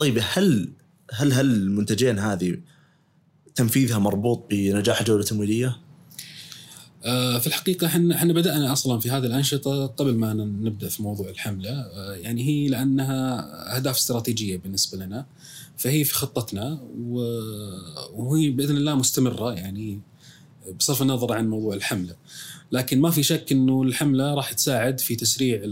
طيب 0.00 0.18
هل 0.22 0.72
هل 1.12 1.32
هل 1.32 1.46
المنتجين 1.46 2.18
هذه 2.18 2.58
تنفيذها 3.54 3.98
مربوط 3.98 4.46
بنجاح 4.50 5.00
الجولة 5.00 5.20
التمويلية؟ 5.20 5.76
آه، 7.04 7.38
في 7.38 7.46
الحقيقة 7.46 7.86
إحنا 7.86 8.14
إحنا 8.14 8.32
بدأنا 8.32 8.72
أصلا 8.72 9.00
في 9.00 9.10
هذه 9.10 9.26
الأنشطة 9.26 9.86
قبل 9.86 10.14
ما 10.14 10.34
نبدأ 10.34 10.88
في 10.88 11.02
موضوع 11.02 11.28
الحملة. 11.28 11.70
آه، 11.70 12.14
يعني 12.14 12.44
هي 12.44 12.68
لأنها 12.68 13.76
أهداف 13.76 13.96
استراتيجية 13.96 14.56
بالنسبة 14.56 15.04
لنا 15.04 15.26
فهي 15.76 16.04
في 16.04 16.14
خطتنا 16.14 16.80
وهي 18.12 18.50
بإذن 18.50 18.76
الله 18.76 18.94
مستمرة 18.94 19.52
يعني 19.54 20.00
بصرف 20.78 21.02
النظر 21.02 21.32
عن 21.32 21.50
موضوع 21.50 21.74
الحملة. 21.74 22.16
لكن 22.72 23.00
ما 23.00 23.10
في 23.10 23.22
شك 23.22 23.52
أنه 23.52 23.82
الحملة 23.82 24.34
راح 24.34 24.52
تساعد 24.52 25.00
في 25.00 25.16
تسريع 25.16 25.62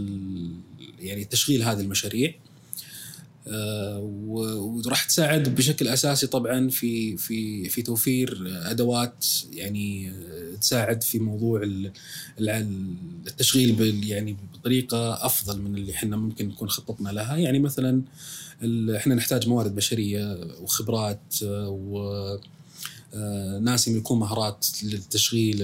يعني 0.99 1.25
تشغيل 1.25 1.63
هذه 1.63 1.81
المشاريع. 1.81 2.33
وراح 3.99 5.03
تساعد 5.03 5.55
بشكل 5.55 5.87
أساسي 5.87 6.27
طبعا 6.27 6.69
في 6.69 7.17
في 7.17 7.69
في 7.69 7.81
توفير 7.81 8.43
أدوات 8.71 9.25
يعني 9.53 10.09
آه، 10.09 10.55
تساعد 10.61 11.03
في 11.03 11.19
موضوع 11.19 11.63
ال- 11.63 11.91
ال- 12.39 12.93
التشغيل 13.27 14.03
يعني 14.03 14.37
بطريقة 14.53 15.25
أفضل 15.25 15.61
من 15.61 15.75
اللي 15.75 15.91
إحنا 15.91 16.17
ممكن 16.17 16.47
نكون 16.47 16.69
خططنا 16.69 17.09
لها. 17.09 17.37
يعني 17.37 17.59
مثلا 17.59 18.01
إحنا 18.95 19.15
نحتاج 19.15 19.47
موارد 19.47 19.75
بشرية 19.75 20.37
وخبرات 20.61 21.21
آه، 21.43 21.69
و 21.69 21.99
آه، 23.13 23.59
ناس 23.59 23.87
يملكون 23.87 24.19
مهارات 24.19 24.67
للتشغيل 24.83 25.57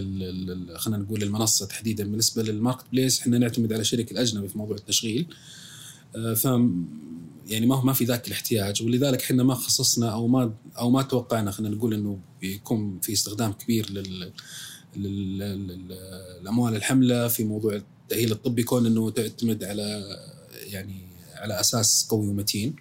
خلينا 0.75 1.03
نقول 1.03 1.23
المنصة 1.23 1.65
تحديدا. 1.65 2.03
بالنسبة 2.03 2.43
للماركت 2.43 2.85
بليس 2.91 3.19
إحنا 3.19 3.37
نعتمد 3.37 3.73
على 3.73 3.83
شركة 3.83 4.13
الاجنبي 4.13 4.47
في 4.47 4.57
موضوع 4.57 4.75
التشغيل. 4.77 5.25
ف 6.35 6.47
يعني 7.45 7.65
ما 7.65 7.75
هو 7.75 7.81
ما 7.81 7.93
في 7.93 8.05
ذاك 8.05 8.27
الاحتياج 8.27 8.83
ولذلك 8.83 9.21
إحنا 9.21 9.43
ما 9.43 9.53
خصصنا 9.53 10.13
أو 10.13 10.27
ما 10.27 10.53
أو 10.77 10.89
ما 10.89 11.01
توقعنا 11.01 11.51
خلينا 11.51 11.75
نقول 11.75 11.93
إنه 11.93 12.19
بيكون 12.41 12.99
في 12.99 13.13
استخدام 13.13 13.51
كبير 13.51 13.89
لل 13.89 14.31
الاموال 16.41 16.75
الحملة 16.75 17.27
في 17.27 17.43
موضوع 17.43 17.75
التأهيل 17.75 18.31
الطبي 18.31 18.63
كون 18.63 18.85
إنه 18.85 19.09
تعتمد 19.09 19.63
على 19.63 20.03
يعني 20.67 21.07
على 21.35 21.59
أساس 21.59 22.07
قوي 22.09 22.27
ومتين. 22.27 22.75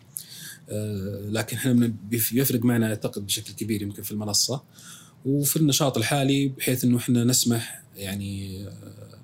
آه، 0.69 1.29
لكن 1.29 1.57
إحنا 1.57 1.95
بيفرق 2.11 2.65
معنا 2.65 2.87
أعتقد 2.87 3.27
بشكل 3.27 3.53
كبير 3.53 3.83
يمكن 3.83 4.03
في 4.03 4.13
المنصة. 4.13 4.63
وفي 5.27 5.57
النشاط 5.57 5.97
الحالي 5.97 6.49
بحيث 6.49 6.85
إنه 6.85 6.97
إحنا 6.97 7.25
نسمح 7.25 7.83
يعني 7.97 8.65
آه، 8.67 9.19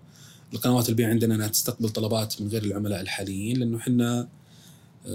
القنوات 0.53 0.88
البيع 0.88 1.09
عندنا 1.09 1.34
إنها 1.34 1.49
تستقبل 1.49 1.88
طلبات 1.88 2.43
من 2.43 2.49
غير 2.49 2.62
العملاء 2.64 3.01
الحاليين 3.01 3.57
لأنه 3.57 3.76
إحنا 3.78 4.28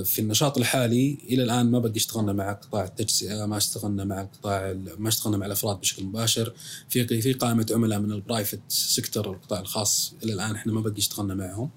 في 0.04 0.20
النشاط 0.20 0.58
الحالي 0.58 1.18
إلى 1.30 1.44
الآن 1.44 1.72
ما 1.72 1.80
بقى 1.80 1.92
اشتغلنا 1.96 2.34
مع 2.34 2.52
قطاع 2.54 2.84
التجزئة، 2.84 3.46
ما 3.46 3.58
اشتغلنا 3.58 4.04
مع 4.04 4.24
قطاع 4.24 4.74
ما 4.98 5.10
اشتغلنا 5.10 5.38
مع 5.38 5.46
الأفراد 5.46 5.80
بشكل 5.80 6.04
مباشر، 6.04 6.54
في 6.90 7.22
في 7.22 7.34
قائمة 7.34 7.66
عملاء 7.72 8.00
من 8.00 8.12
ال 8.12 8.18
private 8.18 8.60
sector 8.70 9.32
القطاع 9.34 9.60
الخاص 9.60 10.14
إلى 10.24 10.34
الآن 10.34 10.56
إحنا 10.56 10.74
ما 10.74 10.82
بقى 10.82 10.94
اشتغلنا 10.98 11.36
معهم. 11.36 11.70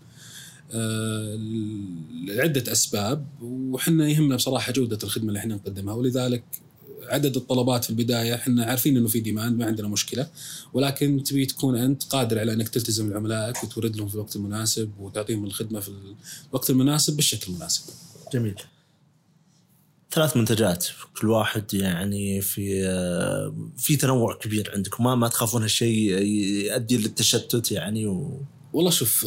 آه، 0.72 1.36
لعدة 2.26 2.72
أسباب 2.72 3.26
وحنا 3.42 4.08
يهمنا 4.08 4.36
بصراحة 4.36 4.72
جودة 4.72 4.98
الخدمة 5.04 5.28
اللي 5.28 5.38
إحنا 5.38 5.54
نقدمها 5.54 5.94
ولذلك 5.94 6.44
عدد 7.08 7.36
الطلبات 7.36 7.84
في 7.84 7.90
البداية 7.90 8.34
إحنا 8.34 8.64
عارفين 8.64 8.96
إنه 8.96 9.08
في 9.08 9.20
ديماند 9.20 9.58
ما 9.58 9.66
عندنا 9.66 9.88
مشكلة 9.88 10.26
ولكن 10.72 11.22
تبي 11.22 11.46
تكون 11.46 11.76
أنت 11.76 12.02
قادر 12.04 12.38
على 12.38 12.52
إنك 12.52 12.68
تلتزم 12.68 13.10
لعملائك 13.12 13.64
وتورد 13.64 13.96
لهم 13.96 14.08
في 14.08 14.14
الوقت 14.14 14.36
المناسب 14.36 14.90
وتعطيهم 14.98 15.44
الخدمة 15.44 15.80
في 15.80 15.90
الوقت 16.50 16.70
المناسب 16.70 17.16
بالشكل 17.16 17.52
المناسب. 17.52 17.82
جميل 18.32 18.54
ثلاث 20.12 20.36
منتجات 20.36 20.86
كل 21.20 21.30
واحد 21.30 21.74
يعني 21.74 22.40
في 22.40 22.82
في 23.78 23.96
تنوع 23.96 24.34
كبير 24.34 24.70
عندكم 24.74 25.04
ما 25.04 25.14
ما 25.14 25.28
تخافون 25.28 25.62
هالشيء 25.62 26.22
يؤدي 26.22 26.96
للتشتت 26.96 27.72
يعني 27.72 28.06
و... 28.06 28.40
والله 28.72 28.90
شوف 28.90 29.26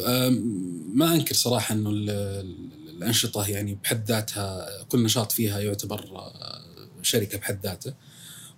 ما 0.94 1.14
أنكر 1.16 1.36
صراحة 1.36 1.76
إنه 1.76 1.90
ال- 1.90 2.10
ال- 2.10 2.72
الأنشطة 2.98 3.48
يعني 3.48 3.78
بحد 3.84 4.06
ذاتها 4.08 4.68
كل 4.84 5.04
نشاط 5.04 5.32
فيها 5.32 5.60
يعتبر 5.60 6.06
شركة 7.04 7.38
بحد 7.38 7.60
ذاته. 7.64 7.93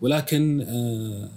ولكن 0.01 0.61
آه، 0.61 1.29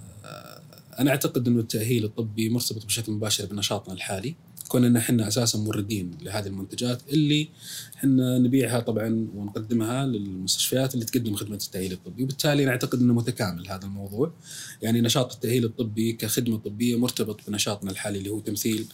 أنا 0.99 1.11
أعتقد 1.11 1.47
إنه 1.47 1.59
التأهيل 1.59 2.05
الطبي 2.05 2.49
مرتبط 2.49 2.85
بشكل 2.85 3.11
مباشر 3.11 3.45
بنشاطنا 3.45 3.93
الحالي. 3.93 4.35
كون 4.67 4.85
إن 4.85 4.95
إحنا 4.95 5.27
أساسا 5.27 5.57
موردين 5.59 6.11
لهذه 6.21 6.47
المنتجات 6.47 7.01
اللي 7.09 7.49
إحنا 7.95 8.39
نبيعها 8.39 8.79
طبعا 8.79 9.27
ونقدمها 9.35 10.05
للمستشفيات 10.05 10.93
اللي 10.93 11.05
تقدم 11.05 11.35
خدمة 11.35 11.55
التأهيل 11.55 11.91
الطبي. 11.91 12.23
وبالتالي 12.23 12.65
نعتقد 12.65 12.99
إنه 12.99 13.13
متكامل 13.13 13.69
هذا 13.69 13.85
الموضوع. 13.85 14.33
يعني 14.81 15.01
نشاط 15.01 15.33
التأهيل 15.33 15.65
الطبي 15.65 16.13
كخدمة 16.13 16.57
طبية 16.57 16.99
مرتبط 16.99 17.39
بنشاطنا 17.47 17.91
الحالي 17.91 18.17
اللي 18.17 18.29
هو 18.29 18.39
تمثيل 18.39 18.85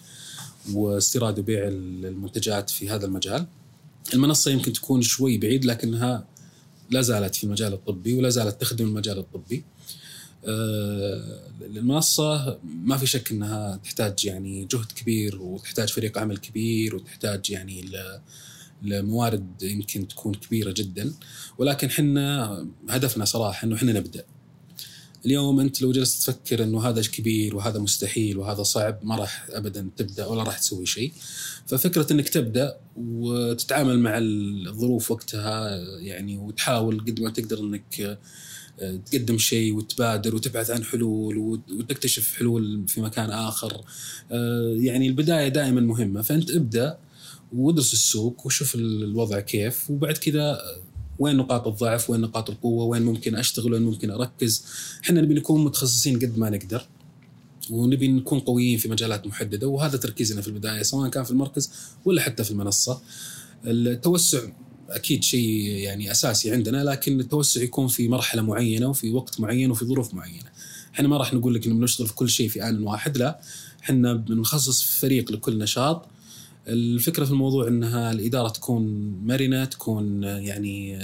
واستيراد 0.73 1.39
وبيع 1.39 1.67
المنتجات 1.67 2.69
في 2.69 2.89
هذا 2.89 3.05
المجال. 3.05 3.45
المنصة 4.13 4.51
يمكن 4.51 4.73
تكون 4.73 5.01
شوي 5.01 5.37
بعيد 5.37 5.65
لكنها 5.65 6.25
لا 6.89 7.01
زالت 7.01 7.35
في 7.35 7.43
المجال 7.43 7.73
الطبي 7.73 8.13
ولا 8.13 8.29
زالت 8.29 8.61
تخدم 8.61 8.85
المجال 8.85 9.17
الطبي. 9.17 9.63
آه، 10.45 11.47
المنصة 11.61 12.59
ما 12.63 12.97
في 12.97 13.05
شك 13.05 13.31
إنها 13.31 13.79
تحتاج 13.83 14.25
يعني 14.25 14.65
جهد 14.65 14.91
كبير 14.91 15.41
وتحتاج 15.41 15.89
فريق 15.89 16.17
عمل 16.17 16.37
كبير 16.37 16.95
وتحتاج 16.95 17.49
يعني 17.49 17.85
لموارد 18.81 19.63
يمكن 19.63 20.07
تكون 20.07 20.33
كبيرة 20.33 20.71
جدا. 20.71 21.13
ولكن 21.57 21.89
حنا 21.89 22.67
هدفنا 22.89 23.25
صراحة 23.25 23.65
إنه 23.65 23.77
حنا 23.77 23.93
نبدأ. 23.93 24.23
اليوم 25.25 25.59
أنت 25.59 25.81
لو 25.81 25.91
جلست 25.91 26.29
تفكر 26.29 26.63
إنه 26.63 26.81
هذا 26.89 27.01
كبير 27.01 27.55
وهذا 27.55 27.79
مستحيل 27.79 28.37
وهذا 28.37 28.63
صعب 28.63 28.99
ما 29.03 29.15
راح 29.15 29.45
ابدا 29.49 29.89
تبدأ 29.97 30.25
ولا 30.25 30.43
راح 30.43 30.59
تسوي 30.59 30.85
شيء. 30.85 31.11
ففكرة 31.67 32.13
إنك 32.13 32.29
تبدأ 32.29 32.77
وتتعامل 32.97 33.99
مع 33.99 34.17
الظروف 34.17 35.11
وقتها 35.11 35.77
يعني 35.99 36.37
وتحاول 36.37 36.99
قد 36.99 37.19
ما 37.21 37.29
تقدر 37.29 37.59
إنك 37.59 38.19
آه، 38.79 38.95
تقدم 38.95 39.37
شيء 39.37 39.75
وتبادر 39.75 40.35
وتبحث 40.35 40.71
عن 40.71 40.83
حلول 40.83 41.37
وتكتشف 41.37 42.35
حلول 42.35 42.87
في 42.87 43.01
مكان 43.01 43.29
آخر. 43.29 43.81
آه، 44.31 44.75
يعني 44.77 45.07
البداية 45.07 45.47
دائما 45.47 45.81
مهمة. 45.81 46.21
فأنت 46.21 46.51
ابدأ 46.51 46.97
وادرس 47.53 47.93
السوق 47.93 48.45
وشوف 48.45 48.75
الوضع 48.75 49.39
كيف. 49.39 49.89
وبعد 49.89 50.17
كذا 50.17 50.61
وين 51.19 51.35
نقاط 51.35 51.67
الضعف 51.67 52.09
وين 52.09 52.21
نقاط 52.21 52.49
القوة 52.49 52.85
وين 52.85 53.01
ممكن 53.01 53.35
أشتغل 53.35 53.73
وين 53.73 53.81
ممكن 53.81 54.11
أركز. 54.11 54.65
إحنا 55.03 55.21
نبي 55.21 55.33
نكون 55.33 55.63
متخصصين 55.63 56.19
قد 56.19 56.37
ما 56.37 56.49
نقدر 56.49 56.87
ونبي 57.69 58.07
نكون 58.07 58.39
قويين 58.39 58.77
في 58.77 58.89
مجالات 58.89 59.27
محددة 59.27 59.67
وهذا 59.67 59.97
تركيزنا 59.97 60.41
في 60.41 60.47
البداية 60.47 60.81
سواء 60.81 61.09
كان 61.09 61.23
في 61.23 61.31
المركز 61.31 61.71
ولا 62.05 62.21
حتى 62.21 62.43
في 62.43 62.51
المنصة. 62.51 63.01
التوسع 63.65 64.39
أكيد 64.89 65.23
شيء 65.23 65.67
يعني 65.67 66.11
أساسي 66.11 66.51
عندنا 66.51 66.83
لكن 66.83 67.19
التوسع 67.19 67.61
يكون 67.61 67.87
في 67.87 68.07
مرحلة 68.07 68.41
معينة 68.41 68.87
وفي 68.87 69.11
وقت 69.11 69.39
معين 69.39 69.71
وفي 69.71 69.85
ظروف 69.85 70.13
معينة. 70.13 70.49
إحنا 70.93 71.07
ما 71.07 71.17
راح 71.17 71.33
نقول 71.33 71.55
لك 71.55 71.65
إنه 71.65 71.75
بنشتغل 71.75 72.07
في 72.07 72.13
كل 72.13 72.29
شيء 72.29 72.49
في 72.49 72.69
آن 72.69 72.83
واحد 72.83 73.17
لا. 73.17 73.41
إحنا 73.83 74.13
بنخصص 74.13 74.83
فريق 74.83 75.31
لكل 75.31 75.57
نشاط 75.57 76.05
الفكرة 76.67 77.25
في 77.25 77.31
الموضوع 77.31 77.67
إنها 77.67 78.11
الإدارة 78.11 78.49
تكون 78.49 79.13
مرنة 79.25 79.65
تكون 79.65 80.23
يعني 80.23 80.99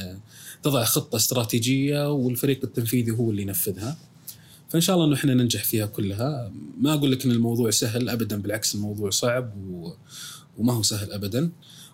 تضع 0.64 0.84
خطة 0.84 1.16
استراتيجية 1.16 2.12
والفريق 2.12 2.60
التنفيذي 2.64 3.12
هو 3.12 3.32
اللي 3.32 3.42
ينفذها. 3.42 3.98
فإن 4.70 4.82
شاء 4.82 4.96
الله 4.96 5.08
إنه 5.08 5.16
إحنا 5.16 5.34
ننجح 5.34 5.64
فيها 5.64 5.86
كلها. 5.86 6.52
ما 6.82 6.94
أقول 6.94 7.12
لك 7.12 7.26
إن 7.26 7.32
الموضوع 7.32 7.70
سهل 7.70 8.10
ابدا 8.10 8.42
بالعكس 8.42 8.76
الموضوع 8.76 9.10
صعب 9.10 9.54
و... 9.72 9.92
وما 10.58 10.74
هو 10.74 10.82
سهل 10.84 11.12
ابدا. 11.12 11.52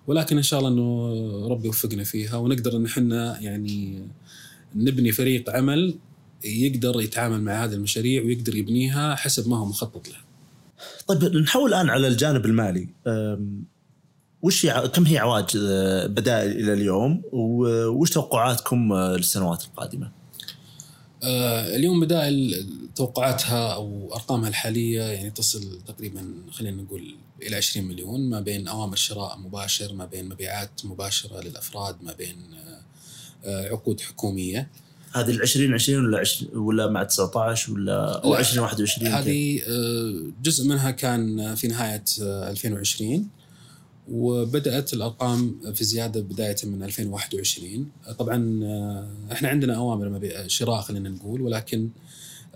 ولكن 0.08 0.38
إن 0.38 0.44
شاء 0.44 0.60
الله 0.60 0.72
إنه 0.72 1.48
ربي 1.48 1.66
يوفقنا 1.66 2.04
فيها 2.04 2.38
ونقدر 2.38 2.78
إن 2.78 2.86
إحنا 2.86 3.40
يعني 3.42 4.08
نبني 4.76 5.12
فريق 5.12 5.50
عمل 5.50 5.96
يقدر 6.44 7.02
يتعامل 7.02 7.42
مع 7.42 7.64
هذه 7.64 7.74
المشاريع 7.74 8.24
ويقدر 8.24 8.56
يبنيها 8.56 9.16
حسب 9.16 9.48
ما 9.50 9.58
هو 9.58 9.66
مخطط 9.66 10.08
له. 10.08 10.25
طيب 11.08 11.36
نحول 11.36 11.74
الآن 11.74 11.90
على 11.90 12.08
الجانب 12.08 12.46
المالي. 12.46 12.88
وش 14.46 14.66
كم 14.68 15.06
هي 15.06 15.18
عواج 15.18 15.58
آه، 15.58 16.08
بدائل 16.08 16.52
إلى 16.52 16.74
اليوم؟ 16.74 17.22
وش 17.32 18.10
توقعاتكم 18.10 18.94
آه، 18.94 19.16
للسنوات 19.16 19.64
القادمة؟ 19.64 20.12
آه، 21.24 21.76
اليوم 21.76 22.00
بدائل 22.00 22.68
توقعاتها 22.96 23.74
أو 23.74 24.14
أرقامها 24.14 24.50
الحالية 24.50 25.02
يعني 25.02 25.30
تصل 25.30 25.80
تقريبا 25.88 26.34
خلينا 26.52 26.82
نقول 26.82 27.16
إلى 27.42 27.56
20 27.56 27.88
مليون 27.88 28.30
ما 28.30 28.40
بين 28.40 28.68
أوامر 28.68 28.96
شراء 28.96 29.38
مباشر 29.38 29.94
ما 29.94 30.06
بين 30.06 30.30
مبيعات 30.30 30.86
مباشرة 30.86 31.42
للأفراد 31.42 31.96
ما 32.04 32.14
بين 32.14 32.38
عقود 33.46 34.02
حكومية. 34.02 34.70
هذه 35.16 35.32
ال 35.32 35.42
20 35.42 35.74
20 35.74 36.06
ولا 36.06 36.20
20 36.20 36.58
ولا 36.58 36.88
مع 36.88 37.04
19 37.04 37.74
ولا 37.74 38.24
أو 38.24 38.34
20 38.34 38.64
21 38.64 39.08
هذه 39.08 39.62
آه، 39.68 40.32
جزء 40.44 40.68
منها 40.68 40.92
كان 40.92 41.56
في 41.56 41.68
نهاية 41.68 42.04
2020 42.20 43.16
آه، 43.16 43.26
وبدأت 44.12 44.94
الأرقام 44.94 45.60
في 45.74 45.84
زيادة 45.84 46.22
بداية 46.22 46.56
من 46.64 46.84
2021 46.84 47.90
طبعا 48.20 48.60
آه، 48.64 49.10
إحنا 49.32 49.50
عندنا 49.50 49.76
أوامر 49.76 50.30
شراء 50.48 50.82
خلينا 50.82 51.10
نقول 51.10 51.42
ولكن 51.42 51.90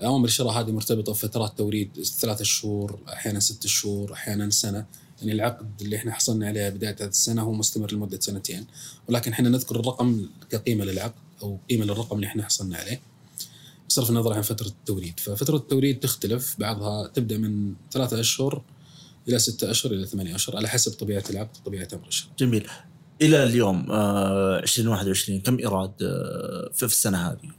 أوامر 0.03 0.27
الشراء 0.27 0.53
هذه 0.53 0.71
مرتبطة 0.71 1.11
بفترات 1.11 1.57
توريد 1.57 2.03
ثلاثة 2.03 2.43
شهور 2.43 2.99
أحيانا 3.13 3.39
ست 3.39 3.67
شهور 3.67 4.13
أحيانا 4.13 4.49
سنة. 4.49 4.85
يعني 5.19 5.31
العقد 5.31 5.81
اللي 5.81 5.95
إحنا 5.95 6.11
حصلنا 6.11 6.47
عليه 6.47 6.69
بداية 6.69 6.95
هذه 7.01 7.07
السنة 7.07 7.41
هو 7.41 7.53
مستمر 7.53 7.93
لمدة 7.93 8.19
سنتين. 8.19 8.65
ولكن 9.09 9.31
إحنا 9.31 9.49
نذكر 9.49 9.79
الرقم 9.79 10.29
كقيمة 10.49 10.85
للعقد. 10.85 11.28
أو 11.41 11.59
قيمة 11.69 11.85
للرقم 11.85 12.15
اللي 12.15 12.27
إحنا 12.27 12.43
حصلنا 12.43 12.77
عليه 12.77 13.01
بصرف 13.89 14.09
النظر 14.09 14.33
عن 14.33 14.41
فترة 14.41 14.67
التوريد 14.67 15.19
ففترة 15.19 15.55
التوريد 15.57 15.99
تختلف 15.99 16.55
بعضها 16.59 17.07
تبدأ 17.07 17.37
من 17.37 17.73
ثلاثة 17.91 18.19
أشهر 18.19 18.61
إلى 19.27 19.39
ستة 19.39 19.71
أشهر 19.71 19.93
إلى 19.93 20.05
ثمانية 20.05 20.35
أشهر 20.35 20.57
على 20.57 20.67
حسب 20.67 20.91
طبيعة 20.91 21.23
العقد 21.29 21.57
وطبيعه 21.61 21.87
أمر 21.93 22.07
الشراء. 22.07 22.31
جميل. 22.39 22.67
إلى 23.21 23.43
اليوم 23.43 23.91
آه 23.91 24.59
2021 24.59 25.39
كم 25.41 25.57
إيراد 25.59 25.91
آه 26.01 26.71
في 26.75 26.83
السنة 26.85 27.17
هذه؟ 27.31 27.51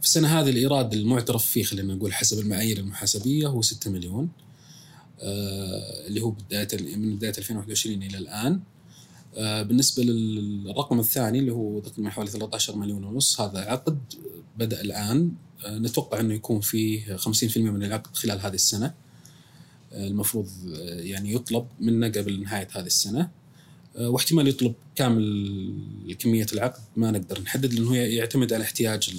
في 0.00 0.06
السنة 0.06 0.40
هذه 0.40 0.50
الإيراد 0.50 0.94
المعترف 0.94 1.46
فيه 1.46 1.62
خلينا 1.62 1.94
نقول 1.94 2.12
حسب 2.14 2.38
المعايير 2.38 2.78
المحاسبية 2.78 3.46
هو 3.46 3.62
6 3.62 3.90
مليون 3.90 4.28
آه 5.20 6.06
اللي 6.06 6.20
هو 6.20 6.30
بداية 6.30 6.68
من 6.96 7.16
بداية 7.16 7.32
2021 7.38 8.02
إلى 8.02 8.18
الآن 8.18 8.60
بالنسبة 9.36 10.02
للرقم 10.02 11.00
الثاني 11.00 11.38
اللي 11.38 11.52
هو 11.52 11.80
تقريبا 11.80 12.10
حوالي 12.10 12.30
13 12.30 12.76
مليون 12.76 13.04
ونص 13.04 13.40
هذا 13.40 13.58
عقد 13.58 13.98
بدأ 14.58 14.80
الآن. 14.80 15.32
آه، 15.66 15.78
نتوقع 15.78 16.20
أنه 16.20 16.34
يكون 16.34 16.60
فيه 16.60 17.16
50% 17.16 17.70
من 17.70 17.84
العقد 17.84 18.16
خلال 18.16 18.40
هذه 18.40 18.54
السنة. 18.54 18.94
آه، 19.92 20.06
المفروض 20.06 20.48
يعني 20.84 21.34
يطلب 21.34 21.66
منا 21.80 22.06
قبل 22.06 22.42
نهاية 22.42 22.68
هذه 22.72 22.86
السنة. 22.86 23.30
واحتمال 23.98 24.48
يطلب 24.48 24.74
كامل 24.94 26.16
كمية 26.18 26.46
العقد 26.52 26.80
ما 26.96 27.10
نقدر 27.10 27.40
نحدد 27.40 27.74
لأنه 27.74 27.96
يعتمد 27.96 28.52
على 28.52 28.64
احتياج 28.64 29.16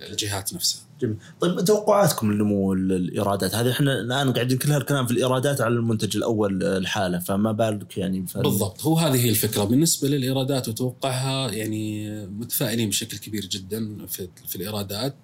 الجهات 0.00 0.54
نفسها. 0.54 0.80
جميل. 1.02 1.16
طيب 1.40 1.64
توقعاتكم 1.64 2.32
لنمو 2.32 2.72
الإيرادات؟ 2.72 3.54
هذه 3.54 3.70
إحنا 3.70 4.00
الآن 4.00 4.32
قاعدين 4.32 4.58
كل 4.58 4.72
هالكلام 4.72 5.06
في 5.06 5.12
الإيرادات 5.12 5.60
على 5.60 5.74
المنتج 5.74 6.16
الأول 6.16 6.62
الحاله 6.62 7.18
فما 7.18 7.52
بالك 7.52 7.98
يعني. 7.98 8.24
بالضبط. 8.34 8.82
هو 8.82 8.98
هذه 8.98 9.24
هي 9.24 9.30
الفكرة. 9.30 9.64
بالنسبة 9.64 10.08
للإيرادات 10.08 10.68
وتوقعها 10.68 11.50
يعني 11.50 12.16
متفائلين 12.26 12.88
بشكل 12.88 13.18
كبير 13.18 13.46
جدا 13.46 14.06
في, 14.06 14.28
في 14.46 14.56
الإيرادات. 14.56 15.16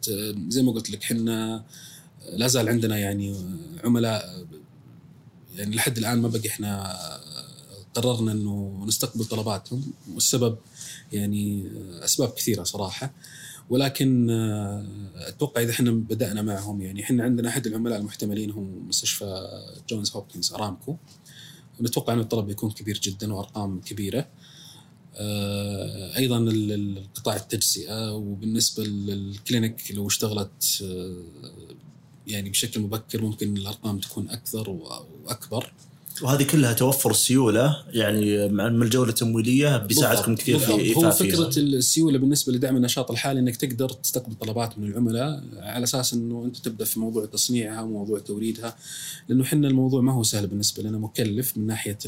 زي 0.49 0.63
ما 0.63 0.73
قلت 0.73 0.91
لك 0.91 1.03
إحنا 1.03 1.65
لا 2.33 2.47
زال 2.47 2.69
عندنا 2.69 2.99
يعني 2.99 3.35
عملاء 3.85 4.47
يعني 5.57 5.77
لحد 5.77 5.99
الآن 5.99 6.19
ما 6.19 6.29
بقي 6.29 6.49
إحنا 6.49 6.97
قررنا 7.95 8.33
إنه 8.33 8.85
نستقبل 8.87 9.25
طلباتهم. 9.25 9.93
والسبب 10.15 10.57
يعني 11.13 11.71
أسباب 12.05 12.29
كثيرة 12.29 12.63
صراحة. 12.63 13.13
ولكن 13.71 14.31
آه، 14.31 14.87
أتوقع 15.17 15.63
إذا 15.63 15.71
إحنا 15.71 15.91
بدأنا 15.91 16.43
معهم 16.43 16.81
يعني 16.83 17.03
إحنا 17.03 17.25
عندنا 17.25 17.49
أحد 17.49 17.67
العملاء 17.67 17.99
المحتملين 17.99 18.51
هو 18.51 18.61
مستشفى 18.61 19.49
جونز 19.89 20.11
هوبكنز 20.11 20.53
أرامكو. 20.53 20.97
نتوقع 21.81 22.13
إن 22.13 22.21
الطلب 22.21 22.51
يكون 22.51 22.71
كبير 22.71 22.99
جدا 22.99 23.35
وأرقام 23.35 23.81
كبيرة. 23.81 24.29
آه، 25.15 26.17
أيضا 26.17 26.39
القطاع 26.39 27.37
التجزئة 27.37 28.15
وبالنسبة 28.15 28.85
للكلينيك 28.85 29.93
لو 29.95 30.07
اشتغلت 30.07 30.83
آه، 30.83 31.23
يعني 32.27 32.51
بشكل 32.51 32.81
مبكر 32.81 33.23
ممكن 33.23 33.57
الأرقام 33.57 33.99
تكون 33.99 34.29
أكثر 34.31 34.71
وأكبر. 34.71 35.73
وهذه 36.23 36.43
كلها 36.43 36.73
توفر 36.73 37.11
السيولة 37.11 37.83
يعني 37.91 38.49
مع 38.49 38.67
الجولة 38.67 39.09
التمويلية 39.09 39.77
بيساعدكم 39.77 40.35
كثير 40.35 40.59
في 40.59 40.73
إيفاء 40.73 41.05
هو 41.05 41.11
فكرة 41.11 41.51
فيها. 41.51 41.63
السيولة 41.63 42.19
بالنسبة 42.19 42.53
لدعم 42.53 42.77
النشاط 42.77 43.11
الحالي 43.11 43.41
إنك 43.41 43.57
تقدر 43.57 43.89
تستقبل 43.89 44.35
طلبات 44.35 44.79
من 44.79 44.91
العملاء 44.91 45.45
على 45.57 45.85
أساس 45.85 46.15
إنه 46.15 46.45
أنت 46.45 46.57
تبدأ 46.57 46.85
في 46.85 47.01
موضوع 47.01 47.27
تصنيعها 47.27 47.83
وموضوع 47.83 48.19
توريدها 48.19 48.77
لأنه 49.29 49.45
إحنا 49.45 49.69
الموضوع 49.69 50.01
ما 50.01 50.13
هو 50.13 50.23
سهل 50.23 50.47
بالنسبة 50.47 50.83
لنا 50.83 50.99
مكلف 50.99 51.57
من 51.57 51.67
ناحية 51.67 51.99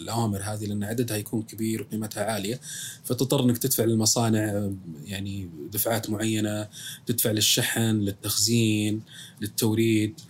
الأوامر 0.00 0.42
هذه 0.42 0.64
لأن 0.64 0.84
عددها 0.84 1.16
يكون 1.16 1.42
كبير 1.42 1.82
وقيمتها 1.82 2.24
عالية. 2.24 2.60
فتضطر 3.04 3.44
إنك 3.44 3.58
تدفع 3.58 3.84
للمصانع 3.84 4.70
يعني 5.04 5.48
دفعات 5.72 6.10
معينة 6.10 6.68
تدفع 7.06 7.30
للشحن 7.30 7.80
للتخزين 7.80 9.02
للتوريد. 9.40 10.20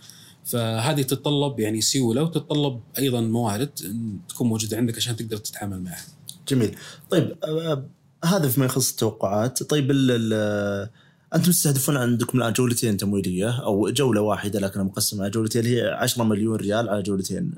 فهذه 0.45 1.01
تتطلب 1.01 1.59
يعني 1.59 1.81
سيوله 1.81 2.23
وتتطلب 2.23 2.79
أيضا 2.97 3.21
موارد 3.21 3.69
تكون 4.29 4.47
موجودة 4.47 4.77
عندك 4.77 4.97
عشان 4.97 5.15
تقدر 5.15 5.37
تتعامل 5.37 5.81
معها. 5.83 6.05
جميل. 6.47 6.75
طيب 7.09 7.35
هذا 8.25 8.47
فيما 8.47 8.65
يخص 8.65 8.91
التوقعات، 8.91 9.63
طيب 9.63 9.91
ال 9.91 10.89
أنتم 11.35 11.51
تستهدفون 11.51 11.97
عندكم 11.97 12.37
الآن 12.37 12.53
جولتين 12.53 12.97
تمويلية 12.97 13.63
أو 13.63 13.89
جولة 13.89 14.21
واحدة 14.21 14.59
لكنها 14.59 14.83
مقسمة 14.83 15.21
على 15.21 15.31
جولتين 15.31 15.65
اللي 15.65 15.81
هي 15.81 15.87
10 15.87 16.23
مليون 16.23 16.55
ريال 16.55 16.89
على 16.89 17.01
جولتين. 17.01 17.53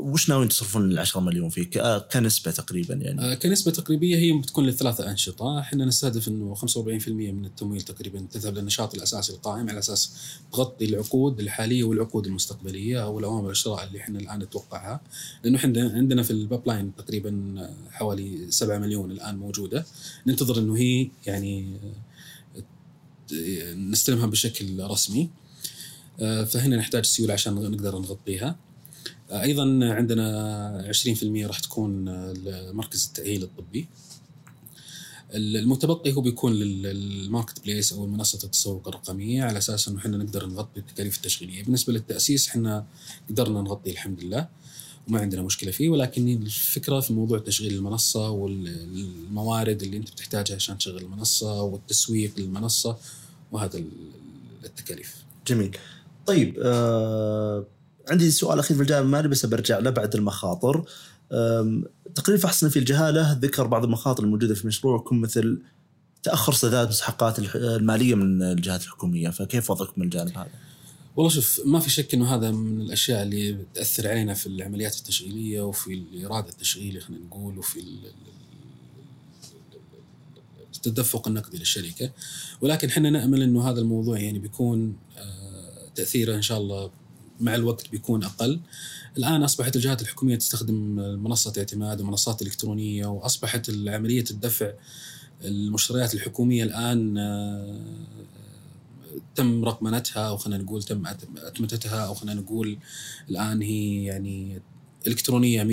وش 0.00 0.28
ناويين 0.28 0.48
تصرفون 0.48 0.90
ال 0.90 0.98
10 0.98 1.20
مليون 1.20 1.48
فيه 1.48 1.98
كنسبة 1.98 2.50
تقريبا 2.50 2.94
يعني؟ 2.94 3.20
آه 3.20 3.34
كنسبة 3.34 3.72
تقريبية 3.72 4.16
هي 4.16 4.32
بتكون 4.32 4.66
للثلاثه 4.66 5.10
أنشطة، 5.10 5.60
إحنا 5.60 5.84
نستهدف 5.84 6.28
إنه 6.28 6.54
45% 6.54 7.08
من 7.08 7.44
التمويل 7.44 7.80
تقريبا 7.80 8.26
تذهب 8.30 8.58
للنشاط 8.58 8.94
الأساسي 8.94 9.32
القائم 9.32 9.70
على 9.70 9.78
أساس 9.78 10.12
تغطي 10.52 10.84
العقود 10.84 11.40
الحالية 11.40 11.84
والعقود 11.84 12.26
المستقبلية 12.26 13.02
أو 13.02 13.18
الأوامر 13.18 13.50
الشراء 13.50 13.84
اللي 13.84 13.98
إحنا 14.00 14.18
الآن 14.18 14.38
نتوقعها، 14.38 15.00
لأنه 15.44 15.58
إحنا 15.58 15.92
عندنا 15.94 16.22
في 16.22 16.30
الباب 16.30 16.62
لاين 16.66 16.92
تقريبا 16.96 17.54
حوالي 17.90 18.50
7 18.50 18.78
مليون 18.78 19.10
الآن 19.10 19.36
موجودة، 19.36 19.86
ننتظر 20.26 20.58
إنه 20.58 20.76
هي 20.76 21.08
يعني 21.26 21.76
نستلمها 23.74 24.26
بشكل 24.26 24.80
رسمي. 24.80 25.30
آه، 26.20 26.44
فهنا 26.44 26.76
نحتاج 26.76 27.04
سيولة 27.04 27.32
عشان 27.32 27.54
نقدر 27.54 27.98
نغطيها. 27.98 28.56
أيضا 29.30 29.62
عندنا 29.82 30.92
20% 30.92 31.46
راح 31.46 31.58
تكون 31.58 32.08
لمركز 32.32 33.06
التأهيل 33.06 33.42
الطبي 33.42 33.88
المتبقي 35.34 36.12
هو 36.12 36.20
بيكون 36.20 36.52
للماركت 36.52 37.60
بليس 37.64 37.92
أو 37.92 38.06
منصة 38.06 38.38
التسوق 38.44 38.88
الرقمية 38.88 39.42
على 39.44 39.58
أساس 39.58 39.88
إنه 39.88 39.98
إحنا 39.98 40.16
نقدر 40.16 40.46
نغطي 40.46 40.80
التكاليف 40.80 41.16
التشغيلية، 41.16 41.62
بالنسبة 41.64 41.92
للتأسيس 41.92 42.48
إحنا 42.48 42.86
قدرنا 43.30 43.62
نغطيه 43.62 43.90
الحمد 43.90 44.24
لله 44.24 44.48
وما 45.08 45.20
عندنا 45.20 45.42
مشكلة 45.42 45.70
فيه 45.70 45.88
ولكن 45.88 46.28
الفكرة 46.42 47.00
في 47.00 47.12
موضوع 47.12 47.38
تشغيل 47.38 47.74
المنصة 47.74 48.30
والموارد 48.30 49.82
اللي 49.82 49.96
أنت 49.96 50.10
بتحتاجها 50.10 50.54
عشان 50.54 50.78
تشغل 50.78 50.98
المنصة 51.02 51.62
والتسويق 51.62 52.32
للمنصة 52.38 52.96
وهذا 53.52 53.84
التكاليف. 54.64 55.14
جميل. 55.46 55.76
طيب 56.26 56.58
آه 56.62 57.66
عندي 58.10 58.30
سؤال 58.30 58.58
أخير 58.58 58.76
في 58.76 58.82
الجانب 58.82 59.06
المالي 59.06 59.28
بس 59.28 59.46
برجع 59.46 59.78
له 59.78 59.90
بعد 59.90 60.14
المخاطر 60.14 60.84
تقرير 62.14 62.38
فحصنا 62.38 62.70
في 62.70 62.78
الجهاله 62.78 63.32
ذكر 63.32 63.66
بعض 63.66 63.84
المخاطر 63.84 64.24
الموجودة 64.24 64.54
في 64.54 64.66
مشروعكم 64.66 65.20
مثل 65.20 65.62
تأخر 66.22 66.52
سداد 66.52 66.88
مستحقات 66.88 67.38
المالية 67.54 68.14
من 68.14 68.42
الجهات 68.42 68.82
الحكومية 68.82 69.28
فكيف 69.28 69.70
وضعكم 69.70 69.92
من 69.96 70.04
الجانب 70.04 70.38
هذا؟ 70.38 70.48
والله 71.16 71.30
شوف 71.30 71.60
ما 71.64 71.80
في 71.80 71.90
شك 71.90 72.14
إنه 72.14 72.34
هذا 72.34 72.50
من 72.50 72.80
الأشياء 72.80 73.22
اللي 73.22 73.56
تأثر 73.74 74.08
علينا 74.08 74.34
في 74.34 74.46
العمليات 74.46 74.96
التشغيلية 74.96 75.60
وفي 75.60 75.94
الايراد 75.94 76.48
التشغيلي 76.48 77.00
خلينا 77.00 77.24
نقول 77.24 77.58
وفي 77.58 77.80
التدفق 80.76 81.28
النقدي 81.28 81.58
للشركة 81.58 82.10
ولكن 82.60 82.88
إحنا 82.88 83.10
نأمل 83.10 83.42
إنه 83.42 83.70
هذا 83.70 83.80
الموضوع 83.80 84.18
يعني 84.18 84.38
بيكون 84.38 84.96
آه، 85.18 85.88
تأثيره 85.94 86.34
إن 86.34 86.42
شاء 86.42 86.58
الله 86.58 86.90
مع 87.40 87.54
الوقت 87.54 87.90
بيكون 87.90 88.24
أقل. 88.24 88.60
الآن 89.18 89.42
أصبحت 89.42 89.76
الجهات 89.76 90.02
الحكومية 90.02 90.36
تستخدم 90.36 90.74
منصه 91.22 91.52
اعتماد 91.58 92.00
ومنصات 92.00 92.42
إلكترونية 92.42 93.06
وأصبحت 93.06 93.70
عملية 93.70 94.24
الدفع 94.30 94.72
المشتريات 95.44 96.14
الحكومية 96.14 96.64
الآن 96.64 97.18
آه، 97.18 97.80
تم 99.34 99.64
رقمنتها 99.64 100.28
أو 100.28 100.36
خلينا 100.36 100.62
نقول 100.62 100.82
تم 100.82 101.06
أتمتتها 101.36 102.06
أو 102.06 102.14
خلينا 102.14 102.40
نقول 102.40 102.78
الآن 103.30 103.62
هي 103.62 104.04
يعني 104.04 104.62
إلكترونية 105.06 105.62
100% 105.62 105.66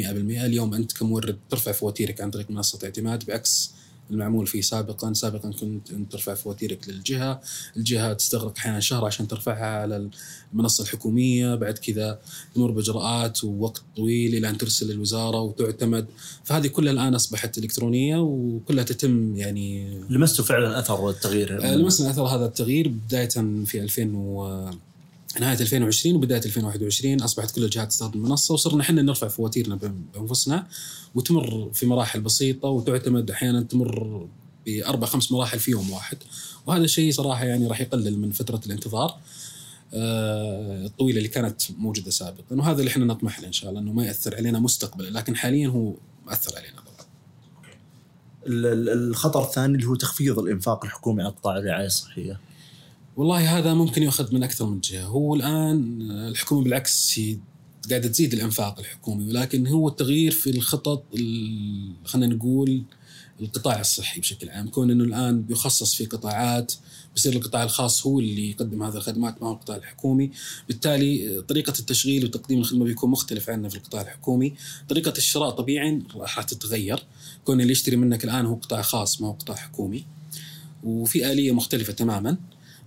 اليوم 0.46 0.74
أنت 0.74 0.98
كمورد 0.98 1.40
ترفع 1.50 1.72
فواتيرك 1.72 2.22
عن 2.22 2.32
طريق 2.32 2.52
منصة 2.52 2.80
اعتماد 2.84 3.26
بعكس 3.26 3.77
المعمول 4.12 4.48
فيه 4.48 4.62
سابقا 4.62 5.14
سابقا 5.14 5.52
كنت 5.52 6.12
ترفع 6.12 6.34
فواتيرك 6.34 6.90
للجهة 6.90 7.42
الجهة 7.78 8.14
تستغرق 8.14 8.54
أحيانا 8.58 8.80
شهر 8.80 9.06
عشان 9.06 9.28
ترفعها 9.28 9.82
على 9.82 10.10
المنصة 10.54 10.84
الحكومية 10.84 11.56
بعد 11.56 11.78
كذا 11.78 12.20
تمر 12.56 12.72
بإجراءات 12.72 13.44
ووقت 13.44 13.82
طويل 13.98 14.36
إلى 14.36 14.50
أن 14.50 14.58
ترسل 14.58 14.92
للوزارة 14.92 15.42
وتعتمد. 15.42 16.06
فهذه 16.44 16.68
كلها 16.68 16.94
الآن 16.94 17.16
أصبحت 17.16 17.58
إلكترونية 17.58 18.18
وكلها 18.18 18.84
تتم 18.84 19.38
يعني 19.38 20.00
لمستوا 20.10 20.46
فعلا 20.46 20.80
أثر 20.80 21.10
التغيير؟ 21.10 21.64
آه، 21.64 21.76
لمسنا 21.76 22.10
أثر 22.10 22.24
هذا 22.24 22.46
التغيير 22.46 22.88
بداية 22.88 23.64
في 23.66 23.82
2000 23.82 24.16
و 24.16 24.70
نهاية 25.40 25.60
2020 25.60 26.16
وبداية 26.16 26.42
2021 26.46 27.22
أصبحت 27.22 27.56
كل 27.56 27.64
الجهات 27.64 27.88
تستخدم 27.88 28.20
المنصة 28.20 28.54
وصرنا 28.54 28.82
إحنا 28.82 29.02
نرفع 29.02 29.28
فواتيرنا 29.28 29.80
بأنفسنا 30.14 30.68
وتمر 31.16 31.70
في 31.74 31.86
مراحل 31.86 32.22
بسيطة 32.22 32.68
وتعتمد 32.68 33.32
أحيانا 33.32 33.62
تمر 33.62 34.28
بأربع 34.66 35.08
خمس 35.08 35.32
مراحل 35.32 35.60
في 35.60 35.72
يوم 35.72 35.90
واحد 35.92 36.18
وهذا 36.66 36.84
الشيء 36.84 37.12
صراحة 37.12 37.46
يعني 37.46 37.68
راح 37.68 37.82
يقلل 37.82 38.20
من 38.20 38.32
فترة 38.32 38.62
الانتظار 38.66 39.18
آه، 39.94 40.86
الطويلة 40.86 41.18
اللي 41.18 41.30
كانت 41.30 41.62
موجودة 41.78 42.12
سابقا 42.12 42.56
وهذا 42.56 42.80
اللي 42.80 42.92
إحنا 42.92 43.06
نطمح 43.06 43.40
له 43.40 43.48
إن 43.48 43.52
شاء 43.52 43.70
الله 43.70 43.82
إنه 43.82 43.94
ما 43.94 44.06
يأثر 44.06 44.36
علينا 44.36 44.60
مستقبلا 44.60 45.10
لكن 45.20 45.36
حاليا 45.36 45.68
هو 45.68 45.94
أثر 46.28 46.58
علينا 46.58 46.82
طبعا. 46.82 47.08
الخطر 48.48 49.44
الثاني 49.44 49.76
اللي 49.76 49.86
هو 49.88 49.96
تخفيض 49.96 50.40
الإنفاق 50.40 50.86
الحكومي 50.86 51.24
على 51.24 51.32
قطاع 51.32 51.58
الرعاية 51.58 51.86
الصحية. 51.86 52.40
والله 53.18 53.58
هذا 53.58 53.74
ممكن 53.74 54.04
يؤخذ 54.04 54.36
من 54.36 54.44
أكثر 54.44 54.66
من 54.66 54.80
جهة، 54.80 55.04
هو 55.04 55.36
الآن 55.36 56.02
الحكومة 56.12 56.64
بالعكس 56.64 57.20
هي 57.20 57.38
قاعدة 57.90 58.08
تزيد 58.08 58.34
الإنفاق 58.34 58.80
الحكومي 58.80 59.30
ولكن 59.30 59.68
هو 59.68 59.88
التغيير 59.88 60.32
في 60.32 60.50
الخطط 60.50 61.04
خلينا 62.06 62.36
نقول 62.36 62.84
القطاع 63.42 63.80
الصحي 63.80 64.20
بشكل 64.20 64.50
عام. 64.50 64.68
كون 64.70 64.92
إنه 64.92 65.04
الآن 65.04 65.42
بيخصص 65.42 65.96
في 65.96 66.06
قطاعات 66.06 66.74
بصير 67.16 67.34
القطاع 67.34 67.64
الخاص 67.64 68.08
هو 68.08 68.20
اللي 68.20 68.50
يقدم 68.50 68.84
هذه 68.84 68.96
الخدمات 68.96 69.42
ما 69.42 69.48
هو 69.48 69.54
القطاع 69.54 69.76
الحكومي. 69.76 70.32
بالتالي 70.68 71.42
طريقة 71.42 71.74
التشغيل 71.80 72.26
وتقديم 72.26 72.60
الخدمة 72.60 72.86
بيكون 72.86 73.10
مختلف 73.10 73.50
عنا 73.50 73.70
في 73.70 73.76
القطاع 73.76 74.02
الحكومي. 74.02 74.54
طريقة 74.90 75.14
الشراء 75.18 75.50
طبيعي 75.50 76.02
راح 76.16 76.42
تتغير. 76.42 77.04
كون 77.46 77.62
اللي 77.62 77.72
يشتري 77.72 77.96
منك 77.96 78.24
الآن 78.24 78.46
هو 78.46 78.56
قطاع 78.56 78.82
خاص 78.82 79.22
ما 79.22 79.28
هو 79.28 79.32
قطاع 79.32 79.56
حكومي. 79.56 80.06
وفي 80.84 81.32
آلية 81.32 81.52
مختلفة 81.52 81.94
تماما. 81.94 82.38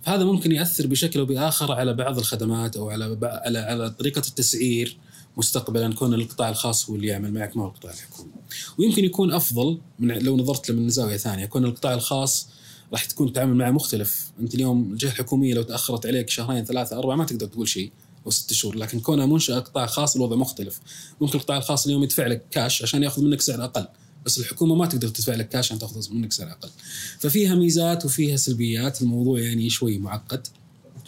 فهذا 0.03 0.25
ممكن 0.25 0.53
يأثر 0.53 0.87
بشكل 0.87 1.21
أو 1.21 1.27
بآخر 1.27 1.73
على 1.73 1.95
بعض 1.95 2.19
الخدمات 2.19 2.77
أو 2.77 2.91
على 2.91 3.19
على 3.23 3.59
على 3.59 3.91
طريقة 3.91 4.19
التسعير 4.19 4.97
مستقبلا 5.37 5.95
كون 5.95 6.15
القطاع 6.15 6.49
الخاص 6.49 6.91
هو 6.91 6.97
اللي 6.97 7.07
يعمل 7.07 7.33
معك 7.33 7.57
ما 7.57 7.63
هو 7.63 7.69
القطاع 7.69 7.93
الحكومي. 7.93 8.31
ويمكن 8.79 9.05
يكون 9.05 9.33
أفضل 9.33 9.79
من 9.99 10.19
لو 10.19 10.37
نظرت 10.37 10.71
له 10.71 10.77
من 10.77 10.89
زاوية 10.89 11.17
ثانية 11.17 11.47
كون 11.47 11.65
القطاع 11.65 11.95
الخاص 11.95 12.49
راح 12.93 13.05
تكون 13.05 13.29
التعامل 13.29 13.55
معه 13.55 13.71
مختلف، 13.71 14.31
أنت 14.41 14.55
اليوم 14.55 14.93
الجهة 14.93 15.09
الحكومية 15.09 15.55
لو 15.55 15.63
تأخرت 15.63 16.07
عليك 16.07 16.31
شهرين 16.31 16.65
ثلاثة 16.65 16.99
أربعة 16.99 17.17
ما 17.17 17.25
تقدر 17.25 17.47
تقول 17.47 17.69
شيء 17.69 17.93
أو 18.27 18.31
ست 18.31 18.53
شهور، 18.53 18.77
لكن 18.77 19.01
كونها 19.01 19.27
منشأة 19.27 19.59
قطاع 19.59 19.87
خاص 19.87 20.17
الوضع 20.17 20.37
مختلف. 20.37 20.81
ممكن 21.21 21.39
القطاع 21.39 21.57
الخاص 21.57 21.87
اليوم 21.87 22.03
يدفع 22.03 22.27
لك 22.27 22.43
كاش 22.51 22.83
عشان 22.83 23.03
يأخذ 23.03 23.25
منك 23.25 23.41
سعر 23.41 23.65
أقل. 23.65 23.87
بس 24.27 24.39
الحكومة 24.39 24.75
ما 24.75 24.87
تقدر 24.87 25.09
تدفع 25.09 25.35
لك 25.35 25.49
كاش 25.49 25.67
عشان 25.67 25.79
تاخذ 25.79 26.15
منك 26.15 26.33
سعر 26.33 26.51
أقل. 26.51 26.71
ففيها 27.19 27.55
ميزات 27.55 28.05
وفيها 28.05 28.37
سلبيات، 28.37 29.03
الموضوع 29.03 29.41
يعني 29.41 29.71
شوي 29.71 29.99
معقد. 29.99 30.47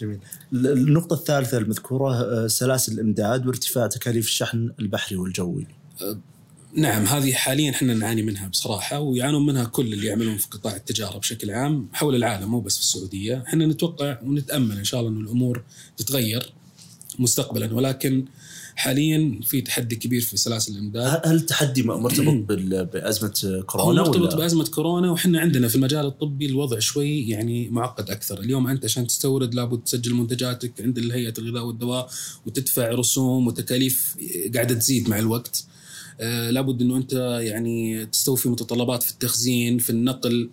جميل. 0.01 0.19
النقطة 0.53 1.15
الثالثة 1.15 1.59
المذكورة 1.59 2.15
آه، 2.15 2.47
سلاسل 2.47 2.93
الإمداد 2.93 3.47
وارتفاع 3.47 3.87
تكاليف 3.87 4.27
الشحن 4.27 4.71
البحري 4.81 5.17
والجوي. 5.17 5.67
أه، 6.03 6.19
نعم 6.77 7.05
هذه 7.05 7.33
حاليا 7.33 7.71
إحنا 7.71 7.95
نعاني 7.95 8.23
منها 8.23 8.49
بصراحة 8.49 9.01
ويعانون 9.01 9.47
منها 9.47 9.65
كل 9.65 9.93
اللي 9.93 10.07
يعملون 10.07 10.37
في 10.37 10.49
قطاع 10.49 10.77
التجارة 10.77 11.19
بشكل 11.19 11.51
عام 11.51 11.89
حول 11.93 12.15
العالم 12.15 12.51
مو 12.51 12.61
بس 12.61 12.75
في 12.75 12.81
السعودية 12.81 13.45
إحنا 13.47 13.67
نتوقع 13.67 14.19
ونتأمل 14.23 14.79
إن 14.79 14.85
شاء 14.85 15.01
الله 15.01 15.13
أن 15.13 15.21
الأمور 15.25 15.63
تتغير 15.97 16.53
مستقبلا 17.19 17.75
ولكن 17.75 18.25
حاليا 18.77 19.41
في 19.43 19.61
تحدي 19.61 19.97
كبير 19.97 20.21
في 20.21 20.37
سلاسل 20.37 20.73
الإمداد 20.73 21.21
هل 21.25 21.37
التحدي 21.37 21.83
مرتبط 21.83 22.35
بأزمة 22.93 23.63
كورونا 23.67 24.03
مرتبط 24.03 24.17
ولا؟ 24.17 24.37
بأزمة 24.37 24.65
كورونا 24.65 25.11
وحنا 25.11 25.41
عندنا 25.41 25.69
في 25.69 25.75
المجال 25.75 26.07
الطبي 26.07 26.47
الوضع 26.47 26.79
شوي 26.79 27.29
يعني 27.29 27.69
معقد 27.69 28.11
أكثر، 28.11 28.41
اليوم 28.41 28.67
أنت 28.67 28.85
عشان 28.85 29.07
تستورد 29.07 29.55
لابد 29.55 29.85
تسجل 29.85 30.15
منتجاتك 30.15 30.73
عند 30.81 30.99
هيئه 30.99 31.35
الغذاء 31.39 31.65
والدواء 31.65 32.11
وتدفع 32.47 32.89
رسوم 32.89 33.47
وتكاليف 33.47 34.17
قاعدة 34.55 34.75
تزيد 34.75 35.09
مع 35.09 35.19
الوقت. 35.19 35.65
آه 36.21 36.51
لابد 36.51 36.83
إنه 36.83 36.97
أنت 36.97 37.13
يعني 37.43 38.07
تستوفي 38.07 38.49
متطلبات 38.49 39.03
في 39.03 39.11
التخزين 39.11 39.79
في 39.79 39.91
النقل 39.91 40.51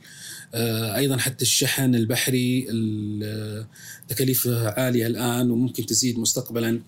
آه 0.54 0.96
أيضا 0.96 1.18
حتى 1.18 1.42
الشحن 1.42 1.96
البحري 1.96 2.68
التكاليف 2.70 4.48
عالية 4.48 5.08
الآن 5.08 5.52
وممكن 5.52 5.86
تزيد 5.86 6.20
مستقبلا 6.20 6.82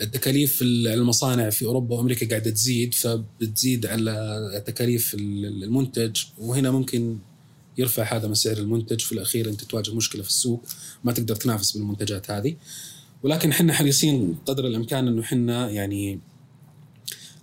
التكاليف 0.00 0.62
المصانع 0.62 1.50
في 1.50 1.64
أوروبا 1.64 1.96
وأمريكا 1.96 2.28
قاعدة 2.28 2.50
تزيد 2.50 2.94
فبتزيد 2.94 3.86
على 3.86 4.62
تكاليف 4.66 5.14
المنتج 5.14 6.22
وهنا 6.38 6.70
ممكن 6.70 7.18
يرفع 7.78 8.16
هذا 8.16 8.28
من 8.28 8.34
سعر 8.34 8.56
المنتج 8.56 9.00
في 9.00 9.12
الأخير 9.12 9.48
أنت 9.48 9.64
تواجه 9.64 9.94
مشكلة 9.94 10.22
في 10.22 10.28
السوق 10.28 10.64
ما 11.04 11.12
تقدر 11.12 11.36
تنافس 11.36 11.76
بالمنتجات 11.76 12.30
هذه. 12.30 12.56
ولكن 13.22 13.50
إحنا 13.50 13.72
حريصين 13.72 14.36
قدر 14.46 14.66
الإمكان 14.66 15.08
إنه 15.08 15.22
إحنا 15.22 15.70
يعني 15.70 16.20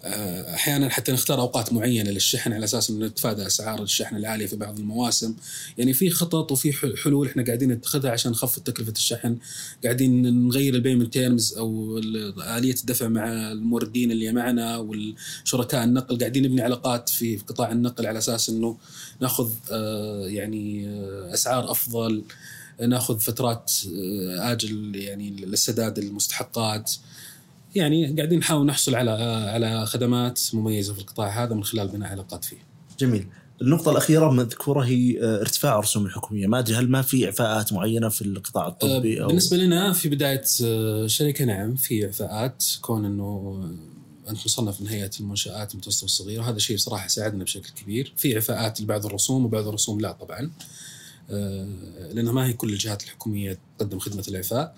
أحيانا 0.06 0.90
حتى 0.90 1.12
نختار 1.12 1.40
أوقات 1.42 1.74
معينة 1.74 2.12
للشحن 2.12 2.54
على 2.54 2.64
أساس 2.64 2.90
إنه 2.90 3.06
نتفادى 3.06 3.48
أسعار 3.48 3.84
الشحن 3.84 4.16
العالية 4.16 4.46
في 4.46 4.56
بعض 4.56 4.80
المواسم، 4.80 5.36
يعني 5.78 5.94
في 5.94 6.10
خطط 6.10 6.52
وفي 6.52 6.98
حلول 7.04 7.28
إحنا 7.28 7.46
قاعدين 7.46 7.72
نتخذها 7.72 8.12
عشان 8.12 8.32
نخفض 8.32 8.64
تكلفة 8.64 8.92
الشحن، 8.92 9.38
قاعدين 9.84 10.46
نغير 10.48 10.76
ال 10.76 10.81
payment 10.81 11.14
terms 11.14 11.58
أو 11.58 11.98
آلية 12.58 12.76
الدفع 12.82 13.08
مع 13.08 13.52
الموردين 13.52 14.12
اللي 14.12 14.32
معنا 14.32 14.78
والشركاء 14.78 15.84
النقل، 15.84 16.20
قاعدين 16.20 16.44
نبني 16.44 16.62
علاقات 16.62 17.10
في 17.10 17.38
قطاع 17.38 17.72
النقل 17.72 18.06
على 18.06 18.18
أساس 18.18 18.50
إنه 18.50 18.78
ناخذ 19.22 19.50
آه، 19.72 20.28
يعني 20.28 20.88
آه، 20.88 21.34
أسعار 21.34 21.72
أفضل. 21.72 22.24
ناخذ 22.88 23.20
فترات 23.20 23.72
آجل 24.40 24.96
يعني 24.96 25.30
للسداد 25.30 25.98
المستحقات. 25.98 26.92
يعني 27.76 28.16
قاعدين 28.16 28.40
نحاول 28.40 28.66
نحصل 28.66 28.96
على 28.96 29.12
على 29.54 29.86
خدمات 29.86 30.42
مميزة 30.54 30.94
في 30.94 31.00
القطاع 31.00 31.44
هذا 31.44 31.54
من 31.54 31.64
خلال 31.64 31.88
بناء 31.88 32.10
علاقات 32.10 32.46
فيه. 32.46 32.58
جميل. 33.00 33.28
النقطة 33.62 33.92
الأخيرة 33.92 34.32
مذكورة 34.32 34.82
هي 34.82 35.24
آه، 35.24 35.42
ارتفاع 35.42 35.80
الرسوم 35.80 36.06
الحكومية، 36.06 36.48
ما 36.48 36.60
أدري 36.60 36.76
هل 36.76 36.90
ما 36.90 37.02
في 37.02 37.26
إعفاءات 37.26 37.74
معينة 37.74 38.10
في 38.10 38.22
القطاع 38.22 38.68
الطبي 38.68 39.22
أو 39.22 39.28
بالنسبة 39.28 39.58
لنا 39.58 39.94
في 39.94 40.10
بداية 40.10 40.44
الشركة 40.62 41.44
آه، 41.44 41.46
نعم 41.46 41.76
في 41.76 42.06
إعفاءات 42.06 42.64
كون 42.82 43.06
إنه 43.06 43.62
أنت 44.30 44.46
مصنف 44.46 44.82
من 44.82 44.88
هيئة 44.88 45.12
المنشآت 45.20 45.72
المتوسطة 45.72 46.04
والصغيرة 46.04 46.44
هذا 46.44 46.58
شيء 46.58 46.78
صراحة 46.78 47.08
ساعدنا 47.08 47.44
بشكل 47.44 47.70
كبير، 47.70 48.14
في 48.18 48.36
إعفاءات 48.36 48.82
لبعض 48.82 49.06
الرسوم 49.06 49.46
وبعض 49.46 49.68
الرسوم 49.68 50.00
لا 50.00 50.12
طبعا. 50.12 50.52
آه، 51.30 51.68
لأنها 52.14 52.34
ما 52.34 52.46
هي 52.46 52.54
كل 52.54 52.70
الجهات 52.70 53.04
الحكومية 53.04 53.60
تقدم 53.78 54.00
خدمة 54.00 54.24
الإعفاء. 54.28 54.76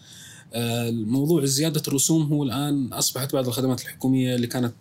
الموضوع 0.55 1.45
زيادة 1.45 1.81
الرسوم 1.87 2.23
هو 2.23 2.43
الآن 2.43 2.93
أصبحت 2.93 3.33
بعض 3.33 3.47
الخدمات 3.47 3.81
الحكومية 3.81 4.35
اللي 4.35 4.47
كانت 4.47 4.73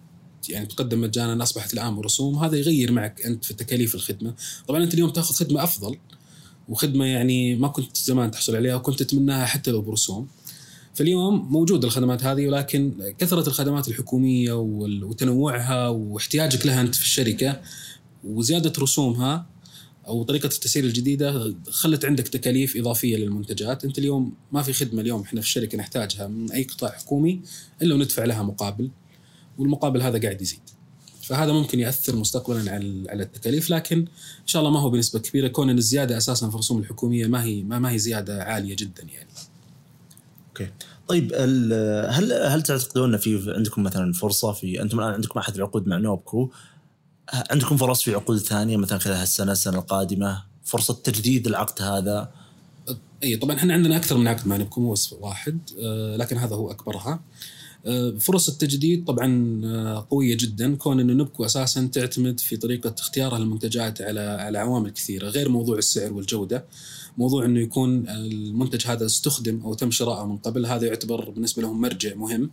يعني 0.48 0.66
تقدم 0.66 1.00
مجانا 1.00 1.42
أصبحت 1.42 1.74
الآن 1.74 1.96
برسوم 1.96 2.38
هذا 2.38 2.56
يغير 2.56 2.92
معك 2.92 3.22
أنت 3.26 3.44
في 3.44 3.54
تكاليف 3.54 3.94
الخدمة. 3.94 4.34
طبعا 4.68 4.82
أنت 4.82 4.94
اليوم 4.94 5.10
تأخذ 5.10 5.34
خدمة 5.34 5.62
أفضل 5.62 5.96
وخدمة 6.68 7.04
يعني 7.04 7.56
ما 7.56 7.68
كنت 7.68 7.96
زمان 7.96 8.30
تحصل 8.30 8.56
عليها 8.56 8.74
وكنت 8.74 9.02
تتمناها 9.02 9.46
حتى 9.46 9.70
لو 9.70 9.80
برسوم. 9.80 10.28
فاليوم 10.94 11.52
موجود 11.52 11.84
الخدمات 11.84 12.24
هذه 12.24 12.46
ولكن 12.46 13.12
كثرة 13.18 13.48
الخدمات 13.48 13.88
الحكومية 13.88 14.52
وتنوعها 14.52 15.88
واحتياجك 15.88 16.66
لها 16.66 16.80
أنت 16.80 16.94
في 16.94 17.02
الشركة 17.02 17.60
وزيادة 18.24 18.72
رسومها 18.78 19.46
أو 20.06 20.22
طريقة 20.22 20.46
التسعير 20.46 20.84
الجديدة 20.84 21.54
خلت 21.70 22.04
عندك 22.04 22.28
تكاليف 22.28 22.76
إضافية 22.76 23.16
للمنتجات، 23.16 23.84
أنت 23.84 23.98
اليوم 23.98 24.34
ما 24.52 24.62
في 24.62 24.72
خدمة 24.72 25.00
اليوم 25.00 25.22
إحنا 25.22 25.40
في 25.40 25.46
الشركة 25.46 25.78
نحتاجها 25.78 26.26
من 26.26 26.52
أي 26.52 26.62
قطاع 26.62 26.90
حكومي 26.90 27.40
إلا 27.82 27.94
وندفع 27.94 28.24
لها 28.24 28.42
مقابل 28.42 28.90
والمقابل 29.58 30.02
هذا 30.02 30.20
قاعد 30.20 30.42
يزيد. 30.42 30.60
فهذا 31.22 31.52
ممكن 31.52 31.80
يأثر 31.80 32.16
مستقبلا 32.16 32.72
على 32.72 33.04
على 33.08 33.22
التكاليف 33.22 33.70
لكن 33.70 33.98
إن 34.40 34.46
شاء 34.46 34.62
الله 34.62 34.72
ما 34.72 34.80
هو 34.80 34.90
بنسبة 34.90 35.18
كبيرة 35.18 35.48
كون 35.48 35.70
إن 35.70 35.78
الزيادة 35.78 36.16
أساسا 36.16 36.48
في 36.48 36.54
الرسوم 36.54 36.78
الحكومية 36.78 37.26
ما 37.26 37.44
هي 37.44 37.62
ما, 37.62 37.90
هي 37.90 37.98
زيادة 37.98 38.42
عالية 38.42 38.76
جدا 38.78 39.02
يعني. 39.02 39.28
أوكي. 40.48 40.70
طيب 41.08 41.32
هل 42.08 42.32
هل 42.32 42.62
تعتقدون 42.62 43.14
إن 43.14 43.20
في 43.20 43.54
عندكم 43.56 43.82
مثلا 43.82 44.12
فرصة 44.12 44.52
في 44.52 44.82
أنتم 44.82 44.98
الآن 44.98 45.12
عندكم 45.12 45.40
أحد 45.40 45.54
العقود 45.54 45.86
مع 45.86 45.96
نوبكو 45.96 46.50
عندكم 47.32 47.76
فرص 47.76 48.02
في 48.02 48.14
عقود 48.14 48.38
ثانية 48.38 48.76
مثلا 48.76 48.98
خلال 48.98 49.16
هالسنة 49.16 49.52
السنة 49.52 49.78
القادمة؟ 49.78 50.42
فرصة 50.64 50.94
تجديد 50.94 51.46
العقد 51.46 51.82
هذا؟ 51.82 52.30
اي 53.22 53.36
طبعا 53.36 53.56
إحنا 53.56 53.74
عندنا 53.74 53.96
أكثر 53.96 54.16
من 54.16 54.28
عقد 54.28 54.48
مع 54.48 54.56
نبكو 54.56 54.80
مو 54.80 54.94
واحد. 55.20 55.58
آه، 55.78 56.16
لكن 56.16 56.36
هذا 56.36 56.56
هو 56.56 56.70
أكبرها. 56.70 57.20
آه، 57.86 58.14
فرص 58.20 58.48
التجديد 58.48 59.04
طبعا 59.04 59.60
آه، 59.64 60.06
قوية 60.10 60.36
جدا. 60.36 60.76
كون 60.76 61.00
إنه 61.00 61.12
نبكو 61.12 61.44
أساسا 61.44 61.86
تعتمد 61.92 62.40
في 62.40 62.56
طريقة 62.56 62.94
اختيارها 62.98 63.38
للمنتجات 63.38 64.02
على 64.02 64.20
على 64.20 64.58
عوامل 64.58 64.90
كثيرة 64.90 65.28
غير 65.28 65.48
موضوع 65.48 65.78
السعر 65.78 66.12
والجودة. 66.12 66.64
موضوع 67.18 67.44
إنه 67.44 67.60
يكون 67.60 68.08
المنتج 68.08 68.86
هذا 68.86 69.06
استخدم 69.06 69.60
أو 69.64 69.74
تم 69.74 69.90
شراءه 69.90 70.26
من 70.26 70.36
قبل 70.36 70.66
هذا 70.66 70.86
يعتبر 70.86 71.30
بالنسبة 71.30 71.62
لهم 71.62 71.80
مرجع 71.80 72.14
مهم. 72.14 72.50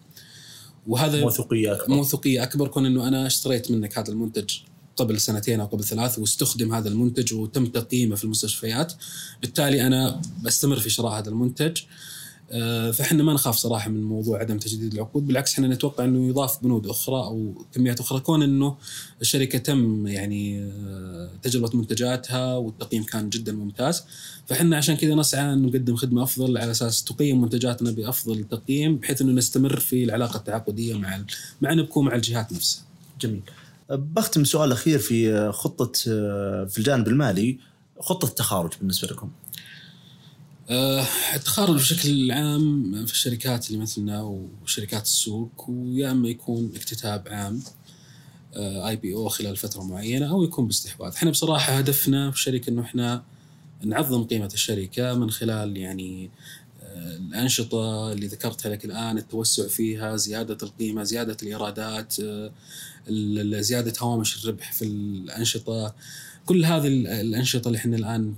وهذا 0.88 1.22
موثوقية 1.22 1.74
أكبر. 1.74 1.96
موثوقية 1.96 2.44
أكبر. 2.44 2.68
كون 2.68 2.86
إنه 2.86 3.08
أنا 3.08 3.28
اشتريت 3.28 3.72
منك 3.72 3.98
هذا 3.98 4.12
المنتج 4.12 4.50
قبل 4.96 5.20
سنتين 5.20 5.60
أو 5.60 5.66
قبل 5.66 5.84
ثلاث 5.84 6.20
واستخدم 6.20 6.74
هذا 6.74 6.90
المنتج 6.90 7.34
وتم 7.34 7.66
تقييمه 7.66 8.16
في 8.16 8.24
المستشفيات 8.24 8.94
بالتالي 9.42 9.88
أنا 9.88 10.22
بستمر 10.44 10.80
في 10.80 10.90
شراء 10.90 11.12
هذا 11.20 11.30
المنتج. 11.30 11.82
فإحنا 12.94 13.24
ما 13.24 13.34
نخاف 13.34 13.56
صراحة 13.56 13.90
من 13.90 14.04
موضوع 14.04 14.40
عدم 14.40 14.58
تجديد 14.58 14.94
العقود 14.94 15.28
بالعكس 15.28 15.54
إحنا 15.54 15.68
نتوقع 15.68 16.04
إنه 16.06 16.28
يضاف 16.28 16.64
بنود 16.64 16.88
أخرى 16.88 17.16
أو 17.16 17.66
كميات 17.74 18.00
أخرى 18.00 18.20
كون 18.20 18.44
إنه 18.44 18.78
الشركة 19.22 19.58
تم 19.58 20.08
يعني 20.08 20.64
آه، 20.64 21.30
تجربة 21.42 21.78
منتجاتها 21.78 22.56
والتقييم 22.56 23.04
كان 23.04 23.30
جدا 23.30 23.52
ممتاز 23.52 24.04
فإحنا 24.48 24.78
عشان 24.78 24.96
كذا 24.96 25.16
نسعى 25.16 25.54
ان 25.54 25.62
نقدم 25.62 25.96
خدمة 25.96 26.24
أفضل 26.24 26.58
على 26.58 26.72
أساس 26.72 27.04
تقيم 27.04 27.42
منتجاتنا 27.42 27.92
بأفضل 27.92 28.44
تقييم 28.44 28.98
بحيث 28.98 29.22
إنه 29.22 29.32
نستمر 29.32 29.80
في 29.80 30.04
العلاقة 30.04 30.38
التعاقدية 30.38 30.98
مع 30.98 31.24
مع 31.62 31.74
نبكو 31.74 32.02
مع 32.02 32.16
الجهات 32.16 32.54
نفسها. 32.54 32.84
جميل. 33.22 33.42
بختم 33.90 34.44
سؤال 34.44 34.72
أخير 34.72 35.00
في 35.00 35.52
خطة 35.52 35.92
آه، 36.08 36.66
في 36.66 36.78
الجانب 36.78 37.08
المالي 37.08 37.58
خطة 38.00 38.26
التخارج 38.26 38.72
بالنسبة 38.80 39.08
لكم. 39.08 39.30
آه، 40.70 41.06
التخارج 41.36 41.76
بشكل 41.76 42.32
عام 42.32 43.06
في 43.06 43.14
الشركات 43.14 43.68
اللي 43.68 43.82
مثلنا 43.82 44.22
وشركات 44.64 45.04
السوق 45.04 45.66
ويا 45.68 46.12
أما 46.12 46.30
يكون 46.30 46.72
اكتتاب 46.76 47.28
عام 47.28 47.64
اي 48.56 48.96
بي 48.96 49.14
أو 49.14 49.30
خلال 49.30 49.58
فترة 49.58 49.84
معينة 49.84 50.30
أو 50.30 50.44
يكون 50.44 50.68
باستحواذ، 50.68 51.14
إحنا 51.16 51.32
بصراحة 51.32 51.74
هدفنا 51.74 52.32
في 52.32 52.38
الشركة 52.38 52.70
إنه 52.70 52.82
إحنا 52.82 53.24
نعظم 53.84 54.24
قيمة 54.24 54.50
الشركة 54.54 55.14
من 55.14 55.32
خلال 55.32 55.78
يعني 55.78 56.30
آه، 56.84 57.16
الأنشطة 57.16 58.12
اللي 58.12 58.28
ذكرتها 58.28 58.70
لك 58.70 58.86
الآن 58.86 59.18
التوسع 59.18 59.68
فيها، 59.68 60.16
زيادة 60.16 60.58
القيمة، 60.64 61.04
زيادة 61.04 61.38
الإيرادات، 61.44 62.20
آه، 62.20 62.52
زيادة 63.60 63.94
هوامش 64.00 64.44
الربح 64.44 64.72
في 64.72 64.86
الأنشطة، 64.86 65.96
كل 66.46 66.66
هذه 66.66 66.88
الأنشطة 67.22 67.68
اللي 67.68 67.78
إحنا 67.78 67.98
الآن 67.98 68.34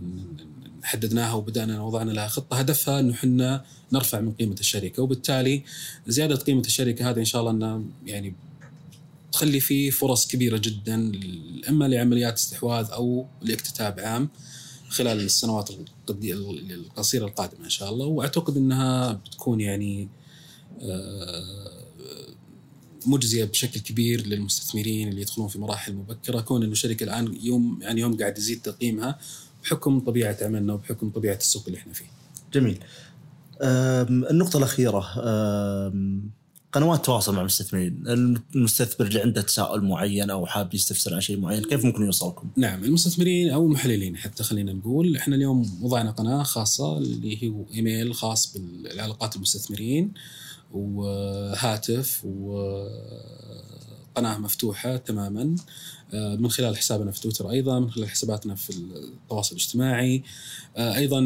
حددناها 0.86 1.34
وبدأنا 1.34 1.82
وضعنا 1.82 2.12
لها 2.12 2.28
خطة. 2.28 2.58
هدفها 2.58 3.00
إنه 3.00 3.14
إحنا 3.14 3.66
نرفع 3.92 4.20
من 4.20 4.32
قيمة 4.32 4.56
الشركة 4.60 5.04
وبالتالي 5.04 5.64
زيادة 6.08 6.36
قيمة 6.36 6.62
الشركة 6.62 7.10
هذه 7.10 7.20
إن 7.20 7.26
شاء 7.26 7.42
الله 7.42 7.52
إنها 7.52 7.82
يعني 8.06 8.36
تخلي 9.32 9.60
فيه 9.60 9.90
فرص 9.90 10.28
كبيرة 10.28 10.58
جدا 10.58 11.12
إما 11.70 11.86
لعمليات 11.88 12.34
استحواذ 12.34 12.88
أو 12.92 13.26
لاكتتاب 13.42 14.00
عام 14.00 14.30
خلال 14.90 15.20
السنوات 15.20 15.70
القصيرة 16.10 17.26
القادمة 17.26 17.66
إن 17.66 17.70
شاء 17.70 17.90
الله. 17.90 18.06
وأعتقد 18.06 18.58
إنها 18.58 19.14
بتكون 19.14 19.62
يعني 19.62 20.08
آه، 20.82 21.86
مجزية 23.06 23.46
بشكل 23.46 23.80
كبير 23.80 24.28
للمستثمرين 24.28 25.08
اللي 25.08 25.22
يدخلون 25.22 25.48
في 25.48 25.60
مراحل 25.60 25.94
مبكرة. 25.94 26.42
كون 26.42 26.64
إنه 26.64 26.72
الشركة 26.72 27.04
الآن 27.04 27.38
يوم 27.42 27.80
يعني 27.82 28.02
يوم 28.02 28.18
قاعد 28.18 28.38
يزيد 28.38 28.62
تقييمها 28.62 29.20
بحكم 29.66 30.00
طبيعة 30.00 30.38
عملنا 30.42 30.74
وبحكم 30.74 31.10
طبيعة 31.10 31.36
السوق 31.36 31.64
اللي 31.68 31.78
إحنا 31.78 31.94
فيه. 31.94 32.06
جميل. 32.54 32.80
النقطة 33.62 34.58
الأخيرة 34.58 35.00
قنوات 36.72 37.06
تواصل 37.06 37.34
مع 37.36 37.42
المستثمرين، 37.42 38.04
المستثمر 38.56 39.08
اللي 39.08 39.22
عنده 39.22 39.42
تساؤل 39.42 39.82
معين 39.82 40.30
أو 40.30 40.46
حاب 40.46 40.74
يستفسر 40.74 41.14
عن 41.14 41.22
شيء 41.22 41.40
معين، 41.40 41.64
كيف 41.64 41.86
ممكن 41.86 42.06
يوصلكم؟ 42.06 42.50
نعم 42.58 42.84
المستثمرين 42.84 43.50
أو 43.50 43.66
المحللين 43.66 44.18
حتى 44.18 44.44
خلينا 44.44 44.74
نقول، 44.74 45.16
إحنا 45.18 45.36
اليوم 45.36 45.80
وضعنا 45.82 46.12
قناة 46.12 46.44
خاصة 46.44 46.98
اللي 46.98 47.48
هو 47.48 47.66
إيميل 47.74 48.14
خاص 48.16 48.58
بالعلاقات 48.58 49.36
المستثمرين 49.36 50.14
وهاتف 50.74 52.26
وقناة 52.26 52.78
مفتوحة 54.38 54.98
تماما 54.98 55.56
من 56.14 56.50
خلال 56.50 56.78
حسابنا 56.78 57.12
في 57.12 57.22
تويتر 57.22 57.50
أيضا 57.50 57.80
من 57.80 57.92
خلال 57.92 58.10
حساباتنا 58.10 58.56
في 58.56 58.70
التواصل 58.70 59.56
الاجتماعي. 59.56 60.24
آه، 60.78 60.96
أيضا 60.96 61.20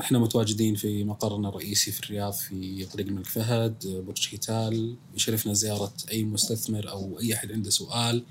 إحنا 0.00 0.18
متواجدين 0.18 0.74
في 0.74 1.04
مقرنا 1.04 1.48
الرئيسي 1.48 1.92
في 1.92 2.00
الرياض 2.00 2.32
في 2.32 2.84
طريق 2.92 3.06
الملك 3.06 3.26
فهد 3.26 3.86
آه، 3.86 4.00
برج 4.00 4.28
كيتال 4.28 4.96
يشرفنا 5.16 5.52
زيارة 5.52 5.92
أي 6.10 6.24
مستثمر 6.24 6.90
أو 6.90 7.20
أي 7.20 7.34
أحد 7.34 7.52
عنده 7.52 7.70
سؤال 7.70 8.22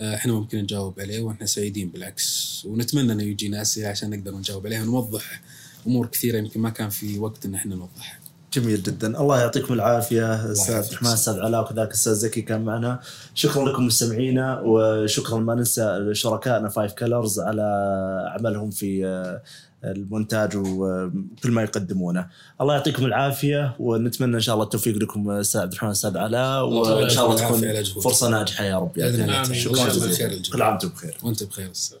إحنا 0.00 0.32
ممكن 0.32 0.58
نجاوب 0.58 1.00
عليه 1.00 1.20
وإحنا 1.22 1.46
سعيدين 1.46 1.88
بالعكس. 1.88 2.62
ونتمنى 2.64 3.12
إنه 3.12 3.22
يجينا 3.22 3.62
اسئله 3.62 3.88
عشان 3.88 4.10
نقدر 4.10 4.36
نجاوب 4.36 4.66
عليها 4.66 4.82
ونوضح 4.82 5.42
أمور 5.86 6.06
كثيرة 6.06 6.38
يمكن 6.38 6.60
ما 6.60 6.70
كان 6.70 6.88
في 6.88 7.18
وقت 7.18 7.46
إن 7.46 7.54
إحنا 7.54 7.74
نوضحها. 7.74 8.21
جميل 8.52 8.82
جدا. 8.82 9.20
الله 9.20 9.40
يعطيكم 9.40 9.74
العافية 9.74 10.52
أستاذ 10.52 10.74
الرحمن 10.74 11.10
أستاذ 11.10 11.40
علاء 11.40 11.60
وكذلك 11.60 11.90
أستاذ 11.92 12.12
زكي 12.12 12.42
كان 12.42 12.64
معنا. 12.64 13.00
شكرا 13.34 13.68
لكم 13.68 13.86
مستمعينا 13.86 14.60
وشكرا 14.64 15.38
ما 15.38 15.54
ننسى 15.54 16.08
شركائنا 16.12 16.68
Five 16.68 16.92
Colors 16.92 17.40
على 17.40 17.62
عملهم 18.38 18.70
في 18.70 19.06
آه، 19.06 19.42
المونتاج 19.84 20.56
وكل 20.56 21.50
ما 21.50 21.62
يقدمونه. 21.62 22.26
الله 22.60 22.74
يعطيكم 22.74 23.04
العافية 23.04 23.76
ونتمنى 23.78 24.34
إن 24.34 24.40
شاء 24.40 24.54
الله 24.54 24.64
التوفيق 24.64 24.96
لكم 24.96 25.30
أستاذ 25.30 25.60
عبد 25.60 25.72
الرحمن 25.72 25.90
أستاذ 25.90 26.16
علاء 26.16 26.64
وإن 26.68 27.08
شاء 27.08 27.24
الله 27.26 27.36
تكون. 27.36 27.82
فرصة 28.02 28.28
ناجحة 28.28 28.64
يا 28.64 28.78
رب. 28.78 28.92
بإذن 28.92 29.22
الله. 29.22 29.52
شكرا 29.52 29.88
جزيلا. 29.88 30.42
كل 30.52 30.62
عام 30.62 30.72
وأنتم 30.72 30.88
بخير. 30.88 31.16
وأنت 31.22 31.44
بخير. 31.44 31.70
أستاذ 31.70 31.98